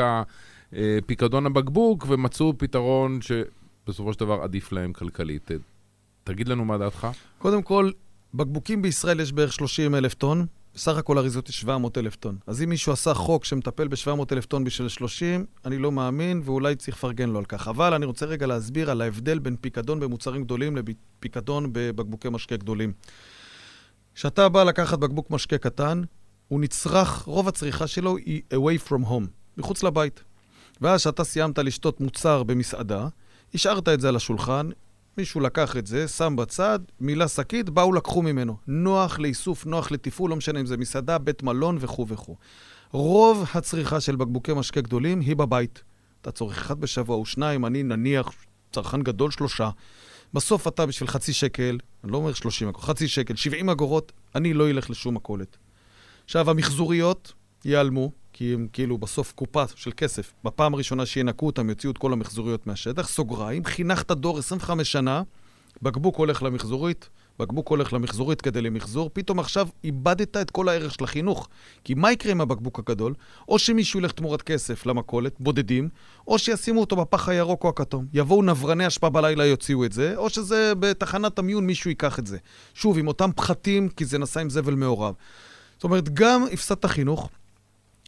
הפיקדון 0.73 1.47
הבקבוק, 1.47 2.07
ומצאו 2.09 2.59
פתרון 2.59 3.18
שבסופו 3.20 4.12
של 4.12 4.20
דבר 4.20 4.43
עדיף 4.43 4.73
להם 4.73 4.93
כלכלית. 4.93 5.51
תגיד 6.25 6.49
לנו 6.49 6.64
מה 6.64 6.79
דעתך. 6.79 7.09
קודם 7.39 7.62
כל, 7.62 7.91
בקבוקים 8.35 8.83
בישראל 8.83 9.20
יש 9.20 9.33
בערך 9.33 9.53
30 9.53 9.95
אלף 9.95 10.14
טון. 10.14 10.47
בסך 10.75 10.97
הכל 10.97 11.18
אריזות 11.18 11.47
היא 11.47 11.55
700 11.55 11.99
אלף 11.99 12.16
טון. 12.16 12.39
אז 12.47 12.62
אם 12.62 12.68
מישהו 12.68 12.93
עשה 12.93 13.14
חוק 13.14 13.45
שמטפל 13.45 13.89
ב-700 13.89 14.33
אלף 14.33 14.47
טון 14.47 14.64
בשביל 14.64 14.89
30, 14.89 15.47
אני 15.64 15.79
לא 15.79 15.93
מאמין, 15.93 16.43
ואולי 16.45 16.77
צריך 16.77 16.97
לפרגן 16.97 17.31
לו 17.31 17.39
על 17.39 17.45
כך. 17.45 17.68
אבל 17.68 17.95
אני 17.95 18.07
רוצה 18.07 18.27
רגע 18.27 18.47
להסביר 18.47 18.91
על 18.91 19.01
ההבדל 19.01 19.39
בין 19.39 19.57
פיקדון 19.61 20.01
במוצרים 20.01 20.45
גדולים 20.45 20.77
לפיקדון 20.77 21.68
בבקבוקי 21.73 22.29
משקה 22.29 22.57
גדולים. 22.57 22.93
כשאתה 24.14 24.49
בא 24.49 24.64
לקחת 24.64 24.99
בקבוק 24.99 25.31
משקה 25.31 25.59
קטן, 25.59 26.03
הוא 26.49 26.61
נצרך, 26.61 27.23
רוב 27.23 27.49
הצריכה 27.49 27.87
שלו 27.87 28.16
היא 28.16 28.43
away 28.55 28.89
from 28.89 29.05
home, 29.05 29.27
מחוץ 29.57 29.83
לבית. 29.83 30.25
ואז 30.81 31.01
כשאתה 31.01 31.25
סיימת 31.25 31.59
לשתות 31.59 32.01
מוצר 32.01 32.43
במסעדה, 32.43 33.09
השארת 33.55 33.89
את 33.89 34.01
זה 34.01 34.09
על 34.09 34.16
השולחן, 34.16 34.70
מישהו 35.19 35.41
לקח 35.41 35.77
את 35.77 35.87
זה, 35.87 36.09
שם 36.09 36.37
בצד, 36.37 36.79
מילא 37.01 37.29
שקית, 37.29 37.71
באו 37.71 37.93
לקחו 37.93 38.23
ממנו. 38.23 38.57
נוח 38.67 39.19
לאיסוף, 39.19 39.67
נוח 39.67 39.91
לתפעול, 39.91 40.31
לא 40.31 40.37
משנה 40.37 40.61
אם 40.61 40.67
זה 40.67 40.77
מסעדה, 40.77 41.19
בית 41.19 41.43
מלון 41.43 41.77
וכו' 41.81 42.09
וכו'. 42.09 42.37
רוב 42.91 43.49
הצריכה 43.55 44.01
של 44.01 44.17
בקבוקי 44.17 44.53
משקה 44.53 44.81
גדולים 44.81 45.21
היא 45.21 45.37
בבית. 45.37 45.83
אתה 46.21 46.31
צורך 46.31 46.59
אחד 46.59 46.81
בשבוע 46.81 47.17
או 47.17 47.27
שניים, 47.27 47.67
אני 47.67 47.83
נניח 47.83 48.33
צרכן 48.73 49.03
גדול 49.03 49.31
שלושה. 49.31 49.71
בסוף 50.35 50.69
אתה 50.69 50.87
בשביל 50.87 51.09
חצי 51.09 51.33
שקל, 51.33 51.79
אני 52.05 52.13
לא 52.13 52.17
אומר 52.17 52.33
30 52.33 52.69
אגורות, 52.69 52.85
חצי 52.85 53.09
שקל, 53.09 53.37
70 53.37 53.69
אגורות, 53.71 54.13
אני 54.35 54.55
לא 54.55 54.71
אלך 54.71 54.91
לשום 54.91 55.15
מכולת. 55.15 55.57
עכשיו, 56.25 56.51
המחזוריות 56.51 57.33
ייעלמו, 57.65 58.13
כי 58.43 58.55
הם 58.55 58.66
כאילו 58.72 58.99
בסוף 58.99 59.32
קופה 59.32 59.64
של 59.74 59.90
כסף. 59.97 60.32
בפעם 60.45 60.74
הראשונה 60.74 61.07
שינקו 61.07 61.47
אותם, 61.47 61.68
יוציאו 61.68 61.93
את 61.93 61.99
כל 61.99 62.12
המחזוריות 62.12 62.66
מהשטח. 62.66 63.09
סוגריים, 63.09 63.64
חינכת 63.64 64.11
דור 64.11 64.38
25 64.38 64.93
שנה, 64.93 65.22
בקבוק 65.82 66.16
הולך 66.16 66.43
למחזורית, 66.43 67.09
בקבוק 67.38 67.68
הולך 67.68 67.93
למחזורית 67.93 68.40
כדי 68.40 68.61
למחזור, 68.61 69.11
פתאום 69.12 69.38
עכשיו 69.38 69.68
איבדת 69.84 70.36
את 70.36 70.51
כל 70.51 70.68
הערך 70.68 70.95
של 70.95 71.05
החינוך. 71.05 71.49
כי 71.84 71.95
מה 71.95 72.12
יקרה 72.12 72.32
עם 72.32 72.40
הבקבוק 72.40 72.78
הגדול? 72.78 73.14
או 73.49 73.59
שמישהו 73.59 74.01
ילך 74.01 74.12
תמורת 74.12 74.43
כסף 74.43 74.86
למכולת, 74.86 75.32
בודדים, 75.40 75.88
או 76.26 76.38
שישימו 76.38 76.80
אותו 76.80 76.97
בפח 76.97 77.28
הירוק 77.28 77.64
או 77.64 77.68
הכתום. 77.68 78.07
יבואו 78.12 78.43
נברני 78.43 78.86
אשפה 78.86 79.11
בלילה, 79.11 79.47
יוציאו 79.47 79.84
את 79.84 79.93
זה, 79.93 80.16
או 80.16 80.30
שזה 80.30 80.72
בתחנת 80.78 81.38
המיון 81.38 81.66
מישהו 81.66 81.90
ייקח 81.90 82.18
את 82.18 82.26
זה. 82.26 82.38
שוב, 82.74 82.99
עם 82.99 83.09
אותם 83.09 83.30
פחתים, 83.36 83.88
כי 83.88 84.05
זה 84.05 84.18
נסע 84.18 84.40
עם 84.40 84.51
זבל 84.51 84.74
מעורב. 84.74 85.14
זאת 85.76 85.84
אומרת, 85.84 86.09
גם 86.09 86.45
הפסדת 86.53 86.84
חינוך, 86.84 87.30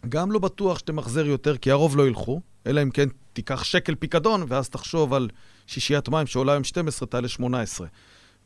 גם 0.09 0.33
לא 0.33 0.39
בטוח 0.39 0.79
שתמחזר 0.79 1.27
יותר, 1.27 1.57
כי 1.57 1.71
הרוב 1.71 1.97
לא 1.97 2.07
ילכו, 2.07 2.41
אלא 2.67 2.83
אם 2.83 2.91
כן 2.91 3.09
תיקח 3.33 3.65
שקל 3.65 3.95
פיקדון, 3.95 4.45
ואז 4.49 4.69
תחשוב 4.69 5.15
על 5.15 5.29
שישיית 5.67 6.09
מים 6.09 6.27
שעולה 6.27 6.53
היום 6.53 6.65
12, 6.65 7.07
תעלה 7.07 7.29
18. 7.29 7.87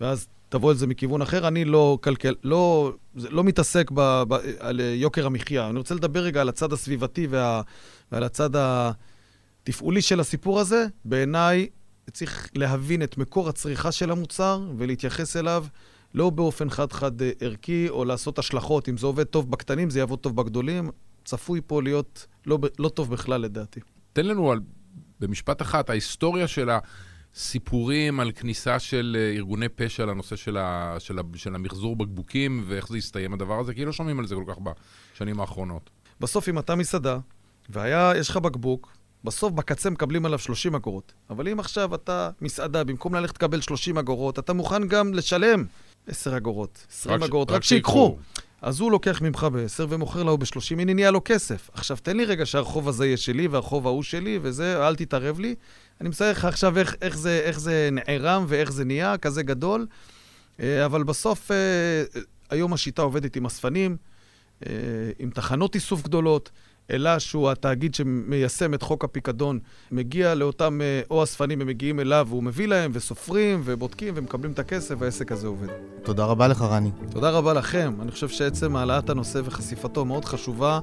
ואז 0.01 0.29
תבוא 0.49 0.71
על 0.71 0.77
זה 0.77 0.87
מכיוון 0.87 1.23
אחר. 1.23 1.49
אני 1.49 1.65
לא 1.65 1.99
כלכל... 2.03 2.33
לא, 2.45 2.93
לא 3.15 3.45
מתעסק 3.45 3.91
ב, 3.95 4.23
ב, 4.29 4.35
על 4.59 4.81
יוקר 4.81 5.27
המחיה. 5.27 5.69
אני 5.69 5.79
רוצה 5.79 5.95
לדבר 5.95 6.21
רגע 6.21 6.41
על 6.41 6.49
הצד 6.49 6.73
הסביבתי 6.73 7.27
וה, 7.27 7.63
ועל 8.13 8.25
הצד 8.25 8.51
התפעולי 8.55 10.03
של 10.03 10.21
הסיפור 10.21 10.61
הזה. 10.61 10.87
בעיניי 11.05 11.69
צריך 12.13 12.51
להבין 12.55 13.03
את 13.03 13.19
מקור 13.19 13.49
הצריכה 13.49 13.93
של 13.93 14.11
המוצר 14.11 14.63
ולהתייחס 14.77 15.37
אליו 15.37 15.65
לא 16.15 16.31
באופן 16.31 16.71
חד-חד 16.71 17.13
ערכי, 17.41 17.89
או 17.89 18.05
לעשות 18.05 18.39
השלכות. 18.39 18.89
אם 18.89 18.97
זה 18.97 19.07
עובד 19.07 19.25
טוב 19.25 19.51
בקטנים, 19.51 19.91
זה 19.91 19.99
יעבוד 19.99 20.19
טוב 20.19 20.37
בגדולים. 20.37 20.91
צפוי 21.29 21.61
פה 21.67 21.83
להיות 21.83 22.27
לא, 22.47 22.59
לא 22.79 22.89
טוב 22.89 23.11
בכלל, 23.11 23.41
לדעתי. 23.41 23.81
תן 24.13 24.27
לנו 24.27 24.53
על, 24.53 24.61
במשפט 25.21 25.63
אחת, 25.63 25.91
ההיסטוריה 25.91 26.49
של 26.49 26.71
הסיפורים 27.35 28.21
על 28.21 28.33
כניסה 28.33 28.79
של 28.79 29.17
אה, 29.19 29.37
ארגוני 29.37 29.69
פשע 29.69 30.07
לנושא 30.07 30.37
של, 30.37 30.57
ה, 30.57 30.97
של, 30.99 31.19
ה, 31.19 31.23
של 31.35 31.55
המחזור 31.55 31.97
בקבוקים, 31.97 32.65
ואיך 32.67 32.89
זה 32.89 32.97
הסתיים 32.97 33.33
הדבר 33.33 33.61
הזה, 33.61 33.75
כי 33.75 33.85
לא 33.85 33.93
שומעים 33.93 34.19
על 34.19 34.27
זה 34.27 34.35
כל 34.35 34.45
כך 34.49 34.59
בשנים 35.15 35.41
האחרונות. 35.41 35.91
בסוף, 36.21 36.49
אם 36.49 36.59
אתה 36.59 36.75
מסעדה, 36.75 37.19
ויש 37.69 38.31
לך 38.31 38.37
בקבוק, 38.37 38.97
בסוף 39.25 39.53
בקצה 39.53 39.91
מקבלים 39.91 40.27
עליו 40.27 40.39
30 40.39 40.75
אגורות. 40.75 41.13
אבל 41.31 41.49
אם 41.49 41.61
עכשיו 41.61 41.95
אתה 41.95 42.31
מסעדה, 42.41 42.85
במקום 42.85 43.15
ללכת 43.15 43.35
לקבל 43.35 43.61
30 43.61 43.99
אגורות, 43.99 44.39
אתה 44.39 44.53
מוכן 44.53 44.89
גם 44.89 45.15
לשלם 45.15 45.65
10 46.07 46.37
אגורות, 46.37 46.87
20 46.91 47.23
אגורות, 47.23 47.51
רק, 47.51 47.57
רק 47.57 47.63
שיקחו. 47.63 48.19
אז 48.63 48.81
הוא 48.81 48.91
לוקח 48.91 49.23
ממך 49.23 49.47
ב-10 49.53 49.87
ומוכר 49.89 50.23
לו 50.23 50.39
ב-30, 50.39 50.73
הנה 50.79 50.95
נהיה 50.95 51.11
לו 51.11 51.21
כסף. 51.25 51.71
עכשיו, 51.73 51.97
תן 52.03 52.17
לי 52.17 52.25
רגע 52.25 52.47
שהרחוב 52.47 52.89
הזה 52.89 53.07
יהיה 53.07 53.17
שלי 53.17 53.49
והרחוב 53.49 53.87
ההוא 53.87 54.03
שלי, 54.03 54.39
וזה, 54.43 54.89
אל 54.89 54.97
תתערב 54.97 55.41
לי. 55.41 55.55
אני 56.01 56.09
מסתכל 56.09 56.31
לך 56.31 56.45
עכשיו 56.45 56.79
איך, 56.79 56.97
איך, 57.03 57.19
זה, 57.19 57.41
איך 57.45 57.61
זה 57.61 57.89
נערם 57.93 58.45
ואיך 58.49 58.73
זה 58.73 58.85
נהיה, 58.85 59.19
כזה 59.19 59.43
גדול. 59.43 59.87
אה, 60.61 60.85
אבל 60.85 61.03
בסוף, 61.03 61.51
אה, 61.51 62.03
היום 62.51 62.73
השיטה 62.73 63.03
עובדת 63.03 63.37
עם 63.37 63.47
אספנים, 63.47 63.97
אה, 64.67 64.73
עם 65.19 65.31
תחנות 65.31 65.75
איסוף 65.75 66.03
גדולות. 66.03 66.51
אלא 66.91 67.19
שהוא 67.19 67.51
התאגיד 67.51 67.95
שמיישם 67.95 68.75
את 68.75 68.83
חוק 68.83 69.05
הפיקדון, 69.05 69.59
מגיע 69.93 70.35
לאותם 70.35 70.81
אה, 70.81 71.01
או 71.11 71.23
אספנים, 71.23 71.61
הם 71.61 71.67
מגיעים 71.67 72.01
אליו, 72.01 72.27
והוא 72.31 72.43
מביא 72.43 72.69
להם, 72.69 72.91
וסופרים, 72.95 73.61
ובודקים, 73.65 74.15
ומקבלים 74.17 74.53
את 74.53 74.59
הכסף, 74.59 74.95
והעסק 74.99 75.33
הזה 75.33 75.47
עובד. 75.47 75.69
תודה 76.03 76.25
רבה 76.25 76.49
לך, 76.49 76.63
רני. 76.63 76.91
תודה 77.11 77.31
רבה 77.31 77.53
לכם. 77.53 77.93
אני 78.03 78.11
חושב 78.11 78.29
שעצם 78.29 78.77
העלאת 78.77 79.11
הנושא 79.11 79.41
וחשיפתו 79.45 80.05
מאוד 80.05 80.25
חשובה. 80.25 80.81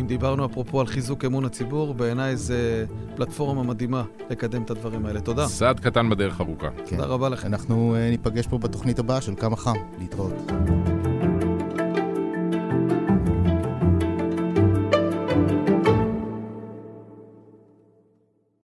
אם 0.00 0.06
דיברנו 0.06 0.46
אפרופו 0.46 0.80
על 0.80 0.86
חיזוק 0.86 1.24
אמון 1.24 1.44
הציבור, 1.44 1.94
בעיניי 1.94 2.36
זה 2.36 2.86
פלטפורמה 3.16 3.62
מדהימה 3.62 4.02
לקדם 4.30 4.62
את 4.62 4.70
הדברים 4.70 5.06
האלה. 5.06 5.20
תודה. 5.20 5.46
צעד 5.46 5.80
קטן 5.80 6.10
בדרך 6.10 6.40
ארוכה. 6.40 6.68
כן. 6.70 6.96
תודה 6.96 7.04
רבה 7.08 7.28
לכם. 7.28 7.46
אנחנו 7.46 7.96
uh, 7.96 8.10
ניפגש 8.10 8.46
פה 8.46 8.58
בתוכנית 8.58 8.98
הבאה 8.98 9.20
של 9.20 9.34
כמה 9.34 9.56
חם. 9.56 9.76
להתראות. 9.98 10.95